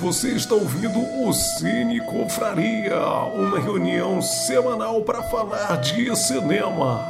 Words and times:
Você 0.00 0.28
está 0.28 0.54
ouvindo 0.54 1.00
o 1.00 1.32
Cine 1.32 2.00
Confraria, 2.00 2.96
uma 3.34 3.58
reunião 3.58 4.22
semanal 4.22 5.02
para 5.02 5.24
falar 5.24 5.76
de 5.80 6.14
cinema. 6.14 7.04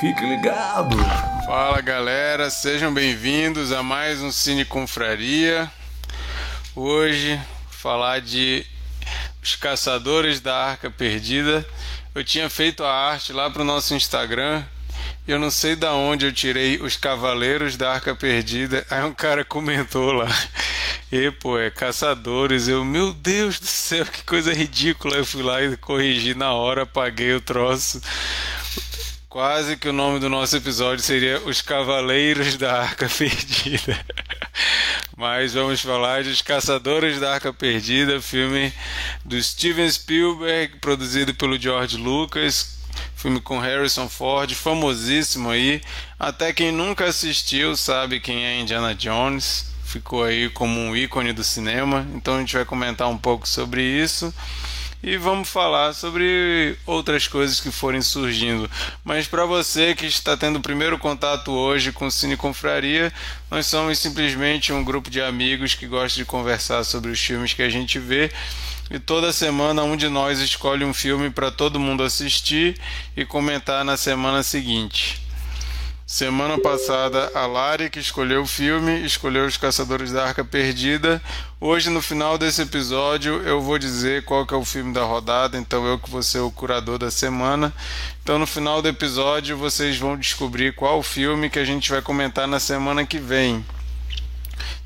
Fique 0.00 0.24
ligado! 0.24 0.96
Fala 1.44 1.78
galera, 1.82 2.48
sejam 2.48 2.92
bem-vindos 2.92 3.70
a 3.70 3.82
mais 3.82 4.22
um 4.22 4.32
Cine 4.32 4.64
Confraria. 4.64 5.70
Hoje 6.74 7.38
falar 7.70 8.22
de 8.22 8.64
Os 9.42 9.54
Caçadores 9.56 10.40
da 10.40 10.56
Arca 10.56 10.90
Perdida. 10.90 11.66
Eu 12.14 12.24
tinha 12.24 12.48
feito 12.48 12.82
a 12.82 12.90
arte 12.90 13.30
lá 13.30 13.50
para 13.50 13.60
o 13.60 13.64
nosso 13.64 13.94
Instagram 13.94 14.64
eu 15.30 15.38
não 15.38 15.50
sei 15.50 15.76
da 15.76 15.92
onde 15.92 16.26
eu 16.26 16.32
tirei 16.32 16.78
os 16.78 16.96
Cavaleiros 16.96 17.76
da 17.76 17.92
Arca 17.92 18.16
Perdida. 18.16 18.84
Aí 18.90 19.04
um 19.04 19.14
cara 19.14 19.44
comentou 19.44 20.12
lá. 20.12 20.26
E, 21.12 21.30
pô, 21.32 21.58
é 21.58 21.70
caçadores. 21.70 22.68
Eu, 22.68 22.84
meu 22.84 23.12
Deus 23.12 23.58
do 23.58 23.66
céu, 23.66 24.06
que 24.06 24.22
coisa 24.22 24.54
ridícula. 24.54 25.16
Eu 25.16 25.26
fui 25.26 25.42
lá 25.42 25.60
e 25.60 25.76
corrigi 25.76 26.34
na 26.34 26.52
hora, 26.52 26.82
apaguei 26.82 27.34
o 27.34 27.40
troço. 27.40 28.00
Quase 29.28 29.76
que 29.76 29.88
o 29.88 29.92
nome 29.92 30.20
do 30.20 30.28
nosso 30.28 30.56
episódio 30.56 31.04
seria 31.04 31.40
Os 31.40 31.62
Cavaleiros 31.62 32.56
da 32.56 32.80
Arca 32.80 33.08
Perdida. 33.18 33.98
Mas 35.16 35.54
vamos 35.54 35.80
falar 35.80 36.22
de 36.22 36.30
Os 36.30 36.42
Caçadores 36.42 37.20
da 37.20 37.34
Arca 37.34 37.52
Perdida, 37.52 38.20
filme 38.20 38.72
do 39.24 39.40
Steven 39.42 39.90
Spielberg, 39.90 40.78
produzido 40.78 41.34
pelo 41.34 41.58
George 41.58 41.96
Lucas, 41.96 42.78
filme 43.14 43.40
com 43.40 43.58
Harrison 43.58 44.08
Ford, 44.08 44.52
famosíssimo 44.54 45.50
aí. 45.50 45.80
Até 46.18 46.52
quem 46.52 46.72
nunca 46.72 47.06
assistiu 47.06 47.76
sabe 47.76 48.18
quem 48.18 48.44
é 48.44 48.60
Indiana 48.60 48.94
Jones. 48.94 49.69
Ficou 49.90 50.22
aí 50.22 50.48
como 50.50 50.78
um 50.78 50.94
ícone 50.94 51.32
do 51.32 51.42
cinema. 51.42 52.06
Então 52.14 52.36
a 52.36 52.38
gente 52.38 52.54
vai 52.54 52.64
comentar 52.64 53.08
um 53.08 53.18
pouco 53.18 53.48
sobre 53.48 53.82
isso 53.82 54.32
e 55.02 55.16
vamos 55.16 55.48
falar 55.48 55.94
sobre 55.94 56.76
outras 56.86 57.26
coisas 57.26 57.58
que 57.58 57.72
forem 57.72 58.00
surgindo. 58.00 58.70
Mas 59.02 59.26
para 59.26 59.44
você 59.44 59.92
que 59.92 60.06
está 60.06 60.36
tendo 60.36 60.60
o 60.60 60.62
primeiro 60.62 60.96
contato 60.96 61.50
hoje 61.50 61.90
com 61.90 62.08
Cine 62.08 62.36
Confraria, 62.36 63.12
nós 63.50 63.66
somos 63.66 63.98
simplesmente 63.98 64.72
um 64.72 64.84
grupo 64.84 65.10
de 65.10 65.20
amigos 65.20 65.74
que 65.74 65.88
gosta 65.88 66.16
de 66.16 66.24
conversar 66.24 66.84
sobre 66.84 67.10
os 67.10 67.18
filmes 67.18 67.52
que 67.52 67.62
a 67.62 67.68
gente 67.68 67.98
vê 67.98 68.30
e 68.88 69.00
toda 69.00 69.32
semana 69.32 69.82
um 69.82 69.96
de 69.96 70.08
nós 70.08 70.38
escolhe 70.38 70.84
um 70.84 70.94
filme 70.94 71.30
para 71.30 71.50
todo 71.50 71.80
mundo 71.80 72.04
assistir 72.04 72.78
e 73.16 73.24
comentar 73.24 73.84
na 73.84 73.96
semana 73.96 74.44
seguinte. 74.44 75.29
Semana 76.10 76.58
passada, 76.58 77.30
a 77.36 77.46
Lari, 77.46 77.88
que 77.88 78.00
escolheu 78.00 78.42
o 78.42 78.46
filme, 78.46 79.06
escolheu 79.06 79.46
Os 79.46 79.56
Caçadores 79.56 80.10
da 80.10 80.26
Arca 80.26 80.44
Perdida. 80.44 81.22
Hoje, 81.60 81.88
no 81.88 82.02
final 82.02 82.36
desse 82.36 82.62
episódio, 82.62 83.40
eu 83.44 83.60
vou 83.60 83.78
dizer 83.78 84.24
qual 84.24 84.44
que 84.44 84.52
é 84.52 84.56
o 84.56 84.64
filme 84.64 84.92
da 84.92 85.04
rodada, 85.04 85.56
então 85.56 85.86
eu 85.86 86.00
que 86.00 86.10
vou 86.10 86.20
ser 86.20 86.40
o 86.40 86.50
curador 86.50 86.98
da 86.98 87.12
semana. 87.12 87.72
Então, 88.24 88.40
no 88.40 88.46
final 88.46 88.82
do 88.82 88.88
episódio, 88.88 89.56
vocês 89.56 89.98
vão 89.98 90.16
descobrir 90.16 90.74
qual 90.74 90.98
o 90.98 91.02
filme 91.04 91.48
que 91.48 91.60
a 91.60 91.64
gente 91.64 91.88
vai 91.88 92.02
comentar 92.02 92.48
na 92.48 92.58
semana 92.58 93.06
que 93.06 93.20
vem. 93.20 93.64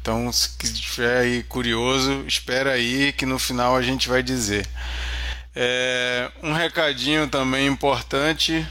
Então, 0.02 0.30
se 0.30 0.50
estiver 0.62 1.20
aí 1.20 1.42
curioso, 1.44 2.22
espera 2.26 2.72
aí 2.72 3.14
que 3.14 3.24
no 3.24 3.38
final 3.38 3.74
a 3.74 3.80
gente 3.80 4.10
vai 4.10 4.22
dizer. 4.22 4.68
É, 5.56 6.30
um 6.42 6.52
recadinho 6.52 7.26
também 7.28 7.66
importante. 7.66 8.68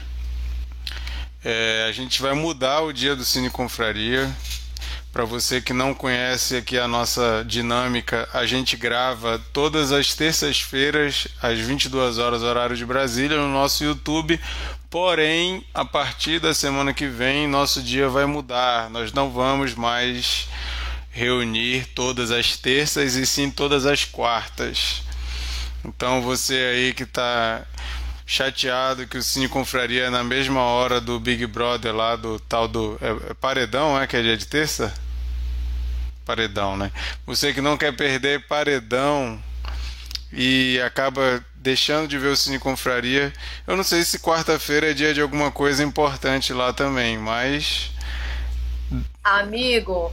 É, 1.44 1.84
a 1.86 1.92
gente 1.92 2.22
vai 2.22 2.32
mudar 2.32 2.80
o 2.80 2.90
dia 2.92 3.14
do 3.14 3.22
Cine 3.22 3.50
Confraria. 3.50 4.34
Para 5.12 5.26
você 5.26 5.60
que 5.60 5.74
não 5.74 5.92
conhece 5.92 6.56
aqui 6.56 6.78
a 6.78 6.88
nossa 6.88 7.44
dinâmica, 7.46 8.26
a 8.32 8.46
gente 8.46 8.78
grava 8.78 9.38
todas 9.52 9.92
as 9.92 10.14
terças-feiras, 10.14 11.28
às 11.42 11.58
22 11.58 12.16
horas, 12.16 12.42
horário 12.42 12.74
de 12.74 12.86
Brasília, 12.86 13.36
no 13.36 13.52
nosso 13.52 13.84
YouTube. 13.84 14.40
Porém, 14.88 15.62
a 15.74 15.84
partir 15.84 16.40
da 16.40 16.54
semana 16.54 16.94
que 16.94 17.06
vem, 17.06 17.46
nosso 17.46 17.82
dia 17.82 18.08
vai 18.08 18.24
mudar. 18.24 18.88
Nós 18.88 19.12
não 19.12 19.30
vamos 19.30 19.74
mais 19.74 20.48
reunir 21.10 21.86
todas 21.94 22.30
as 22.30 22.56
terças 22.56 23.16
e 23.16 23.26
sim 23.26 23.50
todas 23.50 23.84
as 23.84 24.04
quartas. 24.06 25.02
Então 25.84 26.22
você 26.22 26.54
aí 26.54 26.94
que 26.94 27.02
está 27.02 27.66
chateado 28.26 29.06
que 29.06 29.18
o 29.18 29.22
Cine 29.22 29.48
Confraria 29.48 30.04
é 30.04 30.10
na 30.10 30.24
mesma 30.24 30.60
hora 30.60 31.00
do 31.00 31.20
Big 31.20 31.46
Brother 31.46 31.94
lá 31.94 32.16
do 32.16 32.40
tal 32.40 32.66
do 32.66 32.98
é, 33.00 33.30
é 33.30 33.34
Paredão, 33.34 34.00
é 34.00 34.06
que 34.06 34.16
é 34.16 34.22
dia 34.22 34.36
de 34.36 34.46
terça? 34.46 34.92
Paredão, 36.24 36.76
né? 36.76 36.90
Você 37.26 37.52
que 37.52 37.60
não 37.60 37.76
quer 37.76 37.94
perder 37.94 38.46
Paredão 38.46 39.42
e 40.32 40.80
acaba 40.84 41.44
deixando 41.54 42.08
de 42.08 42.18
ver 42.18 42.28
o 42.28 42.36
Cine 42.36 42.58
Confraria. 42.58 43.32
Eu 43.66 43.76
não 43.76 43.84
sei 43.84 44.02
se 44.04 44.18
quarta-feira 44.18 44.90
é 44.90 44.94
dia 44.94 45.12
de 45.12 45.20
alguma 45.20 45.50
coisa 45.50 45.82
importante 45.82 46.52
lá 46.52 46.72
também, 46.72 47.18
mas 47.18 47.94
Amigo, 49.22 50.12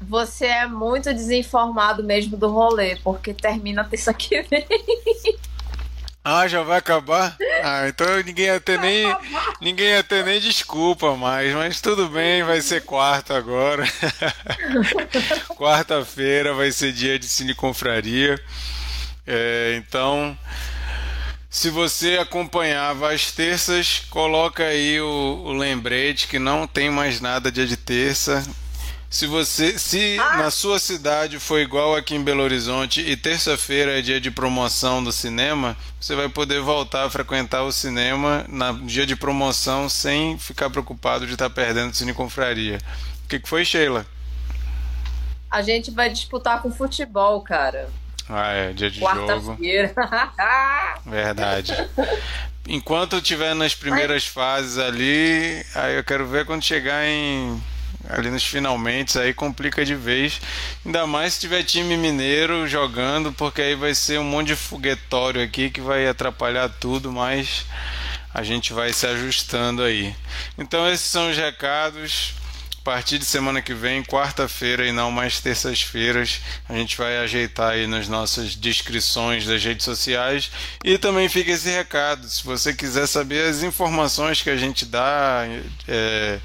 você 0.00 0.46
é 0.46 0.66
muito 0.66 1.12
desinformado 1.12 2.04
mesmo 2.04 2.36
do 2.36 2.48
rolê, 2.48 2.96
porque 2.96 3.34
termina 3.34 3.84
terça 3.84 4.14
que 4.14 4.42
vem. 4.42 4.66
Ah, 6.28 6.48
já 6.48 6.60
vai 6.64 6.78
acabar? 6.78 7.36
Ah, 7.62 7.86
então 7.86 8.20
ninguém 8.24 8.46
ia 8.46 8.58
ter 8.58 8.80
nem 8.80 9.06
ninguém 9.60 9.90
ia 9.90 10.02
ter 10.02 10.24
nem 10.24 10.40
desculpa 10.40 11.14
mais, 11.14 11.54
mas 11.54 11.80
tudo 11.80 12.08
bem, 12.08 12.42
vai 12.42 12.60
ser 12.60 12.82
quarta 12.82 13.36
agora. 13.38 13.84
Quarta-feira 15.54 16.52
vai 16.52 16.72
ser 16.72 16.90
dia 16.90 17.16
de 17.16 17.28
Cine 17.28 17.54
Confraria. 17.54 18.36
É, 19.24 19.76
então, 19.78 20.36
se 21.48 21.70
você 21.70 22.18
acompanhava 22.18 23.12
as 23.12 23.30
terças, 23.30 24.00
coloca 24.10 24.64
aí 24.64 25.00
o, 25.00 25.42
o 25.44 25.52
lembrete 25.52 26.26
que 26.26 26.40
não 26.40 26.66
tem 26.66 26.90
mais 26.90 27.20
nada 27.20 27.52
dia 27.52 27.68
de 27.68 27.76
terça. 27.76 28.42
Se 29.08 29.26
você, 29.26 29.78
se 29.78 30.18
ah. 30.18 30.36
na 30.38 30.50
sua 30.50 30.78
cidade 30.78 31.38
foi 31.38 31.62
igual 31.62 31.94
aqui 31.94 32.14
em 32.14 32.22
Belo 32.22 32.42
Horizonte 32.42 33.00
e 33.00 33.16
terça-feira 33.16 33.98
é 33.98 34.02
dia 34.02 34.20
de 34.20 34.30
promoção 34.30 35.02
do 35.02 35.12
cinema, 35.12 35.76
você 36.00 36.14
vai 36.14 36.28
poder 36.28 36.60
voltar 36.60 37.04
a 37.04 37.10
frequentar 37.10 37.62
o 37.62 37.70
cinema 37.70 38.44
no 38.48 38.86
dia 38.86 39.06
de 39.06 39.14
promoção 39.14 39.88
sem 39.88 40.36
ficar 40.38 40.70
preocupado 40.70 41.26
de 41.26 41.32
estar 41.32 41.48
perdendo 41.48 41.92
o 41.92 41.94
Cine 41.94 42.12
Confraria. 42.12 42.78
O 43.24 43.28
que, 43.28 43.38
que 43.38 43.48
foi, 43.48 43.64
Sheila? 43.64 44.04
A 45.48 45.62
gente 45.62 45.90
vai 45.92 46.10
disputar 46.10 46.60
com 46.60 46.70
futebol, 46.70 47.40
cara. 47.40 47.88
Ah, 48.28 48.50
é, 48.50 48.72
dia 48.72 48.90
de 48.90 49.00
Quarta-feira. 49.00 49.94
Verdade. 51.06 51.72
Enquanto 52.68 53.12
eu 53.14 53.18
estiver 53.20 53.54
nas 53.54 53.72
primeiras 53.72 54.24
Ai. 54.24 54.30
fases 54.30 54.78
ali, 54.78 55.64
aí 55.76 55.94
eu 55.96 56.02
quero 56.02 56.26
ver 56.26 56.44
quando 56.44 56.64
chegar 56.64 57.06
em 57.06 57.62
ali 58.08 58.30
nos 58.30 58.44
finalmente, 58.44 59.18
aí 59.18 59.34
complica 59.34 59.84
de 59.84 59.94
vez. 59.94 60.40
Ainda 60.84 61.06
mais 61.06 61.34
se 61.34 61.40
tiver 61.40 61.62
time 61.62 61.96
mineiro 61.96 62.66
jogando, 62.66 63.32
porque 63.32 63.62
aí 63.62 63.74
vai 63.74 63.94
ser 63.94 64.18
um 64.18 64.24
monte 64.24 64.48
de 64.48 64.56
foguetório 64.56 65.42
aqui 65.42 65.70
que 65.70 65.80
vai 65.80 66.06
atrapalhar 66.06 66.68
tudo, 66.68 67.12
mas 67.12 67.64
a 68.32 68.42
gente 68.42 68.72
vai 68.72 68.92
se 68.92 69.06
ajustando 69.06 69.82
aí. 69.82 70.14
Então 70.58 70.86
esses 70.90 71.06
são 71.06 71.30
os 71.30 71.36
recados. 71.36 72.34
A 72.80 72.84
partir 72.86 73.18
de 73.18 73.24
semana 73.24 73.60
que 73.60 73.74
vem, 73.74 74.04
quarta-feira 74.04 74.86
e 74.86 74.92
não 74.92 75.10
mais 75.10 75.40
terças-feiras, 75.40 76.40
a 76.68 76.74
gente 76.74 76.96
vai 76.96 77.18
ajeitar 77.18 77.72
aí 77.72 77.84
nas 77.84 78.06
nossas 78.06 78.54
descrições 78.54 79.44
das 79.44 79.64
redes 79.64 79.84
sociais. 79.84 80.52
E 80.84 80.96
também 80.96 81.28
fica 81.28 81.50
esse 81.50 81.68
recado: 81.68 82.28
se 82.28 82.44
você 82.44 82.72
quiser 82.72 83.08
saber 83.08 83.48
as 83.48 83.64
informações 83.64 84.40
que 84.40 84.50
a 84.50 84.56
gente 84.56 84.84
dá, 84.84 85.46
é, 85.88 86.38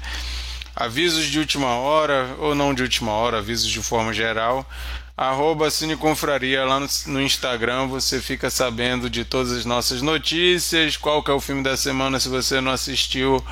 avisos 0.74 1.26
de 1.26 1.38
última 1.38 1.68
hora 1.76 2.34
ou 2.38 2.54
não 2.54 2.74
de 2.74 2.82
última 2.82 3.12
hora, 3.12 3.38
avisos 3.38 3.68
de 3.68 3.82
forma 3.82 4.12
geral. 4.12 4.68
Arroba 5.16 5.70
Cineconfraria 5.70 6.64
lá 6.64 6.80
no, 6.80 6.88
no, 7.06 7.20
Instagram, 7.20 7.86
você 7.86 8.20
fica 8.20 8.48
sabendo 8.48 9.10
de 9.10 9.24
todas 9.24 9.52
as 9.52 9.64
nossas 9.64 10.00
notícias, 10.00 10.96
qual 10.96 11.22
que 11.22 11.30
é 11.30 11.34
o 11.34 11.40
filme 11.40 11.62
da 11.62 11.76
semana 11.76 12.18
se 12.18 12.28
você 12.28 12.60
não 12.60 12.72
assistiu 12.72 13.44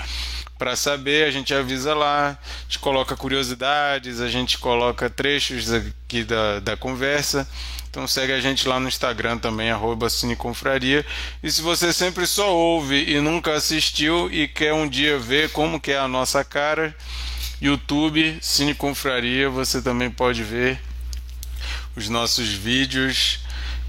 para 0.59 0.75
saber, 0.75 1.27
a 1.27 1.31
gente 1.31 1.55
avisa 1.55 1.95
lá, 1.95 2.31
a 2.31 2.63
gente 2.65 2.79
coloca 2.79 3.17
curiosidades, 3.17 4.21
a 4.21 4.29
gente 4.29 4.59
coloca 4.59 5.09
trechos 5.09 5.73
aqui 5.73 6.25
da, 6.25 6.61
da 6.61 6.77
conversa. 6.77 7.49
Então 7.91 8.07
segue 8.07 8.33
a 8.33 8.41
gente 8.41 8.69
lá 8.69 8.79
no 8.79 8.87
Instagram 8.87 9.39
também, 9.39 9.69
arroba 9.69 10.09
Cineconfraria. 10.09 11.05
E 11.43 11.51
se 11.51 11.61
você 11.61 11.93
sempre 11.93 12.25
só 12.25 12.55
ouve 12.55 13.05
e 13.11 13.21
nunca 13.21 13.53
assistiu 13.53 14.33
e 14.33 14.47
quer 14.47 14.73
um 14.73 14.89
dia 14.89 15.19
ver 15.19 15.51
como 15.51 15.81
que 15.81 15.91
é 15.91 15.99
a 15.99 16.07
nossa 16.07 16.45
cara, 16.45 16.95
YouTube, 17.61 18.39
Cine 18.41 18.75
Confraria, 18.75 19.51
você 19.51 19.83
também 19.83 20.09
pode 20.09 20.45
ver 20.45 20.81
os 21.97 22.09
nossos 22.09 22.49
vídeos 22.49 23.41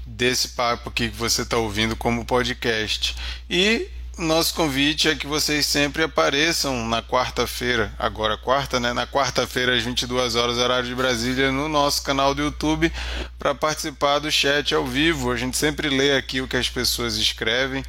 desse 0.04 0.48
papo 0.48 0.88
aqui 0.88 1.08
que 1.08 1.16
você 1.16 1.42
está 1.42 1.56
ouvindo 1.56 1.94
como 1.94 2.24
podcast. 2.24 3.14
E 3.48 3.88
nosso 4.18 4.52
convite 4.54 5.08
é 5.08 5.14
que 5.14 5.26
vocês 5.26 5.64
sempre 5.64 6.02
apareçam 6.02 6.86
na 6.86 7.02
quarta-feira, 7.02 7.92
agora 7.98 8.36
quarta, 8.36 8.78
né? 8.78 8.92
Na 8.92 9.06
quarta-feira 9.06 9.74
às 9.74 9.82
22 9.82 10.34
horas 10.36 10.58
horário 10.58 10.86
de 10.86 10.94
Brasília 10.94 11.50
no 11.50 11.66
nosso 11.66 12.02
canal 12.02 12.34
do 12.34 12.42
YouTube 12.42 12.92
para 13.38 13.54
participar 13.54 14.18
do 14.18 14.30
chat 14.30 14.74
ao 14.74 14.86
vivo. 14.86 15.32
A 15.32 15.36
gente 15.36 15.56
sempre 15.56 15.88
lê 15.88 16.14
aqui 16.14 16.42
o 16.42 16.48
que 16.48 16.58
as 16.58 16.68
pessoas 16.68 17.16
escrevem. 17.16 17.82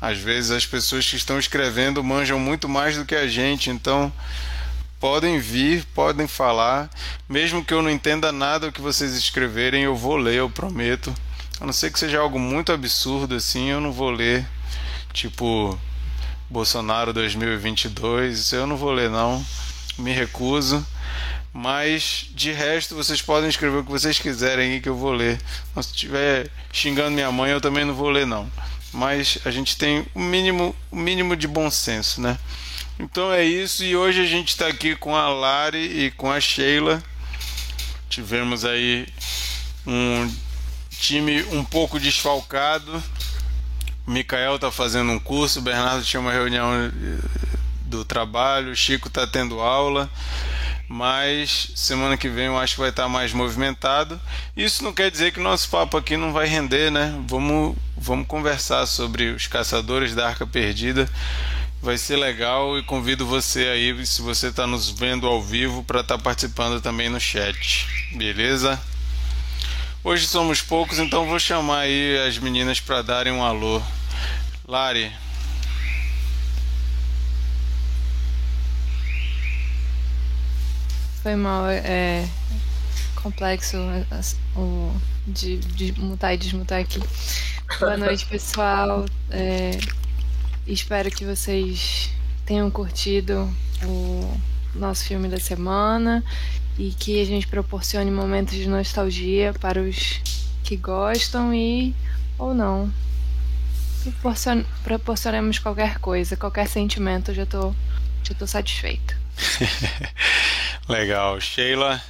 Às 0.00 0.18
vezes 0.18 0.50
as 0.50 0.64
pessoas 0.64 1.06
que 1.06 1.16
estão 1.16 1.38
escrevendo 1.38 2.02
manjam 2.02 2.38
muito 2.38 2.66
mais 2.66 2.96
do 2.96 3.04
que 3.04 3.14
a 3.14 3.28
gente, 3.28 3.68
então 3.68 4.10
podem 4.98 5.38
vir, 5.38 5.84
podem 5.94 6.26
falar, 6.26 6.88
mesmo 7.28 7.62
que 7.62 7.74
eu 7.74 7.82
não 7.82 7.90
entenda 7.90 8.32
nada 8.32 8.66
do 8.66 8.72
que 8.72 8.80
vocês 8.80 9.14
escreverem, 9.14 9.82
eu 9.82 9.94
vou 9.94 10.16
ler, 10.16 10.36
eu 10.36 10.48
prometo. 10.48 11.14
A 11.60 11.66
não 11.66 11.72
ser 11.72 11.92
que 11.92 11.98
seja 11.98 12.18
algo 12.18 12.38
muito 12.38 12.72
absurdo 12.72 13.34
assim, 13.34 13.68
eu 13.68 13.80
não 13.80 13.92
vou 13.92 14.10
ler 14.10 14.46
tipo 15.12 15.78
Bolsonaro 16.48 17.12
2022, 17.12 18.38
isso 18.38 18.56
eu 18.56 18.66
não 18.66 18.76
vou 18.76 18.92
ler 18.92 19.08
não, 19.08 19.44
me 19.98 20.12
recuso. 20.12 20.84
Mas 21.52 22.26
de 22.30 22.52
resto 22.52 22.94
vocês 22.94 23.20
podem 23.20 23.48
escrever 23.48 23.78
o 23.78 23.84
que 23.84 23.90
vocês 23.90 24.18
quiserem 24.18 24.72
aí 24.72 24.80
que 24.80 24.88
eu 24.88 24.96
vou 24.96 25.12
ler. 25.12 25.40
se 25.74 25.90
estiver 25.90 26.48
xingando 26.72 27.10
minha 27.10 27.30
mãe, 27.32 27.50
eu 27.50 27.60
também 27.60 27.84
não 27.84 27.94
vou 27.94 28.08
ler 28.08 28.26
não. 28.26 28.50
Mas 28.92 29.38
a 29.44 29.50
gente 29.50 29.76
tem 29.76 30.06
o 30.14 30.20
mínimo, 30.20 30.74
o 30.90 30.96
mínimo 30.96 31.36
de 31.36 31.48
bom 31.48 31.70
senso, 31.70 32.20
né? 32.20 32.38
Então 32.98 33.32
é 33.32 33.44
isso 33.44 33.82
e 33.84 33.96
hoje 33.96 34.20
a 34.20 34.26
gente 34.26 34.48
está 34.48 34.66
aqui 34.66 34.94
com 34.94 35.16
a 35.16 35.28
Lari 35.28 36.06
e 36.06 36.10
com 36.12 36.30
a 36.30 36.40
Sheila. 36.40 37.02
Tivemos 38.08 38.64
aí 38.64 39.06
um 39.86 40.32
time 40.90 41.42
um 41.52 41.64
pouco 41.64 41.98
desfalcado 41.98 43.02
o 44.06 44.10
Mikael 44.10 44.58
tá 44.58 44.70
fazendo 44.70 45.12
um 45.12 45.18
curso, 45.18 45.58
o 45.58 45.62
Bernardo 45.62 46.04
tinha 46.04 46.20
uma 46.20 46.32
reunião 46.32 46.72
eh, 46.72 46.90
do 47.82 48.04
trabalho, 48.04 48.72
o 48.72 48.76
Chico 48.76 49.10
tá 49.10 49.26
tendo 49.26 49.60
aula, 49.60 50.08
mas 50.88 51.70
semana 51.74 52.16
que 52.16 52.28
vem 52.28 52.46
eu 52.46 52.58
acho 52.58 52.74
que 52.74 52.80
vai 52.80 52.90
estar 52.90 53.04
tá 53.04 53.08
mais 53.08 53.32
movimentado. 53.32 54.20
Isso 54.56 54.82
não 54.82 54.92
quer 54.92 55.10
dizer 55.10 55.32
que 55.32 55.40
nosso 55.40 55.68
papo 55.68 55.96
aqui 55.96 56.16
não 56.16 56.32
vai 56.32 56.46
render, 56.46 56.90
né? 56.90 57.14
Vamos, 57.28 57.76
vamos 57.96 58.26
conversar 58.26 58.86
sobre 58.86 59.30
os 59.30 59.46
caçadores 59.46 60.14
da 60.14 60.26
Arca 60.26 60.46
Perdida. 60.46 61.08
Vai 61.82 61.96
ser 61.96 62.16
legal 62.16 62.78
e 62.78 62.82
convido 62.82 63.24
você 63.24 63.68
aí, 63.68 64.04
se 64.04 64.20
você 64.20 64.48
está 64.48 64.66
nos 64.66 64.90
vendo 64.90 65.26
ao 65.26 65.40
vivo, 65.40 65.82
para 65.82 66.00
estar 66.00 66.18
tá 66.18 66.22
participando 66.22 66.80
também 66.80 67.08
no 67.08 67.20
chat. 67.20 67.86
Beleza? 68.12 68.78
Hoje 70.02 70.26
somos 70.26 70.62
poucos, 70.62 70.98
então 70.98 71.26
vou 71.26 71.38
chamar 71.38 71.80
aí 71.80 72.18
as 72.26 72.38
meninas 72.38 72.80
para 72.80 73.02
darem 73.02 73.34
um 73.34 73.44
alô. 73.44 73.82
Lari. 74.66 75.12
Foi 81.22 81.36
mal, 81.36 81.68
é 81.68 82.26
complexo 83.16 83.76
o, 84.56 84.90
de, 85.26 85.58
de 85.58 85.92
mutar 86.00 86.32
e 86.32 86.38
desmutar 86.38 86.80
aqui. 86.80 86.98
Boa 87.78 87.98
noite, 87.98 88.24
pessoal. 88.24 89.04
É, 89.28 89.72
espero 90.66 91.10
que 91.10 91.26
vocês 91.26 92.10
tenham 92.46 92.70
curtido 92.70 93.54
o 93.84 94.40
nosso 94.74 95.04
filme 95.04 95.28
da 95.28 95.38
semana 95.38 96.24
e 96.78 96.90
que 96.92 97.20
a 97.20 97.24
gente 97.24 97.46
proporcione 97.46 98.10
momentos 98.10 98.54
de 98.54 98.68
nostalgia 98.68 99.54
para 99.60 99.80
os 99.80 100.20
que 100.62 100.76
gostam 100.76 101.52
e 101.54 101.94
ou 102.38 102.54
não 102.54 102.90
proporcion, 104.00 104.64
proporcionemos 104.82 105.58
qualquer 105.58 105.98
coisa, 105.98 106.36
qualquer 106.36 106.66
sentimento, 106.66 107.30
eu 107.30 107.34
já 107.34 107.46
tô, 107.46 107.74
já 108.22 108.34
tô 108.34 108.46
satisfeita. 108.46 109.14
Legal. 110.88 111.40
Sheila? 111.40 112.02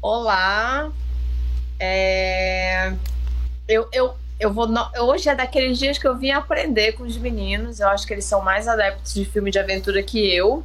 Olá. 0.00 0.90
É... 1.78 2.92
Eu, 3.66 3.88
eu, 3.92 4.16
eu 4.40 4.52
vou. 4.52 4.66
No... 4.66 4.90
Hoje 5.00 5.28
é 5.28 5.34
daqueles 5.34 5.78
dias 5.78 5.98
que 5.98 6.06
eu 6.06 6.16
vim 6.16 6.30
aprender 6.30 6.92
com 6.92 7.04
os 7.04 7.16
meninos. 7.16 7.80
Eu 7.80 7.88
acho 7.88 8.06
que 8.06 8.12
eles 8.12 8.24
são 8.24 8.42
mais 8.42 8.66
adeptos 8.66 9.14
de 9.14 9.24
filme 9.24 9.50
de 9.50 9.58
aventura 9.58 10.02
que 10.02 10.18
eu. 10.34 10.64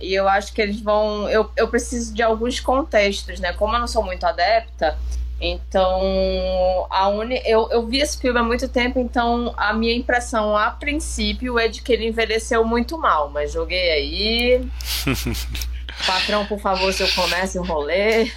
E 0.00 0.14
eu 0.14 0.28
acho 0.28 0.52
que 0.52 0.62
eles 0.62 0.80
vão. 0.80 1.28
Eu, 1.28 1.50
eu 1.56 1.68
preciso 1.68 2.14
de 2.14 2.22
alguns 2.22 2.60
contextos, 2.60 3.40
né? 3.40 3.52
Como 3.52 3.74
eu 3.74 3.80
não 3.80 3.88
sou 3.88 4.04
muito 4.04 4.24
adepta, 4.24 4.96
então, 5.40 6.86
a 6.90 7.08
uni... 7.08 7.40
eu, 7.44 7.68
eu 7.70 7.86
vi 7.86 7.98
esse 7.98 8.18
filme 8.20 8.38
há 8.38 8.42
muito 8.42 8.68
tempo, 8.68 8.98
então 8.98 9.54
a 9.56 9.72
minha 9.72 9.94
impressão 9.94 10.56
a 10.56 10.70
princípio 10.70 11.58
é 11.58 11.68
de 11.68 11.80
que 11.80 11.92
ele 11.92 12.08
envelheceu 12.08 12.64
muito 12.64 12.98
mal, 12.98 13.30
mas 13.30 13.52
joguei 13.52 13.90
aí. 13.90 14.68
Patrão, 16.06 16.44
por 16.46 16.60
favor, 16.60 16.92
se 16.92 17.02
eu 17.02 17.08
comece 17.14 17.58
o 17.58 17.62
rolê. 17.62 18.30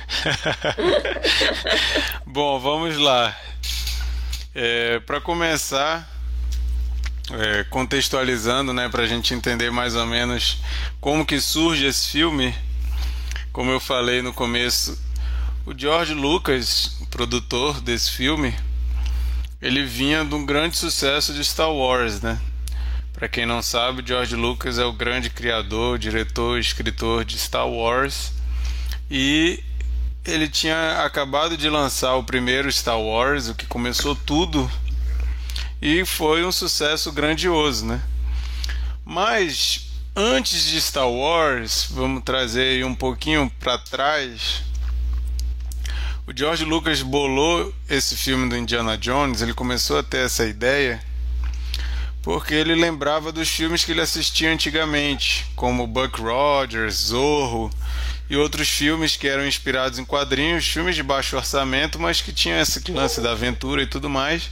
Bom, 2.25 2.60
vamos 2.60 2.98
lá. 2.98 3.36
É, 4.54 5.00
Para 5.00 5.22
começar, 5.22 6.08
é, 7.39 7.63
contextualizando, 7.66 8.74
né, 8.74 8.89
para 8.89 9.04
a 9.04 9.07
gente 9.07 9.33
entender 9.33 9.72
mais 9.72 9.95
ou 9.95 10.06
menos 10.06 10.60
como 11.00 11.25
que 11.25 11.39
surge 11.39 11.86
esse 11.86 12.10
filme, 12.10 12.54
como 13.51 13.72
eu 13.72 13.80
falei 13.80 14.22
no 14.22 14.33
começo, 14.33 14.98
o 15.66 15.78
George 15.78 16.13
Lucas, 16.13 16.98
produtor 17.10 17.81
desse 17.81 18.12
filme, 18.12 18.54
ele 19.62 19.86
vinha 19.86 20.25
de 20.25 20.33
um 20.33 20.45
grande 20.45 20.78
sucesso 20.78 21.33
de 21.33 21.44
Star 21.44 21.72
Wars, 21.72 22.22
né? 22.22 22.39
Para 23.13 23.28
quem 23.28 23.45
não 23.45 23.62
sabe, 23.62 24.04
George 24.04 24.36
Lucas 24.36 24.80
é 24.80 24.86
o 24.86 24.94
grande 24.94 25.30
criador, 25.30 26.00
diretor, 26.00 26.60
escritor 26.60 27.24
de 27.24 27.38
Star 27.38 27.68
Wars 27.68 28.31
e 29.10 29.63
ele 30.25 30.48
tinha 30.48 31.04
acabado 31.04 31.57
de 31.57 31.69
lançar 31.69 32.16
o 32.16 32.24
primeiro 32.24 32.72
Star 32.72 33.00
Wars, 33.00 33.50
o 33.50 33.56
que 33.56 33.66
começou 33.66 34.16
tudo, 34.16 34.72
e 35.81 36.06
foi 36.06 36.45
um 36.45 36.51
sucesso 36.51 37.12
grandioso, 37.12 37.86
né? 37.86 38.01
Mas 39.04 39.88
antes 40.16 40.66
de 40.66 40.80
Star 40.80 41.10
Wars, 41.10 41.88
vamos 41.89 42.24
trazer 42.24 42.86
um 42.86 42.94
pouquinho 42.94 43.51
para 43.60 43.78
trás 43.78 44.63
o 46.31 46.38
George 46.38 46.63
Lucas 46.63 47.01
bolou 47.01 47.74
esse 47.89 48.16
filme 48.16 48.48
do 48.48 48.56
Indiana 48.56 48.98
Jones, 48.98 49.42
ele 49.42 49.54
começou 49.54 50.00
a 50.00 50.04
ter 50.04 50.25
essa 50.25 50.45
ideia 50.45 51.01
porque 52.22 52.54
ele 52.54 52.76
lembrava 52.76 53.32
dos 53.32 53.50
filmes 53.50 53.84
que 53.84 53.92
ele 53.92 54.02
assistia 54.02 54.52
antigamente, 54.52 55.46
como 55.56 55.88
Buck 55.88 56.22
Rogers, 56.22 56.96
Zorro 56.96 57.72
e 58.30 58.38
outros 58.38 58.70
filmes 58.70 59.16
que 59.16 59.28
eram 59.28 59.46
inspirados 59.46 59.98
em 59.98 60.06
quadrinhos, 60.06 60.68
filmes 60.68 60.96
de 60.96 61.04
baixo 61.04 61.36
orçamento, 61.36 62.00
mas 62.00 62.22
que 62.22 62.32
tinham 62.32 62.60
esse 62.60 62.80
lance 62.92 63.20
da 63.22 63.32
aventura 63.32 63.82
e 63.82 63.88
tudo 63.88 64.10
mais. 64.10 64.50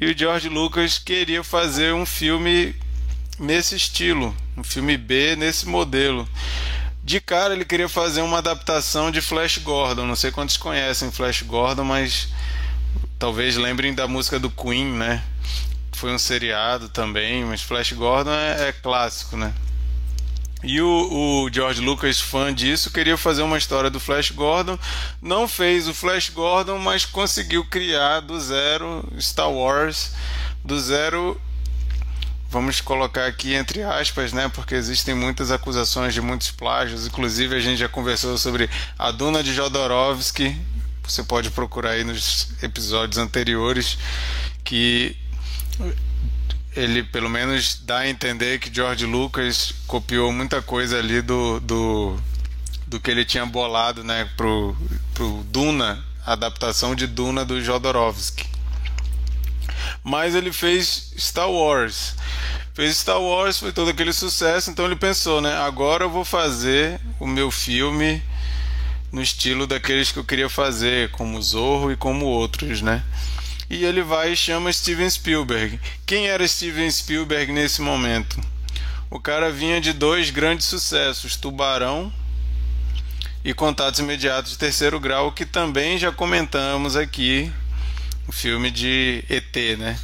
E 0.00 0.06
o 0.06 0.18
George 0.18 0.48
Lucas 0.48 0.98
queria 0.98 1.44
fazer 1.44 1.92
um 1.92 2.06
filme 2.06 2.74
nesse 3.38 3.76
estilo, 3.76 4.34
um 4.56 4.64
filme 4.64 4.96
B 4.96 5.36
nesse 5.36 5.68
modelo. 5.68 6.26
De 7.04 7.20
cara 7.20 7.52
ele 7.52 7.64
queria 7.64 7.88
fazer 7.88 8.22
uma 8.22 8.38
adaptação 8.38 9.10
de 9.10 9.20
Flash 9.20 9.58
Gordon. 9.58 10.06
Não 10.06 10.16
sei 10.16 10.30
quantos 10.30 10.56
conhecem 10.56 11.12
Flash 11.12 11.42
Gordon, 11.42 11.84
mas 11.84 12.28
talvez 13.18 13.56
lembrem 13.56 13.92
da 13.92 14.08
música 14.08 14.38
do 14.38 14.48
Queen, 14.50 14.86
né? 14.86 15.22
Foi 15.92 16.12
um 16.12 16.18
seriado 16.18 16.88
também, 16.88 17.44
mas 17.44 17.62
Flash 17.62 17.92
Gordon 17.92 18.32
é, 18.32 18.68
é 18.68 18.72
clássico, 18.72 19.36
né? 19.36 19.52
E 20.64 20.80
o, 20.80 20.88
o, 21.44 21.50
George 21.52 21.80
Lucas, 21.80 22.20
fã 22.20 22.54
disso, 22.54 22.92
queria 22.92 23.16
fazer 23.16 23.42
uma 23.42 23.58
história 23.58 23.90
do 23.90 23.98
Flash 23.98 24.30
Gordon. 24.30 24.78
Não 25.20 25.48
fez 25.48 25.88
o 25.88 25.94
Flash 25.94 26.28
Gordon, 26.28 26.78
mas 26.78 27.04
conseguiu 27.04 27.64
criar 27.64 28.20
do 28.20 28.40
zero 28.40 29.04
Star 29.18 29.50
Wars, 29.50 30.12
do 30.64 30.78
zero 30.80 31.40
vamos 32.48 32.82
colocar 32.82 33.26
aqui 33.26 33.54
entre 33.54 33.82
aspas, 33.82 34.30
né, 34.34 34.46
porque 34.54 34.74
existem 34.74 35.14
muitas 35.14 35.50
acusações 35.50 36.12
de 36.12 36.20
muitos 36.20 36.50
plágios, 36.50 37.06
inclusive 37.06 37.56
a 37.56 37.60
gente 37.60 37.78
já 37.78 37.88
conversou 37.88 38.36
sobre 38.36 38.68
a 38.98 39.10
Duna 39.10 39.42
de 39.42 39.54
Jodorowsky, 39.54 40.54
você 41.02 41.22
pode 41.22 41.50
procurar 41.50 41.92
aí 41.92 42.04
nos 42.04 42.48
episódios 42.62 43.16
anteriores 43.16 43.96
que 44.62 45.16
ele 46.74 47.02
pelo 47.02 47.28
menos 47.28 47.80
dá 47.84 47.98
a 47.98 48.08
entender 48.08 48.58
que 48.58 48.74
George 48.74 49.04
Lucas 49.04 49.74
copiou 49.86 50.32
muita 50.32 50.62
coisa 50.62 50.98
ali 50.98 51.20
do, 51.20 51.60
do, 51.60 52.16
do 52.86 53.00
que 53.00 53.10
ele 53.10 53.24
tinha 53.24 53.44
bolado, 53.44 54.02
né, 54.02 54.28
pro, 54.36 54.76
pro 55.14 55.44
Duna, 55.50 56.02
a 56.24 56.32
adaptação 56.32 56.94
de 56.94 57.06
Duna 57.06 57.44
do 57.44 57.60
Jodorowsky 57.60 58.52
mas 60.02 60.34
ele 60.34 60.52
fez 60.52 61.12
Star 61.16 61.50
Wars. 61.50 62.14
Fez 62.74 62.96
Star 62.96 63.20
Wars, 63.20 63.58
foi 63.58 63.72
todo 63.72 63.90
aquele 63.90 64.12
sucesso, 64.12 64.70
então 64.70 64.86
ele 64.86 64.96
pensou, 64.96 65.40
né? 65.40 65.54
Agora 65.58 66.04
eu 66.04 66.10
vou 66.10 66.24
fazer 66.24 67.00
o 67.20 67.26
meu 67.26 67.50
filme 67.50 68.22
no 69.12 69.22
estilo 69.22 69.66
daqueles 69.66 70.10
que 70.10 70.18
eu 70.18 70.24
queria 70.24 70.48
fazer, 70.48 71.10
como 71.10 71.40
Zorro 71.42 71.92
e 71.92 71.96
como 71.96 72.24
outros, 72.24 72.80
né? 72.80 73.02
E 73.72 73.86
ele 73.86 74.02
vai 74.02 74.32
e 74.32 74.36
chama 74.36 74.70
Steven 74.70 75.08
Spielberg. 75.08 75.80
Quem 76.04 76.28
era 76.28 76.46
Steven 76.46 76.90
Spielberg 76.90 77.50
nesse 77.52 77.80
momento? 77.80 78.38
O 79.08 79.18
cara 79.18 79.50
vinha 79.50 79.80
de 79.80 79.94
dois 79.94 80.28
grandes 80.28 80.66
sucessos, 80.66 81.36
Tubarão 81.36 82.12
e 83.42 83.54
Contatos 83.54 83.98
Imediatos 83.98 84.52
de 84.52 84.58
Terceiro 84.58 85.00
Grau, 85.00 85.32
que 85.32 85.46
também 85.46 85.96
já 85.96 86.12
comentamos 86.12 86.96
aqui, 86.96 87.50
o 88.28 88.32
filme 88.32 88.70
de 88.70 89.24
ET, 89.30 89.78
né? 89.78 89.98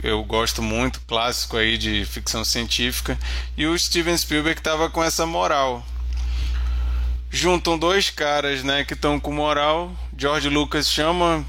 Eu 0.00 0.22
gosto 0.22 0.62
muito, 0.62 1.00
clássico 1.00 1.56
aí 1.56 1.76
de 1.76 2.04
ficção 2.04 2.44
científica, 2.44 3.18
e 3.56 3.66
o 3.66 3.76
Steven 3.76 4.16
Spielberg 4.16 4.60
estava 4.60 4.88
com 4.88 5.02
essa 5.02 5.26
moral. 5.26 5.84
Juntam 7.28 7.76
dois 7.76 8.08
caras, 8.08 8.62
né, 8.62 8.84
que 8.84 8.94
estão 8.94 9.18
com 9.18 9.32
moral. 9.32 9.92
George 10.16 10.48
Lucas 10.48 10.88
chama 10.88 11.44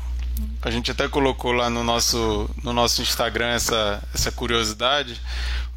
a 0.62 0.72
gente 0.72 0.90
até 0.90 1.08
colocou 1.08 1.52
lá 1.52 1.70
no 1.70 1.84
nosso, 1.84 2.50
no 2.64 2.74
nosso 2.74 3.02
Instagram 3.02 3.50
essa, 3.50 4.02
essa 4.14 4.32
curiosidade. 4.32 5.22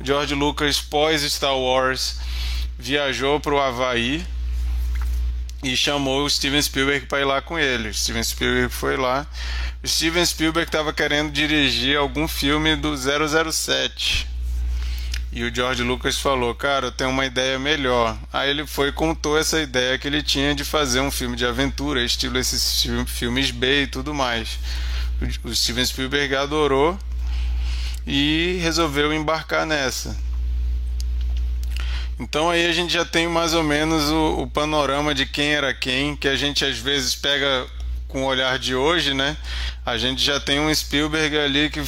O 0.01 0.05
George 0.05 0.35
Lucas, 0.35 0.81
pós 0.81 1.23
Star 1.23 1.57
Wars, 1.57 2.19
viajou 2.79 3.39
para 3.39 3.55
o 3.55 3.61
Havaí 3.61 4.25
e 5.63 5.77
chamou 5.77 6.25
o 6.25 6.31
Steven 6.31 6.63
Spielberg 6.63 7.07
para 7.07 7.21
ir 7.21 7.25
lá 7.25 7.43
com 7.43 7.59
ele. 7.59 7.89
O 7.89 7.95
Steven 7.95 8.23
Spielberg 8.23 8.73
foi 8.73 8.97
lá. 8.97 9.27
O 9.83 9.89
Steven 9.89 10.25
Spielberg 10.25 10.69
estava 10.69 10.93
querendo 10.93 11.33
dirigir 11.33 11.97
algum 11.97 12.27
filme 12.27 12.77
do 12.77 12.95
007. 12.97 14.27
E 15.31 15.45
o 15.45 15.55
George 15.55 15.83
Lucas 15.83 16.19
falou: 16.19 16.55
Cara, 16.55 16.87
eu 16.87 16.93
tenho 16.93 17.11
uma 17.11 17.27
ideia 17.27 17.59
melhor. 17.59 18.19
Aí 18.33 18.51
ele 18.51 18.67
foi 18.67 18.89
e 18.89 18.93
contou 18.93 19.39
essa 19.39 19.61
ideia 19.61 19.99
que 19.99 20.07
ele 20.09 20.23
tinha 20.23 20.55
de 20.55 20.65
fazer 20.65 21.01
um 21.01 21.11
filme 21.11 21.37
de 21.37 21.45
aventura, 21.45 22.03
estilo 22.03 22.39
esses 22.39 22.87
filmes 23.07 23.51
B 23.51 23.83
e 23.83 23.87
tudo 23.87 24.15
mais. 24.15 24.59
O 25.45 25.55
Steven 25.55 25.85
Spielberg 25.85 26.35
adorou 26.35 26.99
e 28.07 28.59
resolveu 28.63 29.13
embarcar 29.13 29.67
nessa. 29.67 30.17
Então 32.19 32.51
aí 32.51 32.67
a 32.67 32.73
gente 32.73 32.93
já 32.93 33.05
tem 33.05 33.29
mais 33.29 33.55
ou 33.55 33.63
menos 33.63 34.11
o, 34.11 34.43
o, 34.43 34.47
panorama 34.51 35.15
de 35.15 35.25
quem 35.25 35.55
era 35.55 35.73
quem, 35.73 36.17
que 36.17 36.27
a 36.27 36.35
gente 36.35 36.65
às 36.65 36.79
vezes 36.79 37.15
pega 37.15 37.67
com 38.09 38.23
o 38.23 38.27
olhar 38.27 38.59
de 38.59 38.75
hoje, 38.75 39.15
né? 39.15 39.37
A 39.87 39.97
gente 39.99 40.23
já 40.23 40.41
tem 40.41 40.59
um 40.59 40.75
Spielberg 40.75 41.39
ali 41.39 41.71
que 41.71 41.81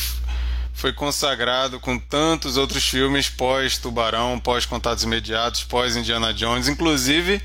foi 0.80 0.94
consagrado 0.94 1.78
com 1.78 1.98
tantos 1.98 2.56
outros 2.56 2.88
filmes 2.88 3.28
pós 3.28 3.76
Tubarão, 3.76 4.40
pós 4.40 4.64
Contatos 4.64 5.04
Imediatos, 5.04 5.62
pós 5.62 5.94
Indiana 5.94 6.32
Jones. 6.32 6.68
Inclusive, 6.68 7.42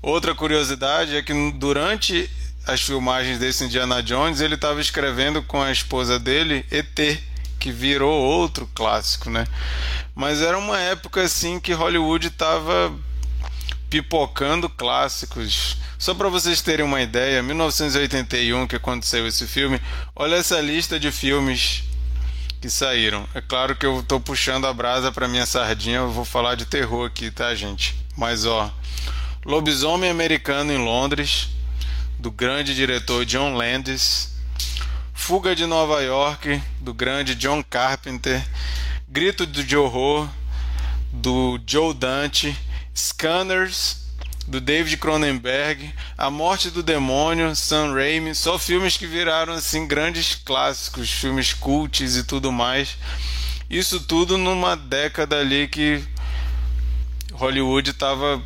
outra 0.00 0.36
curiosidade 0.36 1.16
é 1.16 1.20
que 1.20 1.32
durante 1.50 2.30
as 2.64 2.80
filmagens 2.80 3.40
desse 3.40 3.64
Indiana 3.64 4.00
Jones, 4.00 4.40
ele 4.40 4.54
estava 4.54 4.80
escrevendo 4.80 5.42
com 5.42 5.60
a 5.60 5.72
esposa 5.72 6.16
dele 6.16 6.64
ET 6.70 7.20
que 7.58 7.72
virou 7.72 8.22
outro 8.22 8.70
clássico, 8.72 9.30
né? 9.30 9.48
Mas 10.14 10.40
era 10.40 10.56
uma 10.56 10.78
época 10.78 11.22
assim 11.22 11.58
que 11.58 11.72
Hollywood 11.72 12.28
estava 12.28 12.94
pipocando 13.90 14.68
clássicos. 14.68 15.76
Só 15.98 16.14
para 16.14 16.28
vocês 16.28 16.62
terem 16.62 16.86
uma 16.86 17.02
ideia, 17.02 17.42
1981 17.42 18.64
que 18.68 18.76
aconteceu 18.76 19.26
esse 19.26 19.44
filme, 19.48 19.80
olha 20.14 20.36
essa 20.36 20.60
lista 20.60 21.00
de 21.00 21.10
filmes 21.10 21.82
que 22.66 22.70
saíram. 22.70 23.24
É 23.32 23.40
claro 23.40 23.76
que 23.76 23.86
eu 23.86 24.00
estou 24.00 24.18
puxando 24.18 24.66
a 24.66 24.74
brasa 24.74 25.12
para 25.12 25.28
minha 25.28 25.46
sardinha, 25.46 25.98
eu 25.98 26.10
vou 26.10 26.24
falar 26.24 26.56
de 26.56 26.66
terror 26.66 27.06
aqui, 27.06 27.30
tá, 27.30 27.54
gente? 27.54 27.94
Mas 28.16 28.44
ó, 28.44 28.72
Lobisomem 29.44 30.10
Americano 30.10 30.72
em 30.72 30.78
Londres, 30.78 31.48
do 32.18 32.28
grande 32.28 32.74
diretor 32.74 33.24
John 33.24 33.54
Landis. 33.54 34.34
Fuga 35.14 35.54
de 35.54 35.64
Nova 35.64 36.02
York, 36.02 36.60
do 36.80 36.92
grande 36.92 37.36
John 37.36 37.62
Carpenter, 37.62 38.44
Grito 39.08 39.46
de 39.46 39.76
Horror, 39.76 40.28
do 41.12 41.60
Joe 41.64 41.94
Dante, 41.94 42.56
Scanners, 42.94 44.05
do 44.46 44.60
David 44.60 44.96
Cronenberg, 44.98 45.92
A 46.16 46.30
Morte 46.30 46.70
do 46.70 46.82
Demônio, 46.82 47.54
Sam 47.56 47.92
Raimi, 47.92 48.34
só 48.34 48.58
filmes 48.58 48.96
que 48.96 49.06
viraram 49.06 49.54
assim 49.54 49.86
grandes 49.86 50.34
clássicos, 50.36 51.10
filmes 51.10 51.52
cults 51.52 52.16
e 52.16 52.24
tudo 52.24 52.52
mais. 52.52 52.96
Isso 53.68 54.00
tudo 54.00 54.38
numa 54.38 54.76
década 54.76 55.40
ali 55.40 55.66
que 55.66 56.02
Hollywood 57.32 57.90
estava 57.90 58.40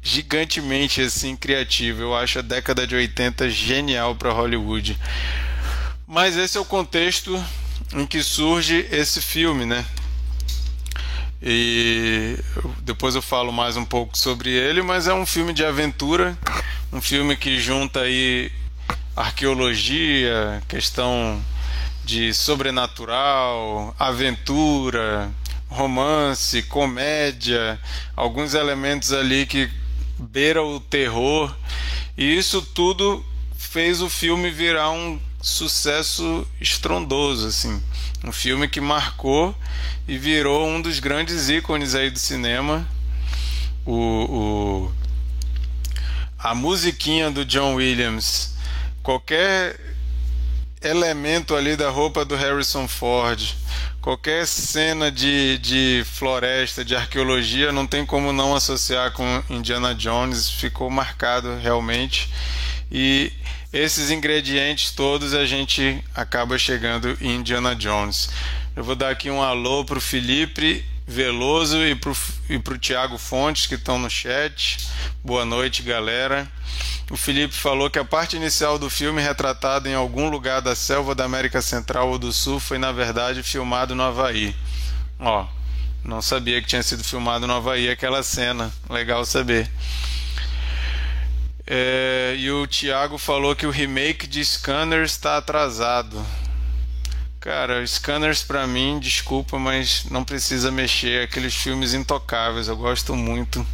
gigantemente 0.00 1.00
assim 1.00 1.34
criativo. 1.36 2.02
Eu 2.02 2.16
acho 2.16 2.38
a 2.38 2.42
década 2.42 2.86
de 2.86 2.94
80 2.94 3.50
genial 3.50 4.14
para 4.14 4.32
Hollywood. 4.32 4.96
Mas 6.06 6.36
esse 6.36 6.56
é 6.56 6.60
o 6.60 6.64
contexto 6.64 7.42
em 7.92 8.06
que 8.06 8.22
surge 8.22 8.86
esse 8.90 9.20
filme, 9.20 9.66
né? 9.66 9.84
E 11.44 12.38
depois 12.82 13.16
eu 13.16 13.22
falo 13.22 13.52
mais 13.52 13.76
um 13.76 13.84
pouco 13.84 14.16
sobre 14.16 14.50
ele, 14.50 14.80
mas 14.80 15.08
é 15.08 15.14
um 15.14 15.26
filme 15.26 15.52
de 15.52 15.64
aventura, 15.64 16.38
um 16.92 17.00
filme 17.00 17.36
que 17.36 17.58
junta 17.58 18.02
aí 18.02 18.52
arqueologia, 19.16 20.62
questão 20.68 21.44
de 22.04 22.32
sobrenatural, 22.32 23.92
aventura, 23.98 25.30
romance, 25.68 26.62
comédia, 26.62 27.80
alguns 28.14 28.54
elementos 28.54 29.12
ali 29.12 29.44
que 29.44 29.68
beira 30.18 30.62
o 30.62 30.78
terror. 30.78 31.52
E 32.16 32.36
isso 32.36 32.62
tudo 32.62 33.24
fez 33.56 34.00
o 34.00 34.08
filme 34.08 34.48
virar 34.50 34.90
um 34.90 35.18
sucesso 35.40 36.46
estrondoso, 36.60 37.48
assim. 37.48 37.82
Um 38.24 38.30
filme 38.30 38.68
que 38.68 38.80
marcou 38.80 39.54
e 40.06 40.16
virou 40.16 40.66
um 40.66 40.80
dos 40.80 41.00
grandes 41.00 41.48
ícones 41.48 41.94
aí 41.94 42.10
do 42.10 42.18
cinema. 42.18 42.86
O, 43.84 43.94
o 43.94 44.92
a 46.38 46.54
musiquinha 46.54 47.30
do 47.30 47.44
John 47.44 47.74
Williams, 47.74 48.54
qualquer 49.02 49.78
elemento 50.80 51.54
ali 51.54 51.76
da 51.76 51.88
roupa 51.88 52.24
do 52.24 52.34
Harrison 52.34 52.88
Ford, 52.88 53.54
qualquer 54.00 54.46
cena 54.46 55.10
de, 55.10 55.58
de 55.58 56.04
floresta, 56.04 56.84
de 56.84 56.96
arqueologia, 56.96 57.70
não 57.70 57.86
tem 57.86 58.04
como 58.04 58.32
não 58.32 58.54
associar 58.54 59.12
com 59.12 59.42
Indiana 59.48 59.94
Jones, 59.94 60.50
ficou 60.50 60.90
marcado 60.90 61.56
realmente. 61.58 62.28
E 62.90 63.32
esses 63.72 64.10
ingredientes 64.10 64.90
todos 64.90 65.32
a 65.32 65.46
gente 65.46 66.04
acaba 66.14 66.58
chegando 66.58 67.16
em 67.20 67.36
Indiana 67.36 67.74
Jones. 67.74 68.28
Eu 68.76 68.84
vou 68.84 68.94
dar 68.94 69.10
aqui 69.10 69.30
um 69.30 69.42
alô 69.42 69.84
para 69.84 69.96
o 69.96 70.00
Felipe 70.00 70.84
Veloso 71.06 71.78
e 71.78 71.94
para 71.94 72.74
o 72.74 72.78
Tiago 72.78 73.16
Fontes 73.16 73.66
que 73.66 73.74
estão 73.74 73.98
no 73.98 74.10
chat. 74.10 74.78
Boa 75.24 75.44
noite, 75.44 75.82
galera. 75.82 76.46
O 77.10 77.16
Felipe 77.16 77.54
falou 77.54 77.90
que 77.90 77.98
a 77.98 78.04
parte 78.04 78.36
inicial 78.36 78.78
do 78.78 78.88
filme, 78.88 79.20
retratada 79.20 79.88
em 79.88 79.94
algum 79.94 80.28
lugar 80.28 80.60
da 80.60 80.76
selva 80.76 81.14
da 81.14 81.24
América 81.24 81.60
Central 81.60 82.10
ou 82.10 82.18
do 82.18 82.32
Sul, 82.32 82.60
foi 82.60 82.78
na 82.78 82.92
verdade 82.92 83.42
filmado 83.42 83.94
no 83.94 84.02
Havaí. 84.02 84.54
Ó, 85.18 85.46
não 86.04 86.20
sabia 86.20 86.60
que 86.60 86.68
tinha 86.68 86.82
sido 86.82 87.02
filmado 87.02 87.46
no 87.46 87.54
Havaí 87.54 87.90
aquela 87.90 88.22
cena. 88.22 88.72
Legal 88.88 89.24
saber. 89.24 89.70
É, 91.66 92.34
e 92.36 92.50
o 92.50 92.66
Thiago 92.66 93.18
falou 93.18 93.54
que 93.54 93.66
o 93.66 93.70
remake 93.70 94.26
de 94.26 94.44
Scanners 94.44 95.12
está 95.12 95.36
atrasado. 95.36 96.24
Cara, 97.40 97.84
Scanners 97.86 98.42
para 98.42 98.66
mim, 98.66 98.98
desculpa, 99.00 99.58
mas 99.58 100.04
não 100.10 100.24
precisa 100.24 100.70
mexer. 100.70 101.24
Aqueles 101.24 101.54
filmes 101.54 101.94
intocáveis, 101.94 102.68
eu 102.68 102.76
gosto 102.76 103.14
muito. 103.14 103.66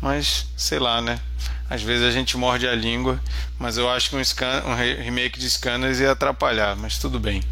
Mas, 0.00 0.46
sei 0.56 0.78
lá, 0.78 1.00
né? 1.00 1.20
Às 1.68 1.82
vezes 1.82 2.04
a 2.04 2.10
gente 2.10 2.36
morde 2.36 2.66
a 2.66 2.74
língua, 2.74 3.20
mas 3.58 3.76
eu 3.76 3.88
acho 3.88 4.10
que 4.10 4.16
um, 4.16 4.24
scan, 4.24 4.64
um 4.66 4.74
remake 4.74 5.38
de 5.38 5.48
Scanners 5.48 6.00
ia 6.00 6.10
atrapalhar, 6.10 6.74
mas 6.74 6.98
tudo 6.98 7.20
bem. 7.20 7.42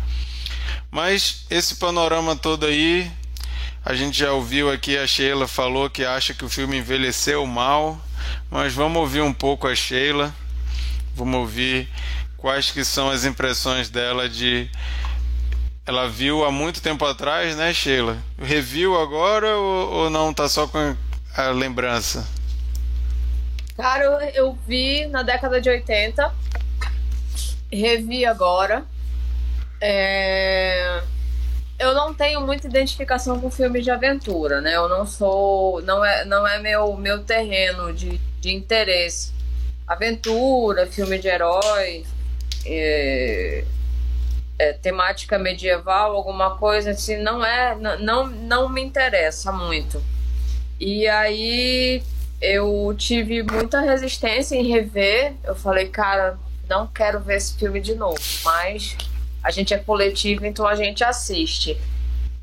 Mas 0.90 1.44
esse 1.48 1.76
panorama 1.76 2.34
todo 2.34 2.66
aí, 2.66 3.10
a 3.84 3.94
gente 3.94 4.18
já 4.18 4.32
ouviu 4.32 4.72
aqui, 4.72 4.96
a 4.98 5.06
Sheila 5.06 5.46
falou 5.46 5.88
que 5.88 6.04
acha 6.04 6.34
que 6.34 6.44
o 6.44 6.48
filme 6.48 6.78
envelheceu 6.78 7.46
mal, 7.46 8.00
mas 8.50 8.74
vamos 8.74 8.98
ouvir 8.98 9.20
um 9.20 9.32
pouco 9.32 9.66
a 9.66 9.74
Sheila, 9.74 10.34
vamos 11.14 11.40
ouvir 11.40 11.88
quais 12.36 12.70
que 12.70 12.84
são 12.84 13.10
as 13.10 13.24
impressões 13.24 13.90
dela 13.90 14.28
de 14.28 14.70
ela 15.88 16.06
viu 16.06 16.44
há 16.44 16.52
muito 16.52 16.82
tempo 16.82 17.06
atrás, 17.06 17.56
né, 17.56 17.72
Sheila? 17.72 18.18
Reviu 18.38 19.00
agora 19.00 19.56
ou, 19.56 19.90
ou 19.90 20.10
não? 20.10 20.34
Tá 20.34 20.46
só 20.46 20.68
com 20.68 20.94
a 21.34 21.48
lembrança? 21.48 22.28
Cara, 23.74 24.04
eu 24.34 24.58
vi 24.66 25.06
na 25.06 25.22
década 25.22 25.60
de 25.62 25.70
80, 25.70 26.30
revi 27.72 28.26
agora. 28.26 28.84
É... 29.80 31.00
Eu 31.78 31.94
não 31.94 32.12
tenho 32.12 32.40
muita 32.40 32.66
identificação 32.66 33.40
com 33.40 33.50
filmes 33.50 33.84
de 33.84 33.90
aventura, 33.90 34.60
né? 34.60 34.74
Eu 34.74 34.88
não 34.88 35.06
sou. 35.06 35.80
Não 35.82 36.04
é, 36.04 36.24
não 36.24 36.46
é 36.46 36.58
meu, 36.58 36.96
meu 36.96 37.22
terreno 37.22 37.92
de, 37.92 38.18
de 38.40 38.52
interesse. 38.52 39.32
Aventura, 39.86 40.86
filme 40.86 41.18
de 41.18 41.28
herói. 41.28 42.04
é, 42.66 43.64
é, 44.58 44.72
temática 44.72 45.38
medieval, 45.38 46.16
alguma 46.16 46.56
coisa 46.56 46.90
assim, 46.90 47.16
não 47.18 47.44
é, 47.44 47.76
não, 47.76 48.26
não 48.26 48.68
me 48.68 48.82
interessa 48.82 49.52
muito. 49.52 50.02
E 50.80 51.06
aí 51.06 52.02
eu 52.40 52.94
tive 52.96 53.42
muita 53.42 53.80
resistência 53.80 54.56
em 54.56 54.66
rever. 54.66 55.34
Eu 55.44 55.54
falei, 55.54 55.88
cara, 55.88 56.38
não 56.68 56.86
quero 56.86 57.20
ver 57.20 57.36
esse 57.36 57.54
filme 57.54 57.80
de 57.80 57.94
novo, 57.94 58.20
mas 58.44 58.96
a 59.48 59.50
gente 59.50 59.72
é 59.72 59.78
coletivo, 59.78 60.44
então 60.44 60.66
a 60.66 60.74
gente 60.74 61.02
assiste. 61.02 61.80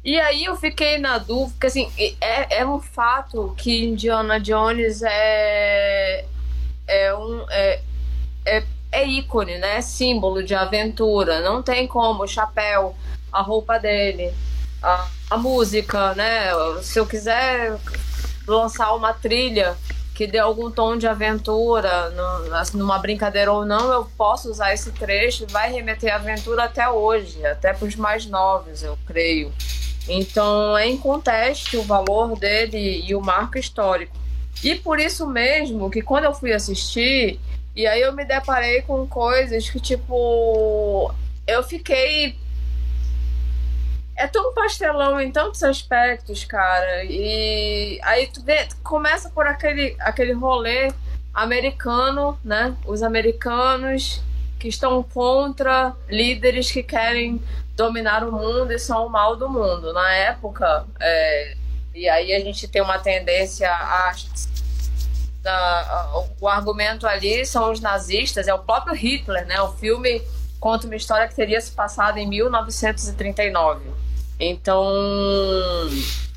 E 0.04 0.20
aí 0.20 0.46
eu 0.46 0.56
fiquei 0.56 0.98
na 0.98 1.20
dúvida, 1.20 1.52
porque 1.52 1.68
assim, 1.68 1.92
é, 2.20 2.62
é 2.62 2.66
um 2.66 2.80
fato 2.80 3.54
que 3.56 3.86
Indiana 3.86 4.40
Jones 4.40 5.04
é, 5.04 6.26
é 6.88 7.16
um. 7.16 7.46
É, 7.48 7.82
é, 8.44 8.64
é 8.92 9.06
ícone, 9.06 9.60
né? 9.60 9.82
Símbolo 9.82 10.44
de 10.44 10.56
aventura. 10.56 11.42
Não 11.42 11.62
tem 11.62 11.86
como, 11.86 12.24
o 12.24 12.28
chapéu, 12.28 12.96
a 13.32 13.42
roupa 13.42 13.78
dele, 13.78 14.34
a, 14.82 15.08
a 15.30 15.38
música, 15.38 16.16
né? 16.16 16.50
Se 16.82 17.00
eu 17.00 17.06
quiser 17.06 17.78
lançar 18.48 18.96
uma 18.96 19.14
trilha 19.14 19.78
que 20.16 20.26
dê 20.26 20.38
algum 20.38 20.72
tom 20.72 20.96
de 20.96 21.06
aventura, 21.06 22.10
no, 22.12 22.80
numa 22.80 22.98
brincadeira 22.98 23.52
ou 23.52 23.66
não, 23.66 23.92
eu 23.92 24.06
posso 24.18 24.50
usar 24.50 24.74
esse 24.74 24.90
trecho, 24.94 25.46
vai 25.48 25.70
remeter 25.70 26.12
a 26.14 26.16
aventura 26.16 26.64
até 26.64 26.90
hoje, 26.90 27.46
até 27.46 27.74
para 27.74 27.86
os 27.86 27.98
mais 27.98 28.26
novos, 28.26 28.82
eu 28.82 28.98
creio. 29.06 29.54
Então 30.08 30.78
é 30.78 30.88
inconteste 30.88 31.76
o 31.76 31.84
valor 31.84 32.40
dele 32.40 33.04
e 33.06 33.14
o 33.14 33.20
marco 33.20 33.58
histórico. 33.58 34.16
E 34.64 34.76
por 34.76 35.00
isso 35.00 35.28
mesmo 35.28 35.92
que 35.92 36.02
quando 36.02 36.24
eu 36.24 36.34
fui 36.34 36.54
assistir, 36.54 37.38
e 37.76 37.86
aí 37.86 38.00
eu 38.00 38.14
me 38.14 38.24
deparei 38.24 38.82
com 38.84 39.06
coisas 39.06 39.70
que, 39.70 39.82
tipo, 39.82 41.14
eu 41.46 41.62
fiquei 41.62 42.38
é 44.16 44.28
tão 44.28 44.54
pastelão 44.54 45.20
em 45.20 45.32
tantos 45.32 45.62
aspectos, 45.62 46.46
cara. 46.46 47.04
E 47.04 48.00
aí 48.04 48.28
tu, 48.28 48.42
vê, 48.42 48.68
começa 48.84 49.30
por 49.30 49.46
aquele, 49.46 49.96
aquele 50.00 50.32
rolê 50.32 50.92
americano, 51.34 52.40
né? 52.44 52.76
Os 52.86 53.04
americanos 53.04 54.22
que 54.58 54.70
estão 54.70 55.04
contra 55.04 55.94
líderes 56.08 56.72
que 56.72 56.82
querem 56.82 57.42
dominar 57.76 58.24
o 58.24 58.32
mundo 58.32 58.72
e 58.72 58.80
são 58.80 59.06
o 59.06 59.10
mal 59.10 59.36
do 59.36 59.50
mundo. 59.50 59.92
Na 59.92 60.10
época, 60.14 60.86
é, 61.00 61.58
e 61.94 62.08
aí 62.08 62.34
a 62.34 62.40
gente 62.40 62.68
tem 62.70 62.82
uma 62.82 63.00
tendência 63.00 63.70
a, 63.70 64.14
a, 65.46 66.24
o 66.40 66.48
argumento 66.48 67.06
ali 67.06 67.46
são 67.46 67.72
os 67.72 67.80
nazistas, 67.80 68.48
é 68.48 68.54
o 68.54 68.60
próprio 68.60 68.96
Hitler, 68.96 69.46
né? 69.46 69.62
O 69.62 69.74
filme 69.74 70.22
conta 70.60 70.88
uma 70.88 70.96
história 70.96 71.28
que 71.28 71.36
teria 71.36 71.60
se 71.60 71.72
passado 71.72 72.18
em 72.18 72.28
1939. 72.28 74.05
Então, 74.40 74.86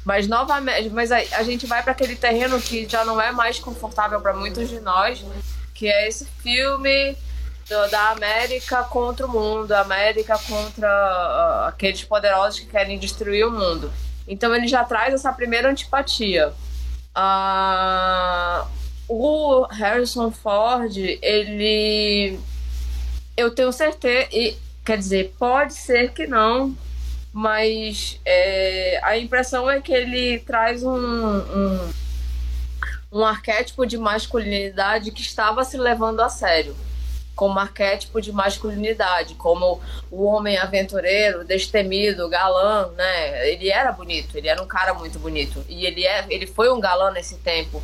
mas 0.05 0.27
novamente, 0.29 0.89
mas 0.91 1.11
a, 1.11 1.17
a 1.17 1.43
gente 1.43 1.67
vai 1.67 1.83
para 1.83 1.93
aquele 1.93 2.17
terreno 2.17 2.61
que 2.61 2.89
já 2.89 3.05
não 3.05 3.21
é 3.21 3.33
mais 3.33 3.59
confortável 3.59 4.21
para 4.21 4.33
muitos 4.33 4.69
de 4.69 4.81
nós, 4.81 5.25
que 5.75 5.89
é 5.89 6.09
esse 6.09 6.25
filme 6.43 7.17
do, 7.69 7.91
da 7.91 8.11
América 8.11 8.83
contra 8.85 9.27
o 9.27 9.29
mundo, 9.29 9.73
a 9.73 9.81
América 9.81 10.39
contra 10.39 10.89
uh, 10.89 11.69
aqueles 11.69 12.03
poderosos 12.05 12.61
que 12.61 12.67
querem 12.67 12.99
destruir 12.99 13.47
o 13.47 13.51
mundo. 13.51 13.93
Então 14.27 14.55
ele 14.55 14.69
já 14.69 14.85
traz 14.85 15.13
essa 15.15 15.33
primeira 15.33 15.71
antipatia. 15.71 16.53
Uh, 17.17 18.67
o 19.09 19.67
Harrison 19.71 20.31
Ford, 20.31 20.97
ele. 20.97 22.39
Eu 23.37 23.55
tenho 23.55 23.73
certeza. 23.73 24.29
E, 24.33 24.57
quer 24.85 24.99
dizer, 24.99 25.35
pode 25.39 25.75
ser 25.75 26.13
que 26.13 26.27
não, 26.27 26.77
mas 27.33 28.21
é, 28.25 29.01
a 29.03 29.17
impressão 29.19 29.71
é 29.71 29.81
que 29.81 29.93
ele 29.93 30.39
traz 30.41 30.83
um, 30.83 30.97
um, 30.97 31.93
um 33.13 33.25
arquétipo 33.25 33.87
de 33.87 33.97
masculinidade 33.97 35.11
que 35.11 35.21
estava 35.21 35.65
se 35.65 35.77
levando 35.77 36.21
a 36.21 36.29
sério 36.29 36.75
como 37.39 37.57
arquétipo 37.57 38.21
de 38.21 38.33
masculinidade, 38.33 39.37
como 39.37 39.81
o 40.11 40.25
homem 40.25 40.59
aventureiro, 40.59 41.45
destemido, 41.45 42.29
galã, 42.29 42.89
né? 42.97 43.49
Ele 43.49 43.71
era 43.71 43.93
bonito, 43.93 44.37
ele 44.37 44.49
era 44.49 44.61
um 44.61 44.67
cara 44.67 44.93
muito 44.93 45.21
bonito 45.21 45.65
e 45.69 45.87
ele 45.87 46.05
é, 46.05 46.27
ele 46.29 46.49
foi 46.49 46.69
um 46.69 46.81
galã 46.81 47.13
nesse 47.13 47.37
tempo. 47.37 47.81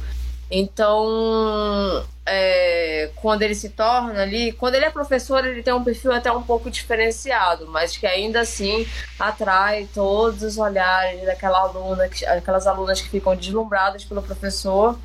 Então, 0.50 2.04
é, 2.26 3.10
quando 3.16 3.42
ele 3.42 3.54
se 3.54 3.70
torna 3.70 4.22
ali, 4.22 4.52
quando 4.52 4.74
ele 4.74 4.84
é 4.84 4.90
professor, 4.90 5.44
ele 5.44 5.62
tem 5.62 5.74
um 5.74 5.84
perfil 5.84 6.12
até 6.12 6.30
um 6.30 6.42
pouco 6.42 6.70
diferenciado, 6.70 7.66
mas 7.68 7.96
que 7.96 8.06
ainda 8.06 8.40
assim 8.40 8.86
atrai 9.18 9.88
todos 9.92 10.42
os 10.42 10.58
olhares 10.58 11.24
daquela 11.24 11.60
aluna, 11.60 12.08
aquelas 12.36 12.66
alunas 12.66 13.00
que 13.00 13.08
ficam 13.08 13.34
deslumbradas 13.34 14.04
pelo 14.04 14.22
professor. 14.22 14.98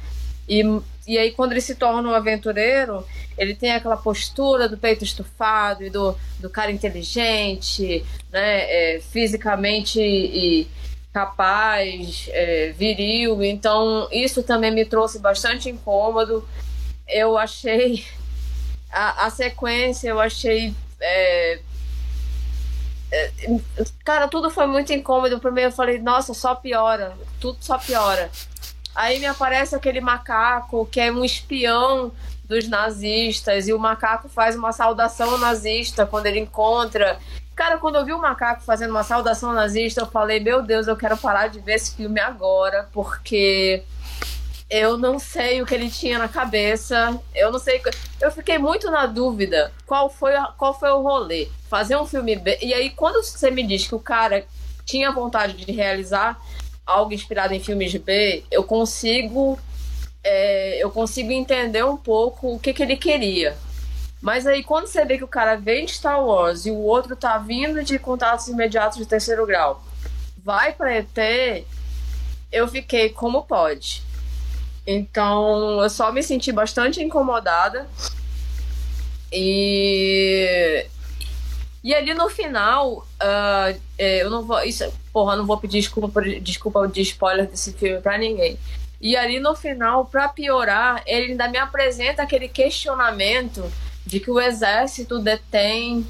E, 0.48 0.64
e 1.08 1.18
aí, 1.18 1.32
quando 1.32 1.52
ele 1.52 1.62
se 1.62 1.76
torna 1.76 2.10
um 2.10 2.14
aventureiro, 2.14 3.06
ele 3.38 3.56
tem 3.56 3.72
aquela 3.72 3.98
postura 3.98 4.68
do 4.68 4.78
peito 4.78 5.04
estufado 5.04 5.84
e 5.84 5.90
do, 5.90 6.16
do 6.40 6.50
cara 6.50 6.72
inteligente, 6.72 8.06
né, 8.32 8.96
é, 8.96 9.00
fisicamente 9.00 10.00
e 10.02 10.68
capaz, 11.14 12.30
é, 12.30 12.72
viril. 12.78 13.44
Então, 13.44 14.08
isso 14.12 14.44
também 14.44 14.72
me 14.72 14.86
trouxe 14.86 15.20
bastante 15.20 15.70
incômodo. 15.70 16.48
Eu 17.08 17.38
achei 17.38 18.06
a, 18.92 19.26
a 19.26 19.30
sequência, 19.30 20.10
eu 20.10 20.20
achei. 20.20 20.74
É, 21.00 21.60
é, 23.12 23.32
cara, 24.06 24.28
tudo 24.28 24.50
foi 24.50 24.68
muito 24.68 24.94
incômodo. 24.94 25.40
Primeiro 25.40 25.70
eu 25.70 25.76
falei, 25.76 26.00
nossa, 26.00 26.34
só 26.34 26.56
piora, 26.56 27.18
tudo 27.40 27.58
só 27.62 27.78
piora. 27.78 28.30
Aí 28.96 29.20
me 29.20 29.26
aparece 29.26 29.76
aquele 29.76 30.02
macaco 30.02 30.86
que 30.92 31.00
é 31.00 31.12
um 31.12 31.24
espião 31.24 32.12
dos 32.44 32.68
nazistas 32.68 33.68
e 33.68 33.74
o 33.74 33.80
macaco 33.80 34.28
faz 34.28 34.56
uma 34.56 34.74
saudação 34.74 35.38
nazista 35.38 36.06
quando 36.06 36.26
ele 36.26 36.40
encontra 36.40 37.20
Cara, 37.60 37.78
quando 37.78 37.96
eu 37.96 38.06
vi 38.06 38.14
o 38.14 38.22
macaco 38.22 38.62
fazendo 38.62 38.92
uma 38.92 39.04
saudação 39.04 39.52
nazista, 39.52 40.00
eu 40.00 40.06
falei, 40.06 40.40
meu 40.40 40.62
Deus, 40.62 40.88
eu 40.88 40.96
quero 40.96 41.18
parar 41.18 41.50
de 41.50 41.60
ver 41.60 41.74
esse 41.74 41.94
filme 41.94 42.18
agora, 42.18 42.88
porque 42.94 43.84
eu 44.70 44.98
não 44.98 45.20
sei 45.20 45.62
o 45.62 45.66
que 45.66 45.76
ele 45.76 45.90
tinha 45.90 46.18
na 46.18 46.30
cabeça. 46.30 47.20
Eu 47.36 47.52
não 47.52 47.60
sei. 47.60 47.82
Eu 48.22 48.32
fiquei 48.32 48.58
muito 48.58 48.90
na 48.90 49.06
dúvida 49.06 49.74
qual 49.86 50.10
foi, 50.10 50.32
qual 50.58 50.80
foi 50.80 50.90
o 50.92 51.02
rolê. 51.02 51.50
Fazer 51.70 51.98
um 51.98 52.06
filme 52.06 52.38
B. 52.38 52.58
E 52.62 52.74
aí, 52.74 52.92
quando 52.92 53.22
você 53.22 53.52
me 53.52 53.62
diz 53.62 53.86
que 53.86 53.96
o 53.96 54.00
cara 54.00 54.46
tinha 54.86 55.12
vontade 55.12 55.66
de 55.66 55.70
realizar 55.74 56.40
algo 56.86 57.14
inspirado 57.14 57.54
em 57.54 57.60
filmes 57.60 57.94
B, 57.94 58.42
eu 58.50 58.64
consigo. 58.64 59.60
É, 60.24 60.82
eu 60.82 60.90
consigo 60.90 61.30
entender 61.34 61.84
um 61.84 61.98
pouco 61.98 62.56
o 62.56 62.58
que, 62.60 62.72
que 62.72 62.82
ele 62.82 62.96
queria. 62.96 63.58
Mas 64.22 64.46
aí 64.46 64.64
quando 64.64 64.88
você 64.88 65.06
vê 65.06 65.18
que 65.18 65.24
o 65.24 65.28
cara 65.28 65.56
vem 65.56 65.86
de 65.86 65.94
Star 65.94 66.24
Wars 66.24 66.66
e 66.66 66.72
o 66.72 66.78
outro 66.78 67.16
tá 67.16 67.38
vindo 67.38 67.84
de 67.84 67.98
contatos 67.98 68.48
imediatos 68.48 68.98
de 68.98 69.06
terceiro 69.06 69.46
grau, 69.46 69.84
vai 70.44 70.74
para 70.74 70.96
ET, 70.96 71.66
eu 72.52 72.68
fiquei 72.68 73.10
como 73.10 73.44
pode. 73.44 74.04
Então 74.86 75.82
eu 75.82 75.90
só 75.90 76.12
me 76.12 76.24
senti 76.24 76.52
bastante 76.52 77.02
incomodada. 77.02 77.88
E 79.32 80.86
e 81.84 81.96
ali 81.96 82.14
no 82.14 82.30
final, 82.30 83.08
uh, 83.22 83.80
eu 83.98 84.30
não 84.30 84.44
vou. 84.44 84.62
Isso, 84.64 84.92
porra, 85.14 85.36
não 85.36 85.46
vou 85.46 85.58
pedir 85.58 85.80
desculpa, 85.80 86.22
desculpa 86.42 86.88
de 86.88 87.02
spoiler 87.02 87.48
desse 87.48 87.72
filme 87.74 88.02
pra 88.02 88.18
ninguém. 88.18 88.60
E 89.00 89.16
ali 89.16 89.40
no 89.40 89.56
final, 89.56 90.06
pra 90.06 90.28
piorar, 90.28 91.02
ele 91.06 91.32
ainda 91.32 91.48
me 91.48 91.58
apresenta 91.58 92.22
aquele 92.22 92.50
questionamento 92.50 93.64
de 94.06 94.20
que 94.20 94.32
o 94.32 94.40
exército 94.40 95.20
detém 95.20 96.06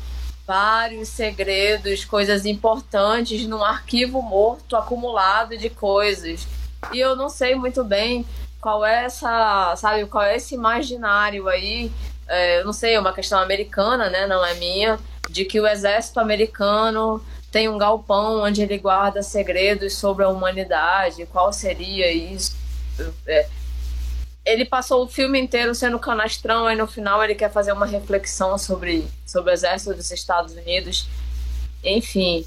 vários 0.48 1.10
segredos, 1.10 2.04
coisas 2.06 2.46
importantes 2.46 3.46
num 3.46 3.64
arquivo 3.64 4.22
morto 4.22 4.76
acumulado 4.76 5.58
de 5.58 5.70
coisas. 5.70 6.48
E 6.92 7.00
eu 7.00 7.16
não 7.16 7.30
sei 7.30 7.54
muito 7.56 7.84
bem 7.84 8.26
qual 8.60 8.86
é 8.86 9.06
essa, 9.06 9.76
sabe, 9.78 10.06
qual 10.06 10.24
é 10.24 10.36
esse 10.36 10.56
imaginário 10.56 11.48
aí. 11.48 11.92
É, 12.28 12.60
eu 12.60 12.66
não 12.66 12.74
sei, 12.74 12.96
é 12.96 13.00
uma 13.00 13.14
questão 13.14 13.40
americana, 13.40 14.10
né? 14.10 14.26
Não 14.28 14.44
é 14.44 14.54
minha, 14.56 15.00
de 15.30 15.46
que 15.46 15.60
o 15.60 15.68
exército 15.68 16.20
americano 16.20 17.24
tem 17.52 17.68
um 17.70 17.78
galpão 17.78 18.42
onde 18.42 18.62
ele 18.62 18.78
guarda 18.78 19.22
segredos 19.22 19.96
sobre 19.96 20.24
a 20.24 20.30
humanidade. 20.30 21.26
Qual 21.28 21.52
seria 21.52 22.12
isso? 22.12 22.56
É, 23.28 23.48
ele 24.46 24.66
passou 24.66 25.04
o 25.04 25.08
filme 25.08 25.40
inteiro 25.40 25.76
sendo 25.76 26.00
canastrão, 26.00 26.66
aí 26.66 26.76
no 26.76 26.88
final 26.88 27.24
ele 27.24 27.36
quer 27.36 27.52
fazer 27.52 27.72
uma 27.72 27.86
reflexão 27.86 28.58
sobre, 28.58 29.08
sobre 29.26 29.52
o 29.52 29.54
exército 29.54 29.94
dos 29.94 30.12
Estados 30.12 30.54
Unidos. 30.54 31.08
Enfim, 31.84 32.46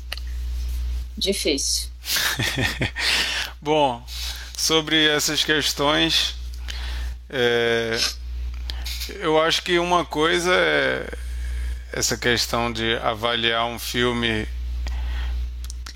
difícil. 1.17 1.89
Bom, 3.61 4.05
sobre 4.57 5.07
essas 5.07 5.45
questões, 5.45 6.35
é, 7.31 7.99
eu 9.21 9.41
acho 9.41 9.63
que 9.63 9.79
uma 9.79 10.05
coisa 10.05 10.53
é, 10.53 11.19
essa 11.93 12.17
questão 12.17 12.73
de 12.73 12.97
avaliar 12.97 13.67
um 13.67 13.79
filme 13.79 14.49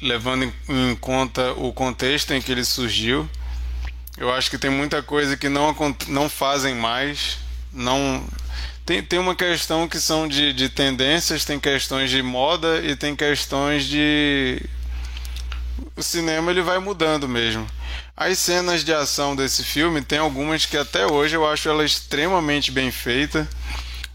levando 0.01 0.45
em, 0.45 0.53
em 0.69 0.95
conta 0.97 1.53
o 1.53 1.73
contexto 1.73 2.33
em 2.33 2.43
que 2.43 2.53
ele 2.53 2.65
surgiu. 2.65 3.29
Eu 4.17 4.33
acho 4.33 4.51
que 4.51 4.57
tem 4.57 4.71
muita 4.71 5.03
coisa 5.03 5.37
que 5.37 5.49
não, 5.49 5.75
não 6.09 6.29
fazem 6.29 6.75
mais, 6.75 7.39
não 7.71 8.27
tem, 8.87 9.03
tem 9.03 9.19
uma 9.19 9.35
questão 9.35 9.89
que 9.89 9.99
são 9.99 10.29
de, 10.29 10.53
de 10.53 10.69
tendências, 10.69 11.45
tem 11.45 11.59
questões 11.59 12.09
de 12.09 12.23
moda 12.23 12.79
e 12.79 12.95
tem 12.95 13.17
questões 13.17 13.85
de. 13.85 14.63
O 15.97 16.03
cinema 16.03 16.53
ele 16.53 16.63
vai 16.63 16.79
mudando 16.79 17.29
mesmo. 17.29 17.67
As 18.17 18.39
cenas 18.39 18.85
de 18.85 18.95
ação 18.95 19.35
desse 19.35 19.65
filme 19.65 20.01
tem 20.01 20.19
algumas 20.19 20.65
que 20.65 20.77
até 20.77 21.05
hoje 21.05 21.35
eu 21.35 21.47
acho 21.47 21.69
ela 21.69 21.85
extremamente 21.85 22.71
bem 22.71 22.93
feita. 22.93 23.49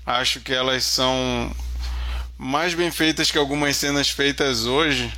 Acho 0.05 0.39
que 0.39 0.53
elas 0.53 0.85
são 0.85 1.55
mais 2.37 2.73
bem 2.73 2.89
feitas 2.89 3.29
que 3.29 3.37
algumas 3.37 3.75
cenas 3.75 4.09
feitas 4.09 4.65
hoje, 4.65 5.13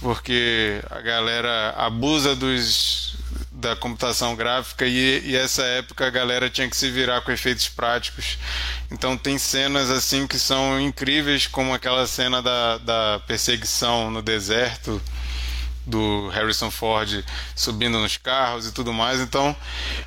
porque 0.00 0.80
a 0.90 1.00
galera 1.00 1.74
abusa 1.76 2.36
dos 2.36 3.17
da 3.58 3.74
computação 3.74 4.36
gráfica 4.36 4.86
e, 4.86 5.20
e, 5.24 5.36
essa 5.36 5.62
época 5.62 6.06
a 6.06 6.10
galera 6.10 6.48
tinha 6.48 6.70
que 6.70 6.76
se 6.76 6.88
virar 6.90 7.22
com 7.22 7.32
efeitos 7.32 7.68
práticos. 7.68 8.38
Então 8.88 9.16
tem 9.16 9.36
cenas 9.36 9.90
assim 9.90 10.28
que 10.28 10.38
são 10.38 10.80
incríveis, 10.80 11.48
como 11.48 11.74
aquela 11.74 12.06
cena 12.06 12.40
da, 12.40 12.78
da 12.78 13.20
perseguição 13.26 14.12
no 14.12 14.22
deserto 14.22 15.02
do 15.84 16.28
Harrison 16.28 16.70
Ford 16.70 17.24
subindo 17.56 17.98
nos 17.98 18.16
carros 18.16 18.68
e 18.68 18.72
tudo 18.72 18.92
mais. 18.92 19.18
Então, 19.18 19.56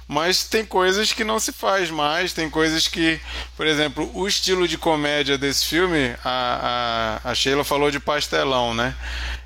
mas 0.07 0.45
tem 0.45 0.63
coisas 0.65 1.11
que 1.11 1.25
não 1.25 1.37
se 1.37 1.51
faz 1.51 1.91
mais, 1.91 2.31
tem 2.31 2.49
coisas 2.49 2.87
que, 2.87 3.19
por 3.57 3.65
exemplo, 3.67 4.09
o 4.13 4.27
estilo 4.27 4.65
de 4.65 4.77
comédia 4.77 5.37
desse 5.37 5.65
filme, 5.65 6.15
a, 6.23 7.19
a, 7.25 7.31
a 7.31 7.35
Sheila 7.35 7.65
falou 7.65 7.91
de 7.91 7.99
pastelão, 7.99 8.73
né? 8.73 8.95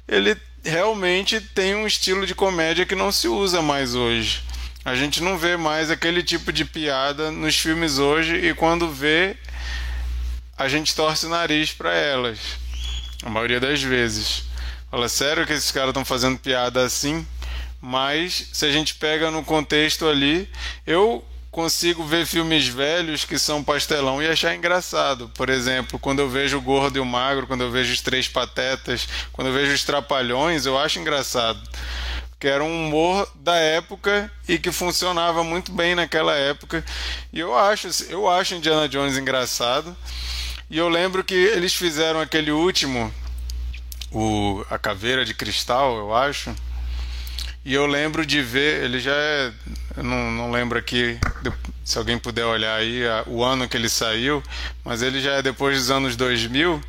Ele 0.07 0.37
realmente 0.65 1.39
tem 1.39 1.75
um 1.75 1.85
estilo 1.85 2.25
de 2.25 2.33
comédia 2.33 2.85
que 2.85 2.95
não 2.95 3.11
se 3.11 3.27
usa 3.27 3.61
mais 3.61 3.95
hoje. 3.95 4.43
A 4.83 4.95
gente 4.95 5.21
não 5.21 5.37
vê 5.37 5.55
mais 5.55 5.89
aquele 5.89 6.21
tipo 6.21 6.51
de 6.51 6.65
piada 6.65 7.31
nos 7.31 7.57
filmes 7.57 7.97
hoje 7.97 8.35
e 8.35 8.53
quando 8.53 8.89
vê, 8.89 9.37
a 10.57 10.67
gente 10.67 10.95
torce 10.95 11.25
o 11.25 11.29
nariz 11.29 11.71
para 11.71 11.93
elas. 11.93 12.39
A 13.23 13.29
maioria 13.29 13.59
das 13.59 13.81
vezes. 13.81 14.43
Fala, 14.91 15.07
sério 15.09 15.45
que 15.45 15.53
esses 15.53 15.71
caras 15.71 15.89
estão 15.89 16.05
fazendo 16.05 16.37
piada 16.37 16.83
assim? 16.83 17.25
Mas 17.81 18.49
se 18.51 18.65
a 18.65 18.71
gente 18.71 18.95
pega 18.95 19.29
no 19.31 19.43
contexto 19.43 20.07
ali, 20.07 20.49
eu 20.85 21.23
consigo 21.55 22.03
ver 22.03 22.25
filmes 22.25 22.67
velhos 22.67 23.23
que 23.23 23.39
são 23.39 23.63
pastelão 23.63 24.21
e 24.21 24.27
achar 24.27 24.53
engraçado. 24.53 25.29
Por 25.29 25.49
exemplo, 25.49 25.97
quando 25.97 26.19
eu 26.19 26.29
vejo 26.29 26.57
o 26.57 26.61
Gordo 26.61 26.97
e 26.97 26.99
o 26.99 27.05
Magro, 27.05 27.47
quando 27.47 27.61
eu 27.61 27.71
vejo 27.71 27.93
os 27.93 28.01
Três 28.01 28.27
Patetas, 28.27 29.07
quando 29.31 29.47
eu 29.47 29.53
vejo 29.53 29.73
os 29.73 29.85
Trapalhões, 29.85 30.65
eu 30.65 30.77
acho 30.77 30.99
engraçado. 30.99 31.57
Que 32.37 32.49
era 32.49 32.61
um 32.61 32.87
humor 32.87 33.31
da 33.35 33.55
época 33.55 34.29
e 34.49 34.59
que 34.59 34.69
funcionava 34.69 35.45
muito 35.45 35.71
bem 35.71 35.95
naquela 35.95 36.35
época. 36.35 36.83
E 37.31 37.39
eu 37.39 37.57
acho, 37.57 37.87
eu 38.09 38.29
acho 38.29 38.55
Indiana 38.55 38.89
Jones 38.89 39.17
engraçado. 39.17 39.95
E 40.69 40.77
eu 40.77 40.89
lembro 40.89 41.23
que 41.23 41.35
eles 41.35 41.73
fizeram 41.73 42.19
aquele 42.19 42.51
último, 42.51 43.13
o 44.11 44.61
A 44.69 44.77
Caveira 44.77 45.23
de 45.23 45.33
Cristal, 45.33 45.95
eu 45.95 46.13
acho 46.13 46.53
e 47.65 47.73
eu 47.73 47.87
lembro 47.87 48.23
de 48.23 48.43
ver, 48.43 48.83
ele 48.83 48.99
já 48.99 49.15
é. 49.15 49.51
Não, 49.97 50.31
não 50.31 50.51
lembro 50.51 50.77
aqui, 50.77 51.17
se 51.83 51.97
alguém 51.97 52.19
puder 52.19 52.45
olhar 52.45 52.75
aí, 52.75 53.01
o 53.25 53.43
ano 53.43 53.67
que 53.67 53.75
ele 53.75 53.89
saiu, 53.89 54.43
mas 54.83 55.01
ele 55.01 55.19
já 55.19 55.33
é 55.33 55.41
depois 55.41 55.75
dos 55.77 55.89
anos 55.89 56.15
2000. 56.15 56.79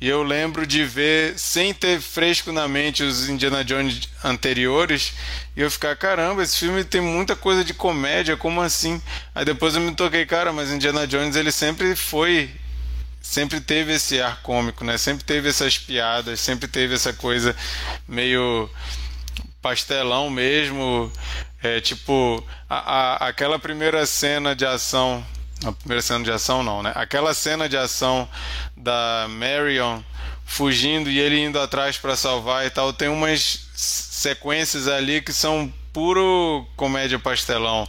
E 0.00 0.08
eu 0.08 0.22
lembro 0.22 0.66
de 0.66 0.84
ver, 0.84 1.38
sem 1.38 1.72
ter 1.74 2.00
fresco 2.00 2.52
na 2.52 2.68
mente 2.68 3.02
os 3.02 3.28
Indiana 3.28 3.64
Jones 3.64 4.08
anteriores, 4.22 5.14
e 5.56 5.60
eu 5.60 5.70
ficar, 5.70 5.96
caramba, 5.96 6.42
esse 6.42 6.58
filme 6.58 6.84
tem 6.84 7.00
muita 7.00 7.34
coisa 7.34 7.64
de 7.64 7.74
comédia, 7.74 8.36
como 8.36 8.60
assim? 8.60 9.00
Aí 9.34 9.44
depois 9.44 9.74
eu 9.74 9.80
me 9.80 9.94
toquei, 9.94 10.26
cara, 10.26 10.52
mas 10.52 10.70
Indiana 10.70 11.06
Jones 11.06 11.34
ele 11.34 11.52
sempre 11.52 11.96
foi 11.96 12.50
sempre 13.20 13.60
teve 13.60 13.94
esse 13.94 14.20
ar 14.20 14.42
cômico, 14.42 14.84
né? 14.84 14.98
Sempre 14.98 15.24
teve 15.24 15.48
essas 15.48 15.78
piadas, 15.78 16.40
sempre 16.40 16.66
teve 16.68 16.94
essa 16.94 17.12
coisa 17.12 17.54
meio 18.06 18.68
pastelão 19.62 20.28
mesmo. 20.28 21.10
É 21.62 21.80
tipo, 21.80 22.44
a, 22.68 23.24
a, 23.24 23.28
aquela 23.28 23.58
primeira 23.58 24.04
cena 24.04 24.54
de 24.54 24.66
ação. 24.66 25.24
A 25.64 25.70
primeira 25.70 26.02
cena 26.02 26.24
de 26.24 26.32
ação 26.32 26.62
não, 26.62 26.82
né? 26.82 26.92
Aquela 26.96 27.32
cena 27.32 27.68
de 27.68 27.76
ação 27.76 28.28
da 28.76 29.26
Marion 29.30 30.02
fugindo 30.44 31.08
e 31.08 31.18
ele 31.18 31.38
indo 31.38 31.58
atrás 31.60 31.96
para 31.96 32.16
salvar 32.16 32.66
e 32.66 32.70
tal. 32.70 32.92
Tem 32.92 33.08
umas 33.08 33.68
sequências 33.74 34.88
ali 34.88 35.22
que 35.22 35.32
são 35.32 35.72
puro 35.92 36.66
comédia 36.76 37.18
pastelão. 37.18 37.86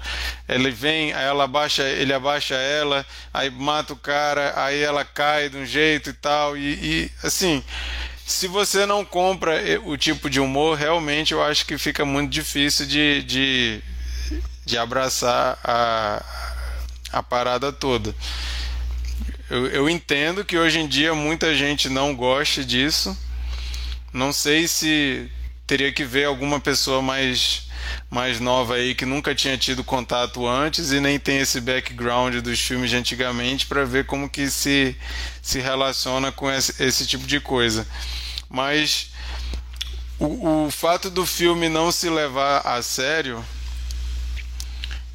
Ele 0.47 0.69
vem, 0.69 1.13
aí 1.13 1.25
ela 1.25 1.45
abaixa, 1.45 1.83
ele 1.83 2.13
abaixa 2.13 2.55
ela, 2.55 3.05
aí 3.33 3.49
mata 3.49 3.93
o 3.93 3.97
cara, 3.97 4.53
aí 4.55 4.81
ela 4.81 5.05
cai 5.05 5.49
de 5.49 5.57
um 5.57 5.65
jeito 5.65 6.09
e 6.09 6.13
tal. 6.13 6.57
E, 6.57 6.73
e 6.73 7.12
assim, 7.23 7.63
se 8.34 8.48
você 8.48 8.88
não 8.88 9.06
compra 9.06 9.62
o 9.86 9.96
tipo 9.96 10.28
de 10.28 10.39
humor, 10.39 10.76
realmente 10.76 11.34
eu 11.34 11.43
acho 11.43 11.67
que 11.67 11.78
fica 11.78 12.04
muito 12.04 12.32
difícil 12.32 12.88
de, 12.88 13.22
de, 13.22 13.82
de 14.65 14.76
abraçar 14.76 15.60
a, 15.63 16.26
a 17.12 17.22
parada 17.22 17.72
toda. 17.72 18.13
Eu, 19.52 19.67
eu 19.67 19.89
entendo 19.89 20.43
que 20.43 20.58
hoje 20.58 20.80
em 20.80 20.88
dia 20.88 21.13
muita 21.13 21.56
gente 21.56 21.89
não 21.89 22.15
gosta 22.15 22.65
disso. 22.65 23.15
Não 24.12 24.34
sei 24.34 24.67
se 24.67 25.30
teria 25.67 25.93
que 25.93 26.04
ver 26.04 26.26
alguma 26.26 26.60
pessoa 26.60 27.04
mais 27.04 27.67
mais 28.10 28.39
nova 28.39 28.76
aí 28.76 28.96
que 28.96 29.06
nunca 29.06 29.36
tinha 29.36 29.58
tido 29.58 29.84
contato 29.84 30.48
antes 30.48 30.91
e 30.91 31.00
nem 31.00 31.19
tem 31.19 31.39
esse 31.39 31.60
background 31.60 32.36
dos 32.38 32.60
filmes 32.60 32.89
de 32.89 32.96
antigamente 32.96 33.65
para 33.67 33.84
ver 33.84 34.06
como 34.06 34.30
que 34.30 34.50
se, 34.50 34.96
se 35.41 35.60
relaciona 35.60 36.32
com 36.32 36.50
esse, 36.50 36.82
esse 36.82 37.06
tipo 37.06 37.28
de 37.28 37.39
coisa. 37.39 37.86
Mas 38.53 39.09
o, 40.19 40.65
o 40.65 40.71
fato 40.71 41.09
do 41.09 41.25
filme 41.25 41.67
não 41.67 41.91
se 41.91 42.07
levar 42.07 42.59
a 42.59 42.83
sério, 42.83 43.43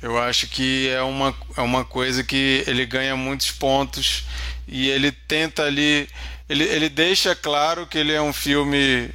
eu 0.02 0.18
acho 0.18 0.48
que 0.48 0.88
é 0.88 1.00
uma, 1.02 1.32
é 1.56 1.60
uma 1.60 1.84
coisa 1.84 2.24
que 2.24 2.64
ele 2.66 2.84
ganha 2.84 3.14
muitos 3.14 3.52
pontos 3.52 4.24
e 4.66 4.88
ele 4.88 5.12
tenta 5.12 5.62
ali. 5.62 6.08
Ele, 6.48 6.64
ele 6.64 6.88
deixa 6.88 7.32
claro 7.36 7.86
que 7.86 7.96
ele 7.96 8.12
é 8.12 8.20
um 8.20 8.32
filme. 8.32 9.08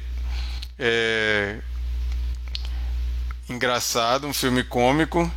É, 0.78 1.58
engraçado, 3.46 4.26
um 4.26 4.32
filme 4.32 4.64
cômico 4.64 5.30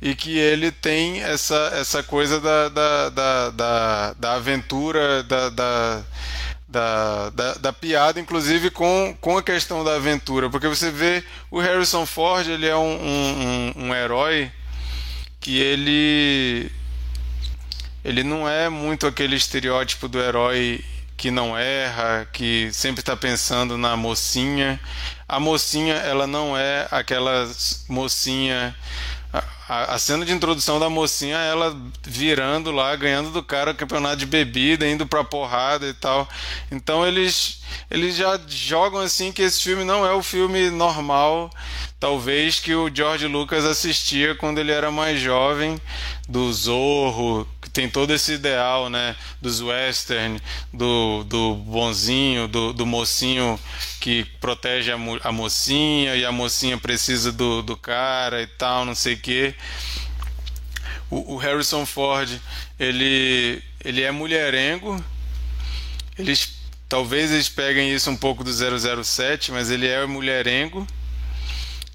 e 0.00 0.14
que 0.14 0.38
ele 0.38 0.70
tem 0.70 1.22
essa, 1.22 1.72
essa 1.74 2.02
coisa 2.02 2.38
da, 2.38 2.68
da, 2.68 3.08
da, 3.08 3.50
da, 3.50 4.12
da 4.12 4.32
aventura, 4.34 5.22
da, 5.22 5.48
da, 5.48 6.04
da, 6.68 7.30
da, 7.30 7.54
da, 7.54 7.72
piada, 7.72 8.20
inclusive 8.20 8.70
com, 8.70 9.16
com 9.20 9.38
a 9.38 9.42
questão 9.42 9.82
da 9.82 9.96
aventura, 9.96 10.50
porque 10.50 10.68
você 10.68 10.90
vê 10.90 11.24
o 11.50 11.58
Harrison 11.58 12.04
Ford, 12.04 12.46
ele 12.46 12.66
é 12.66 12.76
um, 12.76 12.80
um, 12.80 13.72
um, 13.76 13.86
um 13.86 13.94
herói 13.94 14.52
que 15.40 15.58
ele 15.58 16.70
ele 18.04 18.22
não 18.22 18.48
é 18.48 18.68
muito 18.68 19.06
aquele 19.06 19.36
estereótipo 19.36 20.08
do 20.08 20.20
herói 20.20 20.84
que 21.16 21.30
não 21.30 21.58
erra, 21.58 22.28
que 22.32 22.70
sempre 22.72 23.00
está 23.00 23.16
pensando 23.16 23.76
na 23.76 23.96
mocinha. 23.96 24.80
A 25.28 25.40
mocinha, 25.40 25.94
ela 25.94 26.26
não 26.26 26.56
é 26.56 26.86
aquela 26.90 27.50
mocinha. 27.88 28.74
A, 29.68 29.94
a, 29.94 29.98
cena 29.98 30.24
de 30.24 30.32
introdução 30.32 30.80
da 30.80 30.88
mocinha, 30.88 31.36
ela 31.36 31.76
virando 32.02 32.70
lá, 32.70 32.96
ganhando 32.96 33.30
do 33.30 33.42
cara 33.42 33.72
o 33.72 33.74
campeonato 33.74 34.16
de 34.16 34.26
bebida, 34.26 34.88
indo 34.88 35.06
pra 35.06 35.22
porrada 35.22 35.86
e 35.86 35.92
tal. 35.92 36.26
Então 36.70 37.06
eles, 37.06 37.60
eles 37.90 38.16
já 38.16 38.40
jogam 38.48 39.00
assim 39.00 39.30
que 39.30 39.42
esse 39.42 39.60
filme 39.60 39.84
não 39.84 40.06
é 40.06 40.12
o 40.12 40.22
filme 40.22 40.70
normal 40.70 41.50
talvez 42.00 42.60
que 42.60 42.74
o 42.74 42.94
George 42.94 43.26
Lucas 43.26 43.64
assistia 43.64 44.34
quando 44.34 44.58
ele 44.58 44.70
era 44.70 44.90
mais 44.90 45.20
jovem, 45.20 45.80
do 46.28 46.52
Zorro, 46.52 47.48
que 47.60 47.70
tem 47.70 47.88
todo 47.88 48.12
esse 48.12 48.34
ideal, 48.34 48.88
né, 48.88 49.16
dos 49.40 49.60
western, 49.60 50.40
do, 50.72 51.24
do 51.24 51.54
bonzinho, 51.54 52.46
do, 52.46 52.72
do 52.72 52.86
mocinho 52.86 53.58
que 54.00 54.24
protege 54.40 54.92
a, 54.92 54.98
mo 54.98 55.18
a 55.24 55.32
mocinha 55.32 56.14
e 56.14 56.24
a 56.24 56.30
mocinha 56.30 56.78
precisa 56.78 57.32
do, 57.32 57.62
do 57.62 57.76
cara 57.76 58.42
e 58.42 58.46
tal, 58.46 58.84
não 58.84 58.94
sei 58.94 59.14
o 59.14 59.18
quê. 59.18 59.54
O, 61.10 61.34
o 61.34 61.36
Harrison 61.36 61.86
Ford, 61.86 62.30
ele, 62.78 63.62
ele 63.82 64.02
é 64.02 64.10
mulherengo, 64.10 65.02
eles 66.18 66.58
talvez 66.88 67.30
eles 67.30 67.48
peguem 67.48 67.92
isso 67.92 68.10
um 68.10 68.16
pouco 68.16 68.42
do 68.42 68.50
007, 69.04 69.52
mas 69.52 69.70
ele 69.70 69.86
é 69.86 70.04
mulherengo 70.06 70.86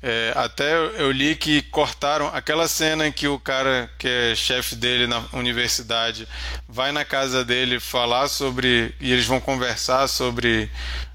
É, 0.05 0.33
até 0.35 0.75
eu 0.75 1.09
li 1.11 1.33
que 1.33 1.61
cortaram 1.61 2.27
aquela 2.33 2.67
cena 2.67 3.07
em 3.07 3.11
que 3.11 3.25
o 3.25 3.39
cara 3.39 3.89
que 3.97 4.05
é 4.05 4.35
chefe 4.35 4.75
dele 4.75 5.07
na 5.07 5.23
universidade 5.31 6.27
vai 6.67 6.91
na 6.91 7.05
casa 7.05 7.45
dele 7.45 7.79
falar 7.79 8.27
sobre. 8.27 8.93
e 8.99 9.13
eles 9.13 9.25
vão 9.25 9.39
conversar 9.39 10.09
sobre 10.09 10.69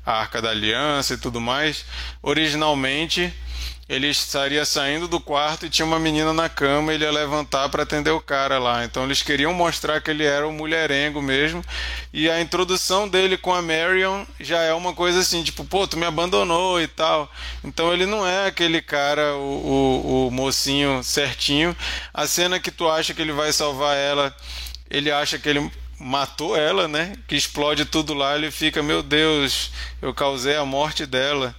a 0.07 0.13
Arca 0.13 0.41
da 0.41 0.51
Aliança 0.51 1.15
e 1.15 1.19
tudo 1.19 1.39
mais. 1.39 1.85
Originalmente 2.23 3.31
ele 3.88 4.07
estaria 4.09 4.66
saindo 4.66 5.09
do 5.09 5.18
quarto 5.18 5.64
e 5.64 5.70
tinha 5.70 5.87
uma 5.87 5.98
menina 5.98 6.31
na 6.35 6.46
cama, 6.46 6.92
ele 6.92 7.05
ia 7.05 7.11
levantar 7.11 7.70
para 7.70 7.85
atender 7.85 8.11
o 8.11 8.20
cara 8.20 8.59
lá. 8.59 8.85
Então 8.85 9.05
eles 9.05 9.22
queriam 9.22 9.55
mostrar 9.55 9.98
que 10.03 10.11
ele 10.11 10.24
era 10.24 10.46
um 10.46 10.53
mulherengo 10.53 11.22
mesmo. 11.22 11.64
E 12.12 12.29
a 12.29 12.38
introdução 12.38 13.09
dele 13.09 13.38
com 13.38 13.53
a 13.53 13.62
Marion 13.62 14.27
já 14.38 14.61
é 14.61 14.74
uma 14.74 14.92
coisa 14.92 15.20
assim, 15.20 15.42
tipo, 15.42 15.64
pô, 15.64 15.88
tu 15.88 15.96
me 15.96 16.05
abandonou 16.05 16.79
e 16.79 16.87
tal. 16.87 17.33
Então 17.64 17.90
ele 17.90 18.05
não 18.05 18.27
é 18.27 18.48
aquele 18.48 18.83
cara, 18.83 19.35
o, 19.37 19.38
o, 19.40 20.29
o 20.29 20.31
mocinho 20.31 21.03
certinho. 21.03 21.74
A 22.12 22.27
cena 22.27 22.61
que 22.61 22.70
tu 22.70 22.90
acha 22.90 23.14
que 23.14 23.22
ele 23.22 23.33
vai 23.33 23.55
salvar 23.55 23.96
ela, 23.96 24.37
ele 24.90 25.11
acha 25.11 25.38
que 25.38 25.48
ele 25.48 25.70
matou 25.98 26.55
ela, 26.55 26.87
né? 26.87 27.14
Que 27.27 27.37
explode 27.37 27.87
tudo 27.87 28.12
lá, 28.12 28.37
ele 28.37 28.51
fica, 28.51 28.83
meu 28.83 29.03
Deus, 29.03 29.70
eu 30.03 30.12
causei 30.12 30.57
a 30.57 30.64
morte 30.66 31.07
dela 31.07 31.57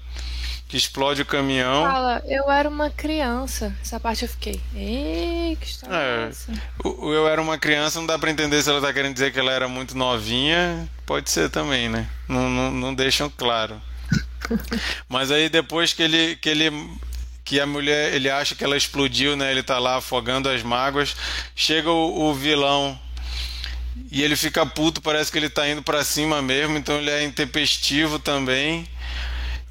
que 0.69 0.77
explode 0.77 1.23
o 1.23 1.25
caminhão. 1.25 1.83
Fala, 1.83 2.23
eu 2.27 2.49
era 2.49 2.69
uma 2.69 2.91
criança. 2.91 3.75
Essa 3.81 3.99
parte 3.99 4.21
eu 4.21 4.29
fiquei. 4.29 4.61
Ei, 4.75 5.57
que 5.59 5.65
história 5.65 5.95
é, 5.95 6.25
é 6.25 6.29
essa? 6.29 6.53
O, 6.85 7.11
eu 7.11 7.27
era 7.27 7.41
uma 7.41 7.57
criança, 7.57 7.99
não 7.99 8.05
dá 8.05 8.19
pra 8.19 8.29
entender 8.29 8.61
se 8.61 8.69
ela 8.69 8.79
tá 8.79 8.93
querendo 8.93 9.13
dizer 9.13 9.33
que 9.33 9.39
ela 9.39 9.51
era 9.51 9.67
muito 9.67 9.97
novinha. 9.97 10.87
Pode 11.07 11.31
ser 11.31 11.49
também, 11.49 11.89
né? 11.89 12.07
Não, 12.27 12.47
não, 12.47 12.71
não 12.71 12.93
deixam 12.93 13.31
claro. 13.35 13.81
Mas 15.09 15.31
aí 15.31 15.49
depois 15.49 15.91
que 15.91 16.03
ele, 16.03 16.35
que 16.35 16.47
ele 16.47 16.71
que 17.43 17.59
a 17.59 17.65
mulher, 17.65 18.13
ele 18.13 18.29
acha 18.29 18.53
que 18.53 18.63
ela 18.63 18.77
explodiu, 18.77 19.35
né? 19.35 19.49
Ele 19.49 19.63
tá 19.63 19.79
lá 19.79 19.95
afogando 19.95 20.47
as 20.49 20.61
mágoas. 20.61 21.15
Chega 21.55 21.89
o, 21.89 22.29
o 22.29 22.33
vilão 22.35 22.97
e 24.11 24.21
ele 24.21 24.35
fica 24.35 24.63
puto, 24.67 25.01
parece 25.01 25.31
que 25.31 25.37
ele 25.39 25.49
tá 25.49 25.67
indo 25.67 25.81
para 25.81 26.03
cima 26.03 26.43
mesmo, 26.43 26.77
então 26.77 26.97
ele 26.99 27.09
é 27.09 27.23
intempestivo 27.23 28.19
também 28.19 28.87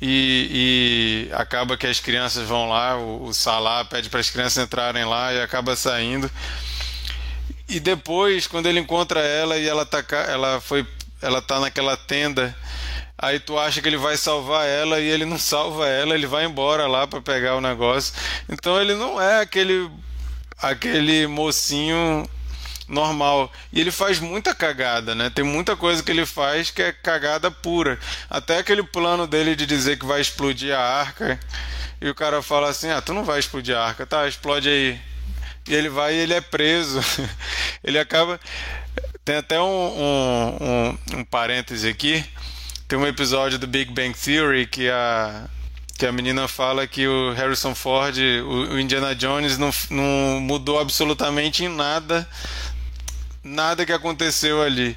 e, 0.01 1.29
e, 1.31 1.35
acaba 1.35 1.77
que 1.77 1.87
as 1.87 1.99
crianças 1.99 2.47
vão 2.47 2.69
lá, 2.69 2.97
o, 2.97 3.25
o 3.25 3.35
Salah 3.35 3.85
pede 3.85 4.09
para 4.09 4.21
as 4.21 4.31
crianças 4.31 4.63
entrarem 4.63 5.05
lá 5.05 5.33
e 5.33 5.41
acaba 5.41 5.75
saindo. 5.75 6.31
E 7.69 7.81
depois, 7.81 8.47
quando 8.47 8.67
ele 8.67 8.81
encontra 8.81 9.21
ela 9.21 9.59
e 9.59 9.69
ela 9.69 9.85
tá, 9.85 10.05
ela 10.29 10.61
foi, 10.61 10.87
ela 11.21 11.43
tá 11.43 11.61
naquela 11.61 11.97
tenda, 11.97 12.57
aí 13.17 13.41
tu 13.41 13.59
acha 13.59 13.83
que 13.83 13.89
ele 13.89 13.97
vai 13.97 14.17
salvar 14.17 14.67
ela 14.67 15.01
e 15.01 15.07
ele 15.07 15.25
não 15.25 15.39
salva 15.39 15.87
ela, 15.89 16.15
ele 16.15 16.27
vai 16.27 16.45
embora 16.45 16.87
lá 16.87 17.07
para 17.07 17.21
pegar 17.21 17.57
o 17.57 17.61
negócio. 17.61 18.15
Então 18.49 18.81
ele 18.81 18.95
não 18.95 19.21
é 19.21 19.41
aquele 19.41 19.91
aquele 20.61 21.27
mocinho 21.27 22.29
normal. 22.89 23.53
E 23.73 23.81
ele 23.81 23.91
faz 23.91 24.19
muita 24.19 24.55
cagada, 24.55 25.15
né? 25.15 25.31
Tem 25.31 25.45
muita 25.45 25.77
coisa 25.77 26.03
que 26.03 26.11
ele 26.11 26.25
faz 26.25 26.71
que 26.71 26.83
é 26.83 26.93
cagada 26.93 27.51
pura. 27.51 27.99
Até 28.29 28.59
aquele 28.59 28.83
plano 28.83 29.27
dele 29.27 29.55
de 29.55 29.67
dizer 29.67 29.99
que 29.99 30.07
vai 30.07 30.21
explodir 30.21 30.75
a 30.75 30.81
arca. 30.81 31.39
E 32.01 32.09
o 32.09 32.15
cara 32.15 32.43
fala 32.43 32.71
assim: 32.71 32.89
Ah, 32.91 33.03
tu 33.03 33.13
não 33.13 33.25
vai 33.25 33.39
explodir 33.39 33.77
a 33.77 33.85
arca, 33.85 34.07
tá? 34.07 34.27
Explode 34.27 34.69
aí. 34.69 34.99
E 35.69 35.75
ele 35.75 35.89
vai 35.91 36.15
e 36.15 36.19
ele 36.19 36.35
é 36.35 36.41
preso. 36.41 37.01
ele 37.85 37.99
acaba. 37.99 38.41
Tem 39.25 39.37
até 39.37 39.61
um, 39.61 39.65
um, 39.65 40.57
um, 40.61 41.19
um 41.19 41.25
parêntese 41.25 41.89
aqui. 41.89 42.25
Tem 42.89 42.99
um 42.99 43.07
episódio 43.07 43.59
do 43.59 43.67
Big 43.67 43.93
Bang 43.93 44.15
Theory 44.15 44.67
que 44.67 44.89
a, 44.89 45.45
que 45.99 46.07
a 46.07 46.13
menina 46.13 46.49
fala 46.49 46.87
que 46.87 47.07
o 47.07 47.35
Harrison 47.35 47.75
Ford, 47.75 48.17
o, 48.17 48.79
Indiana 48.79 49.15
Jones, 49.15 49.59
não, 49.59 49.71
não 49.91 50.41
mudou 50.41 50.81
absolutamente 50.81 51.65
em 51.65 51.69
nada 51.69 52.27
nada 53.43 53.87
que 53.87 53.93
aconteceu 53.93 54.63
ali. 54.63 54.97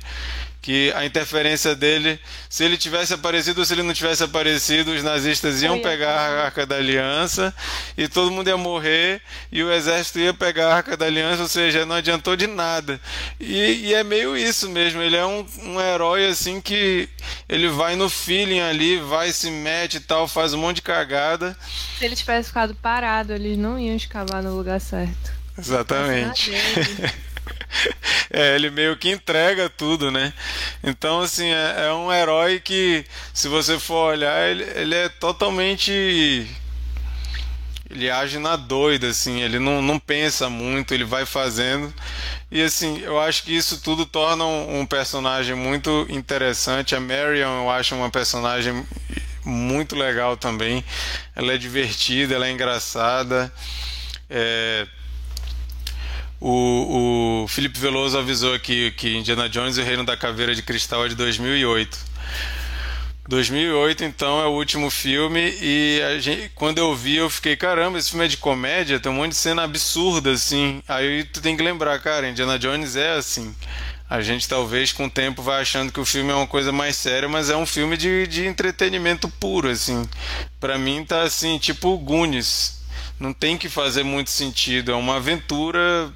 Que 0.61 0.93
a 0.95 1.03
interferência 1.03 1.75
dele, 1.75 2.19
se 2.47 2.63
ele 2.63 2.77
tivesse 2.77 3.15
aparecido 3.15 3.61
ou 3.61 3.65
se 3.65 3.73
ele 3.73 3.81
não 3.81 3.95
tivesse 3.95 4.23
aparecido, 4.23 4.91
os 4.91 5.01
nazistas 5.01 5.59
iam 5.63 5.79
pegar 5.79 6.11
a 6.11 6.45
Arca 6.45 6.67
da 6.67 6.75
Aliança 6.75 7.51
e 7.97 8.07
todo 8.07 8.29
mundo 8.29 8.47
ia 8.47 8.57
morrer 8.57 9.23
e 9.51 9.63
o 9.63 9.71
exército 9.73 10.19
ia 10.19 10.35
pegar 10.35 10.67
a 10.67 10.75
Arca 10.75 10.95
da 10.95 11.07
Aliança, 11.07 11.41
ou 11.41 11.47
seja, 11.47 11.83
não 11.83 11.95
adiantou 11.95 12.35
de 12.35 12.45
nada. 12.45 13.01
E, 13.39 13.87
e 13.87 13.93
é 13.95 14.03
meio 14.03 14.37
isso 14.37 14.69
mesmo, 14.69 15.01
ele 15.01 15.15
é 15.17 15.25
um, 15.25 15.43
um 15.63 15.81
herói 15.81 16.27
assim 16.27 16.61
que 16.61 17.09
ele 17.49 17.67
vai 17.67 17.95
no 17.95 18.07
feeling 18.07 18.59
ali, 18.59 18.97
vai, 18.97 19.31
se 19.31 19.49
mete 19.49 19.95
e 19.95 19.99
tal, 19.99 20.27
faz 20.27 20.53
um 20.53 20.59
monte 20.59 20.75
de 20.75 20.83
cagada. 20.83 21.57
Se 21.97 22.05
ele 22.05 22.15
tivesse 22.15 22.49
ficado 22.49 22.75
parado, 22.75 23.33
eles 23.33 23.57
não 23.57 23.79
iam 23.79 23.95
escavar 23.95 24.43
no 24.43 24.55
lugar 24.55 24.79
certo. 24.79 25.41
Exatamente. 25.57 26.51
é, 28.33 28.55
ele 28.55 28.69
meio 28.69 28.95
que 28.97 29.09
entrega 29.09 29.69
tudo, 29.69 30.09
né? 30.09 30.33
Então, 30.83 31.21
assim, 31.21 31.49
é, 31.49 31.87
é, 31.87 31.93
um 31.93 32.11
herói 32.11 32.59
que, 32.59 33.05
se 33.33 33.47
você 33.47 33.77
for 33.79 34.11
olhar, 34.11 34.49
ele, 34.49 34.63
ele 34.75 34.95
é 34.95 35.09
totalmente. 35.09 36.47
Ele 37.89 38.09
age 38.09 38.39
na 38.39 38.55
doida, 38.55 39.09
assim, 39.09 39.41
ele 39.41 39.59
não, 39.59 39.81
não 39.81 39.99
pensa 39.99 40.49
muito, 40.49 40.93
ele 40.93 41.03
vai 41.03 41.25
fazendo. 41.25 41.93
E, 42.49 42.61
assim, 42.61 42.99
eu 43.01 43.19
acho 43.19 43.43
que 43.43 43.55
isso 43.55 43.81
tudo 43.81 44.05
torna 44.05 44.45
um, 44.45 44.79
um 44.79 44.85
personagem 44.85 45.55
muito 45.55 46.07
interessante. 46.09 46.95
A 46.95 47.01
Marion, 47.01 47.63
eu 47.63 47.69
acho 47.69 47.93
uma 47.93 48.09
personagem 48.09 48.85
muito 49.43 49.93
legal 49.95 50.37
também. 50.37 50.83
Ela 51.35 51.53
é 51.53 51.57
divertida, 51.57 52.35
ela 52.35 52.47
é 52.47 52.51
engraçada. 52.51 53.51
É, 54.29 54.87
o, 56.41 57.43
o 57.43 57.47
Felipe 57.47 57.79
Veloso 57.79 58.17
avisou 58.17 58.53
aqui 58.55 58.89
que 58.91 59.15
Indiana 59.15 59.47
Jones 59.47 59.77
e 59.77 59.81
o 59.81 59.85
Reino 59.85 60.03
da 60.03 60.17
Caveira 60.17 60.55
de 60.55 60.63
Cristal 60.63 61.05
é 61.05 61.09
de 61.09 61.15
2008. 61.15 61.97
2008, 63.29 64.03
então, 64.03 64.41
é 64.41 64.47
o 64.47 64.51
último 64.51 64.89
filme 64.89 65.55
e 65.61 66.01
gente, 66.19 66.51
quando 66.55 66.79
eu 66.79 66.95
vi 66.95 67.17
eu 67.17 67.29
fiquei, 67.29 67.55
caramba, 67.55 67.99
esse 67.99 68.09
filme 68.09 68.25
é 68.25 68.27
de 68.27 68.37
comédia, 68.37 68.99
tem 68.99 69.11
um 69.11 69.15
monte 69.15 69.29
de 69.29 69.37
cena 69.37 69.63
absurda, 69.63 70.31
assim. 70.31 70.81
Aí 70.87 71.23
tu 71.23 71.41
tem 71.41 71.55
que 71.55 71.61
lembrar, 71.61 71.99
cara, 71.99 72.27
Indiana 72.27 72.57
Jones 72.57 72.95
é 72.95 73.11
assim. 73.11 73.55
A 74.09 74.19
gente 74.19 74.49
talvez 74.49 74.91
com 74.91 75.05
o 75.05 75.09
tempo 75.09 75.43
vai 75.43 75.61
achando 75.61 75.93
que 75.93 75.99
o 75.99 76.05
filme 76.05 76.31
é 76.31 76.35
uma 76.35 76.47
coisa 76.47 76.71
mais 76.71 76.97
séria, 76.97 77.29
mas 77.29 77.49
é 77.51 77.55
um 77.55 77.67
filme 77.67 77.95
de, 77.95 78.25
de 78.25 78.47
entretenimento 78.47 79.29
puro, 79.29 79.69
assim. 79.69 80.09
Para 80.59 80.77
mim 80.77 81.05
tá 81.05 81.21
assim, 81.21 81.59
tipo 81.59 81.97
Goonies. 81.99 82.81
Não 83.19 83.31
tem 83.31 83.55
que 83.55 83.69
fazer 83.69 84.03
muito 84.03 84.31
sentido, 84.31 84.91
é 84.91 84.95
uma 84.95 85.17
aventura 85.17 86.11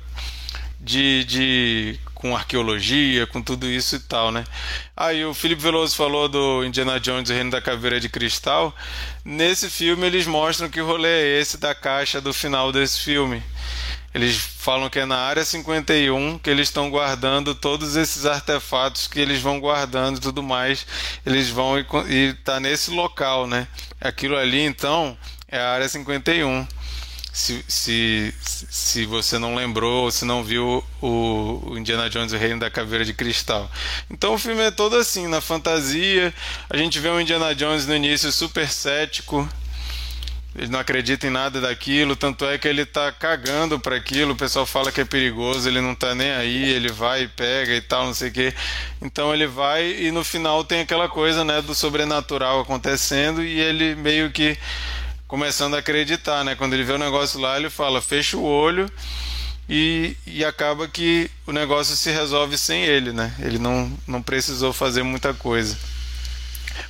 de, 0.86 1.24
de 1.26 2.00
com 2.14 2.36
arqueologia, 2.36 3.26
com 3.26 3.42
tudo 3.42 3.68
isso 3.68 3.96
e 3.96 4.00
tal, 4.00 4.32
né? 4.32 4.44
Aí 4.96 5.26
o 5.26 5.34
Felipe 5.34 5.62
Veloso 5.62 5.96
falou 5.96 6.30
do 6.30 6.64
Indiana 6.64 7.00
Jones 7.00 7.30
e 7.30 7.34
o 7.34 7.36
Reino 7.36 7.50
da 7.50 7.60
Caveira 7.60 8.00
de 8.00 8.08
Cristal. 8.08 8.74
Nesse 9.24 9.68
filme 9.68 10.06
eles 10.06 10.28
mostram 10.28 10.70
que 10.70 10.80
rolê 10.80 11.10
é 11.10 11.42
esse 11.42 11.58
da 11.58 11.74
caixa 11.74 12.22
do 12.22 12.32
final 12.32 12.72
desse 12.72 13.00
filme. 13.02 13.42
Eles 14.14 14.38
falam 14.38 14.90
que 14.90 15.00
é 15.00 15.06
na 15.06 15.18
área 15.18 15.44
51 15.44 16.38
que 16.38 16.50
eles 16.50 16.70
estão 16.70 16.90
guardando 16.90 17.56
todos 17.56 17.96
esses 17.96 18.26
artefatos 18.26 19.08
que 19.08 19.20
eles 19.20 19.42
vão 19.42 19.60
guardando 19.60 20.18
e 20.18 20.22
tudo 20.22 20.44
mais. 20.44 20.86
Eles 21.26 21.50
vão 21.50 21.80
e, 21.80 21.86
e 22.10 22.34
tá 22.44 22.60
nesse 22.60 22.92
local, 22.92 23.48
né? 23.48 23.68
Aquilo 24.00 24.38
ali 24.38 24.62
então 24.62 25.18
é 25.50 25.60
a 25.60 25.70
área 25.72 25.90
51 25.90 26.66
se, 27.36 27.66
se, 27.68 28.34
se 28.40 29.06
você 29.06 29.38
não 29.38 29.56
lembrou 29.56 30.06
ou 30.06 30.12
se 30.12 30.24
não 30.24 30.42
viu 30.42 30.82
o, 31.02 31.62
o 31.66 31.78
Indiana 31.78 32.10
Jones 32.10 32.32
e 32.32 32.36
o 32.38 32.40
Reino 32.40 32.62
da 32.62 32.72
Caveira 32.72 33.04
de 33.04 33.14
Cristal. 33.14 33.70
Então 34.10 34.36
o 34.36 34.38
filme 34.38 34.62
é 34.62 34.72
todo 34.72 34.96
assim, 34.96 35.28
na 35.28 35.42
fantasia. 35.42 36.34
A 36.70 36.78
gente 36.78 36.98
vê 36.98 37.10
o 37.10 37.20
Indiana 37.20 37.54
Jones 37.54 37.86
no 37.86 37.94
início 37.94 38.32
super 38.32 38.70
cético, 38.70 39.46
ele 40.56 40.68
não 40.68 40.80
acredita 40.80 41.28
em 41.28 41.30
nada 41.30 41.60
daquilo, 41.60 42.16
tanto 42.16 42.46
é 42.46 42.58
que 42.58 42.70
ele 42.70 42.86
tá 42.86 43.12
cagando 43.12 43.78
para 43.78 43.98
aquilo, 43.98 44.32
o 44.32 44.38
pessoal 44.38 44.66
fala 44.66 44.90
que 44.90 45.02
é 45.02 45.06
perigoso, 45.06 45.68
ele 45.68 45.82
não 45.82 45.94
tá 45.94 46.16
nem 46.16 46.32
aí, 46.32 46.72
ele 46.72 46.90
vai 46.90 47.24
e 47.24 47.28
pega 47.28 47.76
e 47.76 47.82
tal, 47.82 48.06
não 48.06 48.14
sei 48.14 48.30
o 48.30 48.32
quê. 48.32 48.54
Então 49.02 49.34
ele 49.34 49.46
vai 49.46 49.92
e 49.92 50.10
no 50.10 50.24
final 50.24 50.64
tem 50.64 50.80
aquela 50.80 51.10
coisa, 51.10 51.44
né, 51.44 51.62
do 51.62 51.76
sobrenatural 51.76 52.62
acontecendo 52.62 53.44
e 53.44 53.60
ele 53.60 53.94
meio 53.96 54.32
que 54.32 54.58
começando 55.36 55.76
a 55.76 55.80
acreditar, 55.80 56.46
né? 56.46 56.56
Quando 56.56 56.76
ele 56.76 56.86
vê 56.86 56.94
o 56.94 56.98
negócio 56.98 57.42
lá, 57.42 57.58
ele 57.58 57.70
fala, 57.70 58.02
fecha 58.02 58.38
o 58.38 58.44
olho 58.46 58.90
e, 59.68 60.16
e 60.26 60.46
acaba 60.46 60.88
que 60.88 61.30
o 61.46 61.52
negócio 61.52 61.94
se 61.94 62.10
resolve 62.10 62.58
sem 62.58 62.86
ele, 62.86 63.12
né? 63.12 63.36
Ele 63.40 63.60
não, 63.60 63.92
não 64.08 64.22
precisou 64.22 64.72
fazer 64.72 65.04
muita 65.04 65.34
coisa. 65.34 65.78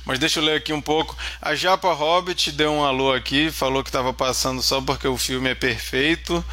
Mas 0.04 0.20
deixa 0.20 0.38
eu 0.38 0.44
ler 0.44 0.58
aqui 0.58 0.72
um 0.72 0.80
pouco. 0.80 1.16
A 1.42 1.56
Japa 1.56 1.92
Hobbit 1.92 2.52
deu 2.52 2.70
um 2.70 2.84
alô 2.84 3.12
aqui, 3.12 3.50
falou 3.50 3.82
que 3.82 3.88
estava 3.88 4.14
passando 4.14 4.62
só 4.62 4.80
porque 4.80 5.08
o 5.08 5.18
filme 5.18 5.50
é 5.50 5.54
perfeito. 5.56 6.44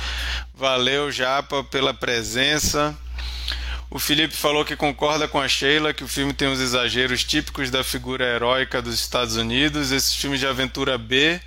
Valeu, 0.55 1.11
Japa, 1.11 1.63
pela 1.63 1.93
presença. 1.93 2.97
O 3.91 3.99
Felipe 3.99 4.35
falou 4.35 4.65
que 4.65 4.75
concorda 4.75 5.27
com 5.27 5.39
a 5.39 5.47
Sheila 5.47 5.93
que 5.93 6.03
o 6.03 6.07
filme 6.07 6.33
tem 6.33 6.47
os 6.47 6.59
exageros 6.59 7.23
típicos 7.23 7.69
da 7.69 7.83
figura 7.83 8.25
heróica 8.25 8.81
dos 8.81 8.95
Estados 8.95 9.35
Unidos. 9.35 9.91
Esses 9.91 10.15
filmes 10.15 10.39
de 10.39 10.47
aventura 10.47 10.97
B 10.97 11.39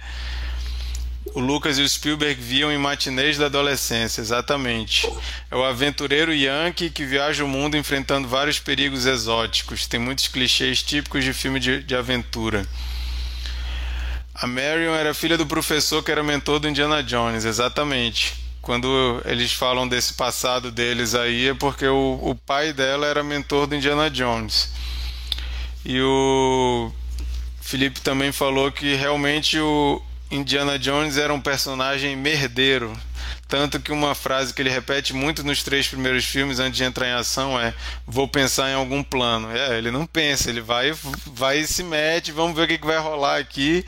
o 1.36 1.40
Lucas 1.40 1.76
e 1.76 1.82
o 1.82 1.88
Spielberg 1.88 2.40
viam 2.40 2.72
em 2.72 2.78
matinês 2.78 3.36
da 3.36 3.44
adolescência, 3.44 4.22
exatamente. 4.22 5.06
É 5.50 5.54
o 5.54 5.62
aventureiro 5.62 6.32
yankee 6.32 6.88
que 6.88 7.04
viaja 7.04 7.44
o 7.44 7.48
mundo 7.48 7.76
enfrentando 7.76 8.26
vários 8.26 8.58
perigos 8.58 9.04
exóticos. 9.04 9.86
Tem 9.86 10.00
muitos 10.00 10.28
clichês 10.28 10.82
típicos 10.82 11.22
de 11.22 11.34
filme 11.34 11.60
de, 11.60 11.82
de 11.82 11.94
aventura. 11.94 12.66
A 14.34 14.46
Marion 14.46 14.94
era 14.94 15.12
filha 15.12 15.36
do 15.36 15.44
professor 15.44 16.02
que 16.02 16.10
era 16.10 16.22
mentor 16.22 16.58
do 16.58 16.70
Indiana 16.70 17.02
Jones, 17.02 17.44
exatamente. 17.44 18.32
Quando 18.62 19.20
eles 19.26 19.52
falam 19.52 19.86
desse 19.86 20.14
passado 20.14 20.70
deles 20.70 21.14
aí, 21.14 21.48
é 21.48 21.54
porque 21.54 21.86
o, 21.86 22.18
o 22.22 22.34
pai 22.34 22.72
dela 22.72 23.06
era 23.06 23.22
mentor 23.22 23.66
do 23.66 23.74
Indiana 23.74 24.08
Jones. 24.08 24.70
E 25.84 26.00
o 26.00 26.90
Felipe 27.60 28.00
também 28.00 28.32
falou 28.32 28.72
que 28.72 28.94
realmente 28.94 29.60
o 29.60 30.00
Indiana 30.30 30.78
Jones 30.78 31.16
era 31.16 31.32
um 31.32 31.40
personagem 31.40 32.16
merdeiro. 32.16 32.96
Tanto 33.48 33.78
que 33.78 33.92
uma 33.92 34.12
frase 34.14 34.52
que 34.52 34.60
ele 34.60 34.70
repete 34.70 35.14
muito 35.14 35.44
nos 35.44 35.62
três 35.62 35.86
primeiros 35.86 36.24
filmes 36.24 36.58
antes 36.58 36.76
de 36.76 36.82
entrar 36.82 37.06
em 37.06 37.12
ação 37.12 37.58
é: 37.58 37.72
Vou 38.04 38.26
pensar 38.26 38.70
em 38.70 38.74
algum 38.74 39.04
plano. 39.04 39.48
É, 39.56 39.78
ele 39.78 39.92
não 39.92 40.04
pensa, 40.04 40.50
ele 40.50 40.60
vai, 40.60 40.92
vai 41.26 41.60
e 41.60 41.66
se 41.66 41.84
mete, 41.84 42.32
vamos 42.32 42.56
ver 42.56 42.62
o 42.64 42.66
que, 42.66 42.78
que 42.78 42.86
vai 42.86 42.98
rolar 42.98 43.38
aqui. 43.38 43.86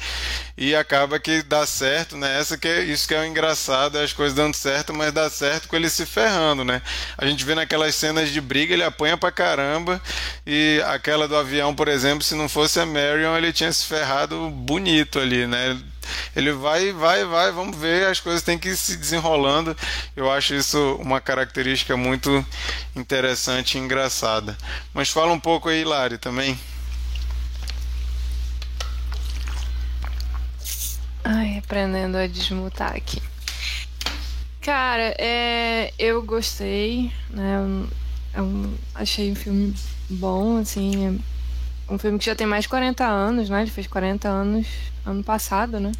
E 0.56 0.76
acaba 0.76 1.18
que 1.18 1.42
dá 1.42 1.66
certo, 1.66 2.16
né? 2.16 2.38
Essa 2.38 2.56
que 2.56 2.68
é, 2.68 2.84
isso 2.84 3.06
que 3.08 3.14
é 3.14 3.20
o 3.20 3.24
engraçado, 3.24 3.98
é 3.98 4.04
as 4.04 4.12
coisas 4.12 4.34
dando 4.34 4.54
certo, 4.54 4.94
mas 4.94 5.12
dá 5.12 5.28
certo 5.28 5.66
com 5.66 5.74
ele 5.74 5.90
se 5.90 6.06
ferrando, 6.06 6.64
né? 6.64 6.80
A 7.16 7.26
gente 7.26 7.44
vê 7.44 7.54
naquelas 7.56 7.96
cenas 7.96 8.30
de 8.30 8.40
briga, 8.40 8.74
ele 8.74 8.84
apanha 8.84 9.16
pra 9.16 9.32
caramba. 9.32 10.00
E 10.46 10.80
aquela 10.86 11.26
do 11.26 11.36
avião, 11.36 11.74
por 11.74 11.88
exemplo, 11.88 12.22
se 12.22 12.36
não 12.36 12.48
fosse 12.48 12.78
a 12.78 12.86
Marion, 12.86 13.36
ele 13.36 13.52
tinha 13.52 13.72
se 13.72 13.84
ferrado 13.84 14.50
bonito 14.50 15.18
ali, 15.18 15.48
né? 15.48 15.76
Ele 16.34 16.52
vai, 16.52 16.92
vai, 16.92 17.24
vai, 17.24 17.52
vamos 17.52 17.76
ver, 17.76 18.06
as 18.06 18.20
coisas 18.20 18.42
têm 18.42 18.58
que 18.58 18.68
ir 18.68 18.76
se 18.76 18.96
desenrolando. 18.96 19.76
Eu 20.16 20.30
acho 20.30 20.54
isso 20.54 20.96
uma 20.96 21.20
característica 21.20 21.96
muito 21.96 22.44
interessante 22.94 23.76
e 23.76 23.80
engraçada. 23.80 24.56
Mas 24.92 25.10
fala 25.10 25.32
um 25.32 25.40
pouco 25.40 25.68
aí, 25.68 25.84
Lari, 25.84 26.18
também. 26.18 26.58
Ai, 31.24 31.58
aprendendo 31.58 32.16
a 32.16 32.26
desmutar 32.26 32.96
aqui. 32.96 33.20
Cara, 34.62 35.14
é, 35.18 35.92
eu 35.98 36.22
gostei, 36.22 37.12
né? 37.30 37.56
Eu, 38.34 38.42
eu 38.44 38.74
achei 38.94 39.32
um 39.32 39.34
filme 39.34 39.74
bom, 40.08 40.58
assim. 40.58 41.06
É 41.06 41.37
um 41.90 41.98
filme 41.98 42.18
que 42.18 42.26
já 42.26 42.34
tem 42.34 42.46
mais 42.46 42.64
de 42.64 42.68
40 42.68 43.04
anos, 43.04 43.48
né? 43.48 43.62
Ele 43.62 43.70
fez 43.70 43.86
40 43.86 44.28
anos 44.28 44.66
ano 45.04 45.22
passado, 45.22 45.80
né? 45.80 45.92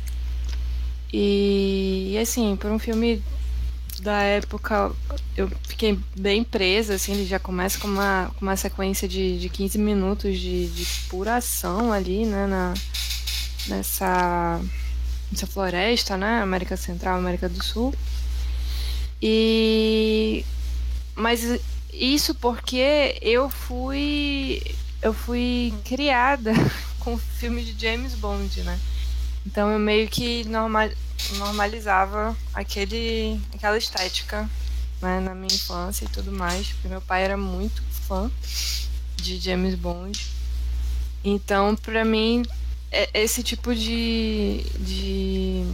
E, 1.13 2.11
e 2.13 2.19
assim, 2.19 2.57
por 2.57 2.71
um 2.71 2.79
filme 2.79 3.23
da 4.01 4.23
época, 4.23 4.93
eu 5.37 5.51
fiquei 5.67 5.99
bem 6.17 6.45
presa, 6.45 6.95
assim, 6.95 7.13
ele 7.13 7.27
já 7.27 7.39
começa 7.39 7.79
com 7.79 7.89
uma, 7.89 8.31
com 8.37 8.45
uma 8.45 8.57
sequência 8.57 9.09
de, 9.09 9.39
de 9.39 9.49
15 9.49 9.79
minutos 9.79 10.39
de, 10.39 10.69
de 10.69 10.87
pura 11.09 11.37
ação 11.37 11.93
ali, 11.93 12.25
né, 12.25 12.47
na, 12.47 12.75
nessa, 13.67 14.61
nessa 15.33 15.47
floresta, 15.47 16.17
né, 16.17 16.41
América 16.41 16.77
Central, 16.77 17.19
América 17.19 17.49
do 17.49 17.63
Sul. 17.63 17.95
E... 19.21 20.45
Mas 21.15 21.61
isso 21.93 22.35
porque 22.35 23.19
eu 23.21 23.51
fui... 23.51 24.63
Eu 25.01 25.13
fui 25.13 25.73
criada 25.85 26.53
com 27.01 27.17
filme 27.17 27.65
de 27.65 27.81
James 27.81 28.15
Bond, 28.15 28.63
né? 28.63 28.79
Então 29.47 29.71
eu 29.71 29.79
meio 29.79 30.09
que 30.09 30.45
normal, 30.45 30.91
normalizava 31.37 32.37
aquele, 32.53 33.41
aquela 33.55 33.79
estética 33.79 34.49
né, 35.01 35.21
na 35.21 35.35
minha 35.35 35.55
infância 35.55 36.05
e 36.05 36.09
tudo 36.09 36.33
mais, 36.33 36.69
porque 36.69 36.89
meu 36.89 37.01
pai 37.01 37.23
era 37.23 37.37
muito 37.37 37.83
fã 38.07 38.31
de 39.17 39.39
James 39.39 39.75
Bond. 39.75 40.27
Então, 41.25 41.75
para 41.77 42.05
mim, 42.05 42.45
é 42.91 43.09
esse 43.15 43.43
tipo 43.43 43.75
de, 43.75 44.65
de 44.79 45.65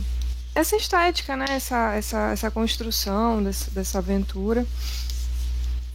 essa 0.54 0.76
estética, 0.76 1.36
né? 1.36 1.46
Essa, 1.50 1.94
essa, 1.94 2.30
essa 2.32 2.50
construção 2.50 3.42
dessa, 3.42 3.70
dessa 3.70 3.98
aventura 3.98 4.66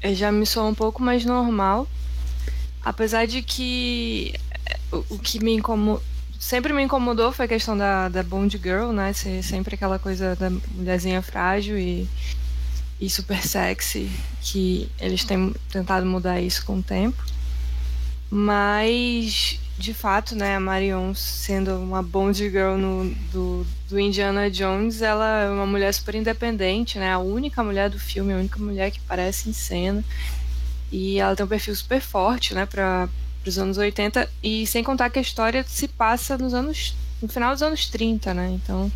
é, 0.01 0.13
já 0.13 0.31
me 0.31 0.45
soa 0.45 0.65
um 0.65 0.75
pouco 0.75 1.01
mais 1.01 1.25
normal. 1.25 1.87
Apesar 2.83 3.25
de 3.27 3.41
que 3.41 4.33
é, 4.65 4.77
o, 4.91 5.15
o 5.15 5.19
que 5.19 5.43
me 5.43 5.53
incomoda 5.53 6.01
sempre 6.39 6.71
me 6.71 6.81
incomodou 6.81 7.31
foi 7.33 7.45
a 7.45 7.47
questão 7.49 7.77
da, 7.77 8.07
da 8.07 8.23
Bond 8.23 8.57
Girl, 8.57 8.91
né? 8.91 9.11
Ser 9.11 9.43
sempre 9.43 9.75
aquela 9.75 9.99
coisa 9.99 10.35
da 10.37 10.49
mulherzinha 10.49 11.21
frágil 11.21 11.77
e, 11.77 12.07
e 12.99 13.09
super 13.09 13.43
sexy, 13.45 14.09
que 14.41 14.89
eles 14.99 15.25
têm 15.25 15.53
tentado 15.69 16.05
mudar 16.05 16.39
isso 16.39 16.65
com 16.65 16.79
o 16.79 16.83
tempo. 16.83 17.21
Mas, 18.31 19.59
de 19.77 19.93
fato, 19.93 20.35
né, 20.35 20.55
a 20.55 20.59
Marion 20.59 21.13
sendo 21.15 21.75
uma 21.77 22.01
Bond 22.01 22.37
Girl 22.37 22.77
no, 22.77 23.09
do, 23.31 23.67
do 23.89 23.99
Indiana 23.99 24.49
Jones, 24.49 25.01
ela 25.01 25.41
é 25.41 25.49
uma 25.49 25.65
mulher 25.65 25.91
super 25.93 26.15
independente, 26.15 26.99
né? 26.99 27.11
A 27.11 27.19
única 27.19 27.63
mulher 27.63 27.89
do 27.89 27.99
filme, 27.99 28.31
a 28.31 28.37
única 28.37 28.59
mulher 28.59 28.91
que 28.91 28.99
aparece 28.99 29.49
em 29.49 29.53
cena. 29.53 30.03
E 30.91 31.19
ela 31.19 31.35
tem 31.35 31.45
um 31.45 31.49
perfil 31.49 31.75
super 31.75 32.01
forte, 32.01 32.53
né, 32.53 32.65
para 32.65 33.07
os 33.45 33.57
anos 33.57 33.77
80 33.77 34.29
e 34.43 34.65
sem 34.67 34.83
contar 34.83 35.09
que 35.09 35.19
a 35.19 35.21
história 35.21 35.63
se 35.67 35.87
passa 35.87 36.37
nos 36.37 36.53
anos 36.53 36.95
no 37.21 37.27
final 37.27 37.53
dos 37.53 37.61
anos 37.61 37.87
30, 37.87 38.33
né? 38.33 38.49
Então 38.51 38.91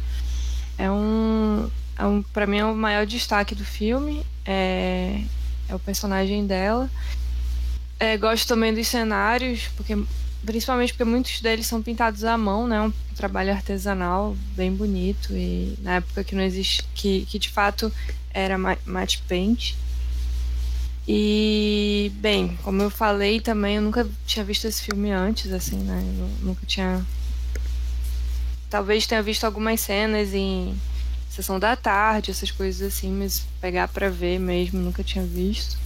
é 0.78 0.90
um, 0.90 1.70
é 1.98 2.06
um 2.06 2.22
para 2.22 2.48
mim 2.48 2.58
é 2.58 2.66
o 2.66 2.76
maior 2.76 3.06
destaque 3.06 3.54
do 3.56 3.66
filme 3.66 4.26
é, 4.46 5.22
é 5.68 5.76
o 5.76 5.80
personagem 5.80 6.46
dela. 6.46 6.90
É, 8.00 8.18
gosto 8.18 8.48
também 8.48 8.74
dos 8.74 8.88
cenários 8.88 9.68
porque 9.76 9.98
principalmente 10.46 10.94
porque 10.94 11.04
muitos 11.04 11.40
deles 11.42 11.68
são 11.68 11.82
pintados 11.82 12.24
à 12.24 12.38
mão, 12.38 12.68
né? 12.68 12.82
Um 12.82 12.92
trabalho 13.16 13.52
artesanal 13.52 14.36
bem 14.56 14.74
bonito 14.74 15.34
e 15.34 15.78
na 15.82 15.96
época 15.96 16.24
que 16.24 16.36
não 16.36 16.44
existe 16.44 16.84
que, 16.94 17.26
que 17.26 17.40
de 17.40 17.50
fato 17.50 17.92
era 18.34 18.58
matte 18.58 19.22
paint. 19.28 19.76
E, 21.08 22.12
bem, 22.16 22.58
como 22.64 22.82
eu 22.82 22.90
falei 22.90 23.42
também, 23.42 23.76
eu 23.76 23.82
nunca 23.82 24.08
tinha 24.26 24.46
visto 24.46 24.66
esse 24.66 24.82
filme 24.84 25.12
antes, 25.12 25.52
assim, 25.52 25.78
né? 25.78 26.02
Eu 26.20 26.48
nunca 26.48 26.66
tinha. 26.66 27.06
Talvez 28.70 29.06
tenha 29.06 29.22
visto 29.22 29.44
algumas 29.44 29.82
cenas 29.82 30.34
em 30.34 30.76
sessão 31.30 31.60
da 31.60 31.76
tarde, 31.76 32.32
essas 32.32 32.52
coisas 32.52 32.94
assim, 32.94 33.12
mas 33.12 33.44
pegar 33.60 33.88
para 33.88 34.10
ver 34.10 34.40
mesmo, 34.40 34.80
nunca 34.80 35.04
tinha 35.04 35.26
visto. 35.26 35.78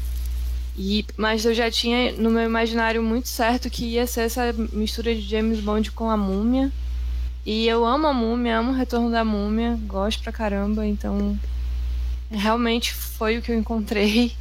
E, 0.78 1.04
mas 1.18 1.44
eu 1.44 1.54
já 1.54 1.72
tinha 1.72 2.12
no 2.12 2.30
meu 2.30 2.44
imaginário 2.44 3.02
muito 3.02 3.28
certo 3.28 3.70
que 3.70 3.86
ia 3.86 4.06
ser 4.06 4.22
essa 4.22 4.54
mistura 4.72 5.16
de 5.16 5.22
James 5.22 5.60
Bond 5.60 5.92
com 5.92 6.10
a 6.10 6.16
múmia. 6.16 6.72
E 7.44 7.68
eu 7.68 7.86
amo 7.86 8.08
a 8.08 8.14
múmia, 8.14 8.60
amo 8.60 8.72
o 8.72 8.76
retorno 8.76 9.10
da 9.10 9.26
múmia, 9.26 9.80
gosto 9.88 10.22
pra 10.22 10.32
caramba, 10.32 10.86
então 10.86 11.40
realmente 12.30 12.94
foi 12.94 13.38
o 13.38 13.42
que 13.42 13.52
eu 13.52 13.58
encontrei 13.58 14.36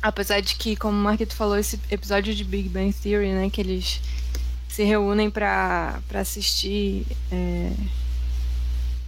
Apesar 0.00 0.40
de 0.40 0.54
que, 0.54 0.76
como 0.76 0.96
o 0.96 1.02
Marquito 1.02 1.34
falou, 1.34 1.58
esse 1.58 1.78
episódio 1.90 2.34
de 2.34 2.44
Big 2.44 2.68
Bang 2.68 2.92
Theory, 2.92 3.32
né, 3.32 3.50
que 3.50 3.60
eles 3.60 4.00
se 4.78 4.84
reúnem 4.84 5.28
para 5.28 6.00
assistir. 6.14 7.04
É... 7.32 7.72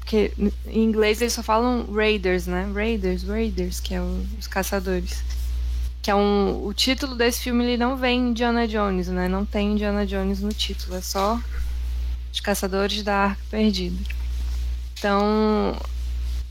Porque 0.01 0.33
em 0.67 0.83
inglês 0.83 1.21
eles 1.21 1.33
só 1.33 1.45
falam 1.45 1.87
Raiders, 1.93 2.49
né? 2.49 2.69
Raiders, 2.75 3.23
Raiders, 3.23 3.79
que 3.79 3.95
é 3.95 4.01
o, 4.01 4.27
os 4.37 4.49
caçadores. 4.49 5.23
Que 6.03 6.11
é 6.11 6.15
um. 6.15 6.67
O 6.67 6.75
título 6.75 7.15
desse 7.15 7.41
filme 7.43 7.65
ele 7.65 7.77
não 7.77 7.97
vem 7.97 8.31
Indiana 8.31 8.67
Jones, 8.67 9.07
né? 9.07 9.29
Não 9.29 9.45
tem 9.47 9.73
Indiana 9.73 10.05
Jones 10.05 10.41
no 10.41 10.53
título, 10.53 10.97
é 10.97 11.01
só 11.01 11.41
Os 12.33 12.41
Caçadores 12.41 13.05
da 13.05 13.15
Arca 13.15 13.43
Perdida. 13.49 14.03
Então, 14.99 15.81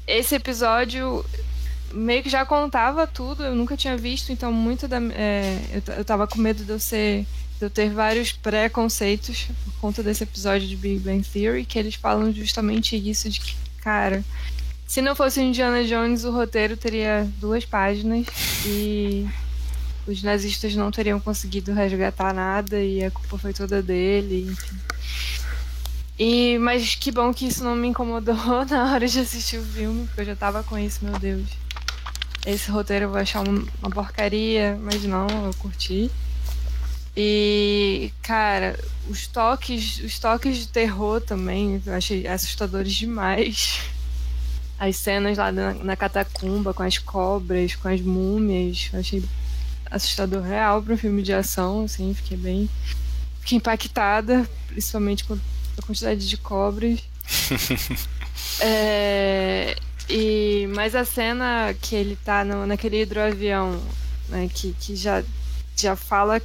esse 0.07 0.35
episódio 0.35 1.25
meio 1.93 2.23
que 2.23 2.29
já 2.29 2.45
contava 2.45 3.07
tudo, 3.07 3.43
eu 3.43 3.55
nunca 3.55 3.75
tinha 3.75 3.97
visto, 3.97 4.31
então 4.31 4.51
muito 4.51 4.87
da. 4.87 4.97
É, 5.11 5.59
eu, 5.73 5.93
eu 5.95 6.05
tava 6.05 6.27
com 6.27 6.39
medo 6.39 6.63
de 6.63 6.71
eu 6.71 6.79
ser. 6.79 7.25
De 7.57 7.65
eu 7.65 7.69
ter 7.69 7.89
vários 7.89 8.31
preconceitos 8.31 9.47
por 9.65 9.73
conta 9.81 10.01
desse 10.01 10.23
episódio 10.23 10.65
de 10.65 10.77
Big 10.77 10.99
Bang 10.99 11.21
Theory, 11.21 11.65
que 11.65 11.77
eles 11.77 11.95
falam 11.95 12.31
justamente 12.31 12.95
isso, 12.95 13.29
de 13.29 13.41
que, 13.41 13.53
cara, 13.81 14.23
se 14.87 15.01
não 15.01 15.13
fosse 15.13 15.41
Indiana 15.41 15.83
Jones, 15.83 16.23
o 16.23 16.31
roteiro 16.31 16.77
teria 16.77 17.29
duas 17.37 17.65
páginas 17.65 18.27
e 18.65 19.27
os 20.07 20.23
nazistas 20.23 20.73
não 20.73 20.89
teriam 20.89 21.19
conseguido 21.19 21.73
resgatar 21.73 22.33
nada 22.33 22.81
e 22.81 23.03
a 23.03 23.11
culpa 23.11 23.37
foi 23.37 23.51
toda 23.51 23.83
dele, 23.83 24.47
enfim. 24.49 24.77
E, 26.17 26.57
mas 26.59 26.95
que 26.95 27.11
bom 27.11 27.33
que 27.33 27.45
isso 27.45 27.61
não 27.61 27.75
me 27.75 27.89
incomodou 27.89 28.35
na 28.71 28.93
hora 28.93 29.05
de 29.05 29.19
assistir 29.19 29.57
o 29.57 29.63
filme, 29.63 30.07
porque 30.07 30.21
eu 30.21 30.25
já 30.25 30.35
tava 30.35 30.63
com 30.63 30.77
isso, 30.79 31.03
meu 31.03 31.19
Deus 31.19 31.45
esse 32.45 32.71
roteiro 32.71 33.05
eu 33.05 33.09
vou 33.09 33.19
achar 33.19 33.41
uma, 33.47 33.89
porcaria, 33.91 34.77
mas 34.81 35.03
não, 35.03 35.27
eu 35.45 35.53
curti. 35.55 36.09
E, 37.15 38.13
cara, 38.21 38.79
os 39.09 39.27
toques, 39.27 39.99
os 39.99 40.19
toques 40.19 40.57
de 40.57 40.67
terror 40.67 41.19
também, 41.19 41.81
eu 41.85 41.93
achei 41.93 42.25
assustadores 42.27 42.93
demais. 42.93 43.79
As 44.79 44.95
cenas 44.95 45.37
lá 45.37 45.51
na, 45.51 45.73
na 45.73 45.95
catacumba 45.97 46.73
com 46.73 46.83
as 46.83 46.97
cobras, 46.97 47.75
com 47.75 47.89
as 47.89 47.99
múmias, 47.99 48.89
eu 48.93 48.99
achei 49.01 49.21
assustador 49.91 50.41
real 50.41 50.81
para 50.81 50.93
um 50.93 50.97
filme 50.97 51.21
de 51.21 51.33
ação, 51.33 51.83
assim, 51.83 52.13
fiquei 52.13 52.37
bem 52.37 52.69
fiquei 53.41 53.57
impactada, 53.57 54.47
principalmente 54.67 55.23
com 55.23 55.33
a 55.33 55.81
quantidade 55.81 56.27
de 56.29 56.37
cobras. 56.37 56.99
é, 58.61 59.75
e 60.09 60.67
mas 60.73 60.95
a 60.95 61.05
cena 61.05 61.73
que 61.81 61.95
ele 61.95 62.17
tá 62.17 62.43
no, 62.43 62.65
naquele 62.65 63.01
hidroavião, 63.01 63.79
né, 64.27 64.49
que, 64.53 64.73
que 64.73 64.95
já 64.95 65.23
já 65.75 65.95
fala 65.95 66.41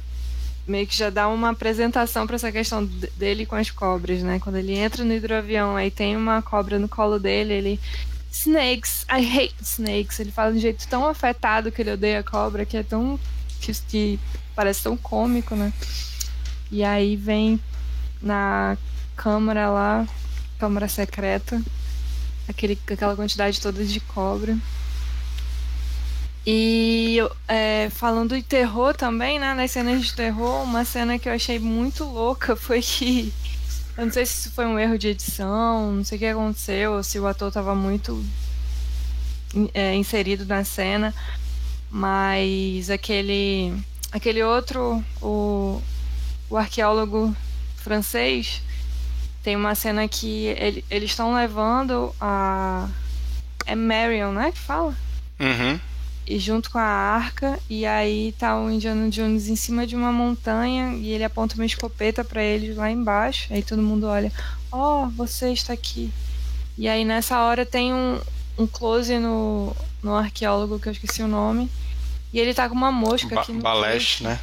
meio 0.67 0.87
que 0.87 0.95
já 0.97 1.09
dá 1.09 1.27
uma 1.27 1.49
apresentação 1.49 2.25
para 2.25 2.35
essa 2.35 2.51
questão 2.51 2.85
dele 3.17 3.45
com 3.45 3.55
as 3.55 3.69
cobras, 3.69 4.23
né? 4.23 4.39
Quando 4.39 4.57
ele 4.57 4.73
entra 4.73 5.03
no 5.03 5.13
hidroavião, 5.13 5.75
aí 5.75 5.91
tem 5.91 6.17
uma 6.17 6.41
cobra 6.41 6.79
no 6.79 6.89
colo 6.89 7.19
dele, 7.19 7.53
ele 7.53 7.79
Snakes, 8.31 9.05
I 9.09 9.23
hate 9.23 9.55
snakes. 9.61 10.19
Ele 10.19 10.31
fala 10.31 10.51
de 10.51 10.57
um 10.57 10.61
jeito 10.61 10.87
tão 10.87 11.05
afetado 11.05 11.71
que 11.71 11.81
ele 11.81 11.91
odeia 11.91 12.19
a 12.19 12.23
cobra, 12.23 12.65
que 12.65 12.75
é 12.75 12.83
tão 12.83 13.19
que, 13.61 13.71
que 13.87 14.19
parece 14.55 14.83
tão 14.83 14.97
cômico, 14.97 15.55
né? 15.55 15.71
E 16.69 16.83
aí 16.83 17.15
vem 17.15 17.59
na 18.21 18.77
câmara 19.15 19.69
lá, 19.69 20.07
câmara 20.59 20.87
secreta, 20.87 21.61
aquele, 22.47 22.77
aquela 22.89 23.15
quantidade 23.15 23.59
toda 23.61 23.83
de 23.83 23.99
cobra. 23.99 24.57
E 26.47 27.17
é, 27.47 27.89
falando 27.89 28.35
de 28.35 28.43
terror 28.43 28.95
também, 28.95 29.39
né? 29.39 29.55
Nas 29.55 29.71
cenas 29.71 30.05
de 30.05 30.13
terror, 30.13 30.61
uma 30.63 30.85
cena 30.85 31.17
que 31.17 31.27
eu 31.27 31.33
achei 31.33 31.57
muito 31.57 32.03
louca 32.03 32.55
foi 32.57 32.81
que. 32.81 33.33
Eu 33.97 34.05
não 34.05 34.11
sei 34.11 34.25
se 34.25 34.49
foi 34.49 34.65
um 34.65 34.77
erro 34.77 34.97
de 34.97 35.07
edição, 35.07 35.93
não 35.93 36.03
sei 36.03 36.17
o 36.17 36.19
que 36.19 36.25
aconteceu, 36.25 36.93
ou 36.93 37.03
se 37.03 37.17
o 37.17 37.25
ator 37.25 37.47
estava 37.47 37.73
muito 37.73 38.23
é, 39.73 39.95
inserido 39.95 40.45
na 40.45 40.63
cena, 40.63 41.13
mas 41.89 42.89
aquele. 42.89 43.73
aquele 44.11 44.43
outro, 44.43 45.03
o, 45.21 45.81
o 46.49 46.57
arqueólogo 46.57 47.35
francês, 47.77 48.61
tem 49.45 49.55
uma 49.55 49.75
cena 49.75 50.07
que 50.07 50.47
ele, 50.57 50.83
eles 50.89 51.11
estão 51.11 51.35
levando 51.35 52.13
a. 52.19 52.89
É 53.67 53.75
Marion, 53.75 54.31
né? 54.31 54.51
Que 54.51 54.59
fala? 54.59 54.95
Uhum 55.39 55.79
e 56.27 56.39
junto 56.39 56.71
com 56.71 56.79
a 56.79 56.83
arca 56.83 57.59
e 57.69 57.85
aí 57.85 58.33
tá 58.37 58.59
o 58.59 58.69
Indiana 58.69 59.09
Jones 59.09 59.47
em 59.47 59.55
cima 59.55 59.85
de 59.85 59.95
uma 59.95 60.11
montanha 60.11 60.95
e 60.95 61.11
ele 61.11 61.23
aponta 61.23 61.53
uma 61.53 61.65
escopeta 61.65 62.23
para 62.23 62.41
eles 62.43 62.75
lá 62.75 62.89
embaixo. 62.89 63.53
Aí 63.53 63.61
todo 63.61 63.81
mundo 63.81 64.07
olha, 64.07 64.31
ó, 64.71 65.03
oh, 65.03 65.09
você 65.09 65.51
está 65.51 65.73
aqui. 65.73 66.11
E 66.77 66.87
aí 66.87 67.05
nessa 67.05 67.39
hora 67.41 67.63
tem 67.65 67.93
um, 67.93 68.19
um 68.57 68.65
close 68.65 69.17
no, 69.19 69.75
no 70.01 70.15
arqueólogo 70.15 70.79
que 70.79 70.89
eu 70.89 70.93
esqueci 70.93 71.21
o 71.21 71.27
nome. 71.27 71.69
E 72.33 72.39
ele 72.39 72.53
tá 72.53 72.67
com 72.67 72.75
uma 72.75 72.91
mosca 72.91 73.35
ba 73.35 73.41
aqui 73.41 73.53
no 73.53 73.61
Baleste, 73.61 74.23
né? 74.23 74.39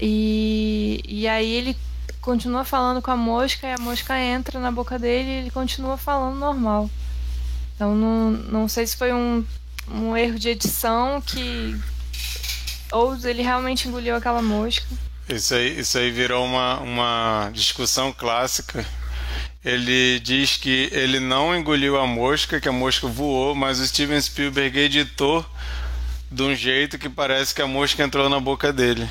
E, 0.00 1.02
e 1.06 1.28
aí 1.28 1.50
ele 1.52 1.76
continua 2.22 2.64
falando 2.64 3.02
com 3.02 3.10
a 3.10 3.16
mosca 3.16 3.66
e 3.66 3.72
a 3.72 3.78
mosca 3.78 4.18
entra 4.18 4.58
na 4.58 4.72
boca 4.72 4.98
dele 4.98 5.28
e 5.28 5.34
ele 5.34 5.50
continua 5.50 5.98
falando 5.98 6.38
normal. 6.38 6.88
Então 7.74 7.94
não, 7.94 8.30
não 8.30 8.68
sei 8.68 8.86
se 8.86 8.96
foi 8.96 9.12
um 9.12 9.44
um 9.90 10.16
erro 10.16 10.38
de 10.38 10.48
edição 10.50 11.20
que. 11.20 11.76
Ou 12.90 13.16
ele 13.24 13.42
realmente 13.42 13.88
engoliu 13.88 14.14
aquela 14.14 14.42
mosca. 14.42 14.86
Isso 15.28 15.54
aí, 15.54 15.80
isso 15.80 15.96
aí 15.96 16.10
virou 16.10 16.44
uma, 16.44 16.78
uma 16.80 17.50
discussão 17.52 18.12
clássica. 18.12 18.84
Ele 19.64 20.18
diz 20.20 20.56
que 20.56 20.90
ele 20.92 21.20
não 21.20 21.56
engoliu 21.56 21.98
a 21.98 22.06
mosca, 22.06 22.60
que 22.60 22.68
a 22.68 22.72
mosca 22.72 23.06
voou, 23.06 23.54
mas 23.54 23.78
o 23.78 23.86
Steven 23.86 24.20
Spielberg 24.20 24.76
editou 24.78 25.46
de 26.30 26.42
um 26.42 26.54
jeito 26.54 26.98
que 26.98 27.08
parece 27.08 27.54
que 27.54 27.62
a 27.62 27.66
mosca 27.66 28.02
entrou 28.02 28.28
na 28.28 28.40
boca 28.40 28.72
dele. 28.72 29.08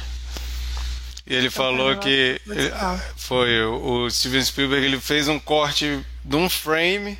E 1.32 1.34
ele 1.34 1.50
falou 1.50 1.96
que 1.96 2.42
foi 3.16 3.64
o 3.64 4.10
Steven 4.10 4.44
Spielberg 4.44 4.86
ele 4.86 5.00
fez 5.00 5.30
um 5.30 5.40
corte 5.40 6.06
de 6.26 6.36
um 6.36 6.50
frame 6.50 7.18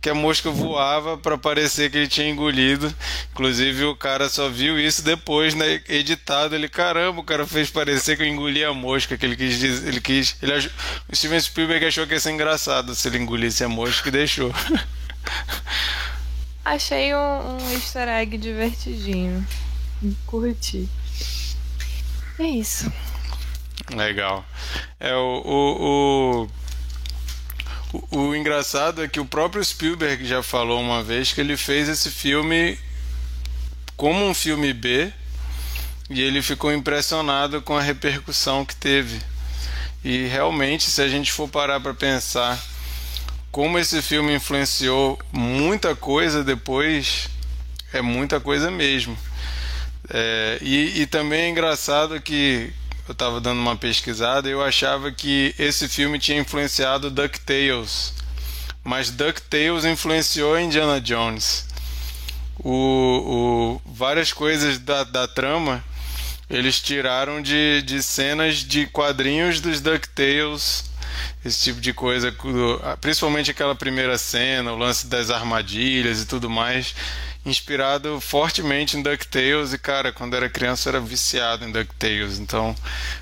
que 0.00 0.08
a 0.08 0.14
mosca 0.14 0.50
voava 0.50 1.18
para 1.18 1.36
parecer 1.36 1.90
que 1.90 1.98
ele 1.98 2.08
tinha 2.08 2.30
engolido. 2.30 2.90
Inclusive 3.32 3.84
o 3.84 3.94
cara 3.94 4.30
só 4.30 4.48
viu 4.48 4.80
isso 4.80 5.02
depois, 5.02 5.54
né, 5.54 5.82
editado. 5.90 6.54
Ele, 6.54 6.70
caramba, 6.70 7.20
o 7.20 7.22
cara 7.22 7.46
fez 7.46 7.68
parecer 7.68 8.16
que 8.16 8.22
eu 8.22 8.26
engoli 8.26 8.64
a 8.64 8.72
mosca, 8.72 9.18
que 9.18 9.26
ele 9.26 9.36
quis 9.36 9.58
dizer, 9.58 9.88
ele 9.88 10.00
quis, 10.00 10.36
ele 10.40 10.56
o 11.06 11.14
Steven 11.14 11.38
Spielberg 11.38 11.84
achou 11.84 12.06
que 12.06 12.14
ia 12.14 12.20
ser 12.20 12.30
engraçado 12.30 12.94
se 12.94 13.08
ele 13.08 13.18
engolisse 13.18 13.62
a 13.62 13.68
mosca 13.68 14.08
e 14.08 14.12
deixou. 14.12 14.54
Achei 16.64 17.14
um, 17.14 17.58
um 17.58 17.72
easter 17.72 18.08
egg 18.08 18.38
divertidinho. 18.38 19.46
Curti. 20.26 20.88
É 22.38 22.44
isso. 22.44 22.90
Legal. 23.94 24.44
É 24.98 25.14
o, 25.14 25.42
o, 25.44 26.44
o 26.44 26.50
o, 28.12 28.36
engraçado 28.36 29.02
é 29.02 29.08
que 29.08 29.18
o 29.18 29.24
próprio 29.24 29.64
Spielberg 29.64 30.24
já 30.24 30.42
falou 30.42 30.80
uma 30.80 31.02
vez 31.02 31.32
que 31.32 31.40
ele 31.40 31.56
fez 31.56 31.88
esse 31.88 32.08
filme 32.08 32.78
como 33.96 34.24
um 34.24 34.32
filme 34.32 34.72
B 34.72 35.12
e 36.08 36.20
ele 36.20 36.40
ficou 36.40 36.72
impressionado 36.72 37.60
com 37.62 37.76
a 37.76 37.82
repercussão 37.82 38.64
que 38.64 38.76
teve. 38.76 39.20
E 40.04 40.26
realmente, 40.26 40.90
se 40.90 41.02
a 41.02 41.08
gente 41.08 41.32
for 41.32 41.48
parar 41.48 41.80
para 41.80 41.92
pensar 41.92 42.58
como 43.50 43.78
esse 43.78 44.00
filme 44.00 44.34
influenciou 44.34 45.18
muita 45.32 45.96
coisa 45.96 46.44
depois, 46.44 47.28
é 47.92 48.00
muita 48.00 48.38
coisa 48.40 48.70
mesmo. 48.70 49.18
É, 50.08 50.58
e, 50.62 51.02
e 51.02 51.06
também 51.06 51.42
é 51.42 51.48
engraçado 51.48 52.20
que 52.20 52.72
eu 53.08 53.12
estava 53.12 53.40
dando 53.40 53.60
uma 53.60 53.76
pesquisada 53.76 54.48
e 54.48 54.52
eu 54.52 54.62
achava 54.62 55.10
que 55.10 55.54
esse 55.58 55.88
filme 55.88 56.18
tinha 56.18 56.40
influenciado 56.40 57.10
DuckTales. 57.10 58.14
Mas 58.82 59.10
DuckTales 59.10 59.84
influenciou 59.84 60.58
Indiana 60.58 61.00
Jones. 61.00 61.66
O, 62.58 63.80
o, 63.84 63.92
várias 63.92 64.32
coisas 64.32 64.78
da, 64.78 65.04
da 65.04 65.26
trama 65.26 65.82
eles 66.48 66.80
tiraram 66.80 67.40
de, 67.40 67.80
de 67.82 68.02
cenas 68.02 68.56
de 68.56 68.86
quadrinhos 68.86 69.60
dos 69.60 69.80
DuckTales 69.80 70.90
esse 71.44 71.64
tipo 71.64 71.80
de 71.80 71.92
coisa, 71.92 72.34
principalmente 73.00 73.50
aquela 73.50 73.74
primeira 73.74 74.18
cena, 74.18 74.72
o 74.72 74.76
lance 74.76 75.06
das 75.06 75.30
armadilhas 75.30 76.22
e 76.22 76.26
tudo 76.26 76.50
mais 76.50 76.94
inspirado 77.44 78.20
fortemente 78.20 78.96
em 78.96 79.02
DuckTales 79.02 79.72
e, 79.72 79.78
cara, 79.78 80.12
quando 80.12 80.34
era 80.34 80.48
criança 80.48 80.88
eu 80.88 80.96
era 80.96 81.04
viciado 81.04 81.64
em 81.64 81.72
DuckTales, 81.72 82.38
então 82.38 82.74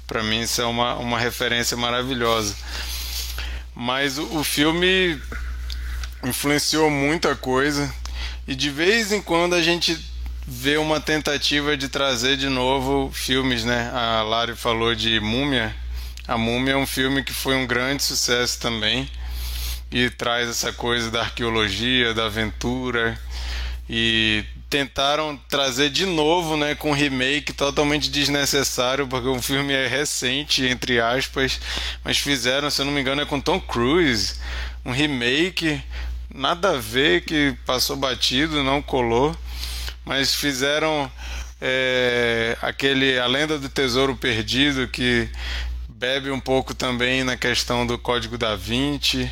para 0.06 0.22
mim 0.22 0.40
isso 0.40 0.60
é 0.60 0.66
uma, 0.66 0.94
uma 0.96 1.18
referência 1.18 1.76
maravilhosa. 1.76 2.56
Mas 3.74 4.18
o, 4.18 4.38
o 4.38 4.44
filme 4.44 5.20
influenciou 6.24 6.90
muita 6.90 7.36
coisa 7.36 7.92
e 8.46 8.54
de 8.54 8.70
vez 8.70 9.12
em 9.12 9.22
quando 9.22 9.54
a 9.54 9.62
gente 9.62 9.96
vê 10.46 10.78
uma 10.78 10.98
tentativa 10.98 11.76
de 11.76 11.88
trazer 11.88 12.36
de 12.36 12.48
novo 12.48 13.10
filmes, 13.12 13.64
né? 13.64 13.90
A 13.92 14.22
Lari 14.22 14.56
falou 14.56 14.94
de 14.94 15.20
Múmia. 15.20 15.76
A 16.26 16.36
Múmia 16.36 16.72
é 16.72 16.76
um 16.76 16.86
filme 16.86 17.22
que 17.22 17.32
foi 17.32 17.54
um 17.54 17.66
grande 17.66 18.02
sucesso 18.02 18.58
também 18.58 19.08
e 19.92 20.10
traz 20.10 20.48
essa 20.48 20.72
coisa 20.72 21.10
da 21.10 21.20
arqueologia, 21.20 22.14
da 22.14 22.26
aventura 22.26 23.18
e 23.89 24.45
tentaram 24.68 25.39
trazer 25.49 25.89
de 25.89 26.05
novo, 26.05 26.57
né, 26.57 26.74
com 26.74 26.91
um 26.91 26.95
remake 26.95 27.53
totalmente 27.53 28.11
desnecessário, 28.11 29.07
porque 29.07 29.28
o 29.28 29.41
filme 29.41 29.72
é 29.72 29.86
recente, 29.86 30.64
entre 30.66 31.01
aspas, 31.01 31.59
mas 32.05 32.18
fizeram, 32.18 32.70
se 32.70 32.82
eu 32.82 32.84
não 32.84 32.93
me 32.93 33.01
engano, 33.01 33.22
é 33.22 33.24
com 33.24 33.41
Tom 33.41 33.59
Cruise, 33.59 34.34
um 34.84 34.91
remake, 34.91 35.80
nada 36.32 36.70
a 36.72 36.78
ver, 36.78 37.24
que 37.24 37.57
passou 37.64 37.97
batido, 37.97 38.62
não 38.62 38.82
colou, 38.82 39.34
mas 40.05 40.34
fizeram 40.34 41.11
é, 41.61 42.57
aquele 42.61 43.18
A 43.18 43.26
Lenda 43.26 43.59
do 43.59 43.68
Tesouro 43.68 44.14
Perdido, 44.14 44.86
que 44.86 45.28
bebe 45.89 46.30
um 46.30 46.39
pouco 46.39 46.74
também 46.74 47.24
na 47.24 47.36
questão 47.36 47.86
do 47.86 47.99
Código 47.99 48.36
da 48.36 48.55
Vinci, 48.55 49.30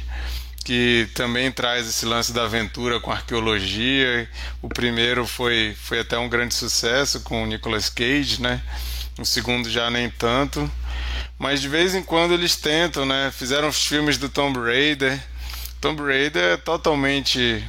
que 0.66 1.08
também 1.14 1.52
traz 1.52 1.88
esse 1.88 2.04
lance 2.04 2.32
da 2.32 2.42
aventura 2.42 2.98
com 2.98 3.12
arqueologia. 3.12 4.28
O 4.60 4.68
primeiro 4.68 5.24
foi, 5.24 5.76
foi 5.80 6.00
até 6.00 6.18
um 6.18 6.28
grande 6.28 6.54
sucesso 6.54 7.20
com 7.20 7.44
o 7.44 7.46
Nicolas 7.46 7.88
Cage, 7.88 8.42
né? 8.42 8.60
O 9.16 9.24
segundo 9.24 9.70
já 9.70 9.88
nem 9.88 10.10
tanto. 10.10 10.68
Mas 11.38 11.60
de 11.60 11.68
vez 11.68 11.94
em 11.94 12.02
quando 12.02 12.34
eles 12.34 12.56
tentam, 12.56 13.06
né? 13.06 13.32
Fizeram 13.32 13.68
os 13.68 13.86
filmes 13.86 14.18
do 14.18 14.28
Tomb 14.28 14.58
Raider. 14.58 15.22
Tomb 15.80 16.02
Raider 16.02 16.54
é 16.54 16.56
totalmente 16.56 17.64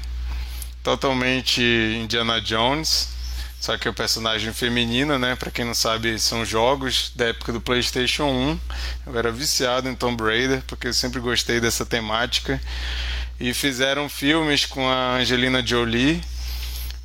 totalmente 0.81 1.61
Indiana 2.01 2.41
Jones. 2.41 3.09
Só 3.67 3.77
que 3.77 3.85
é 3.85 3.91
o 3.91 3.93
personagem 3.93 4.53
feminina, 4.53 5.19
né? 5.19 5.35
Para 5.35 5.51
quem 5.51 5.65
não 5.65 5.73
sabe, 5.73 6.17
são 6.19 6.45
jogos 6.45 7.11
da 7.13 7.25
época 7.25 7.51
do 7.51 7.59
PlayStation 7.59 8.23
1. 8.23 8.59
Eu 9.07 9.19
era 9.19 9.29
viciado 9.29 9.89
em 9.89 9.93
Tomb 9.93 10.23
Raider 10.23 10.63
porque 10.65 10.87
eu 10.87 10.93
sempre 10.93 11.19
gostei 11.19 11.59
dessa 11.59 11.85
temática. 11.85 12.61
E 13.37 13.53
fizeram 13.53 14.07
filmes 14.07 14.65
com 14.65 14.87
a 14.87 15.17
Angelina 15.17 15.61
Jolie, 15.65 16.21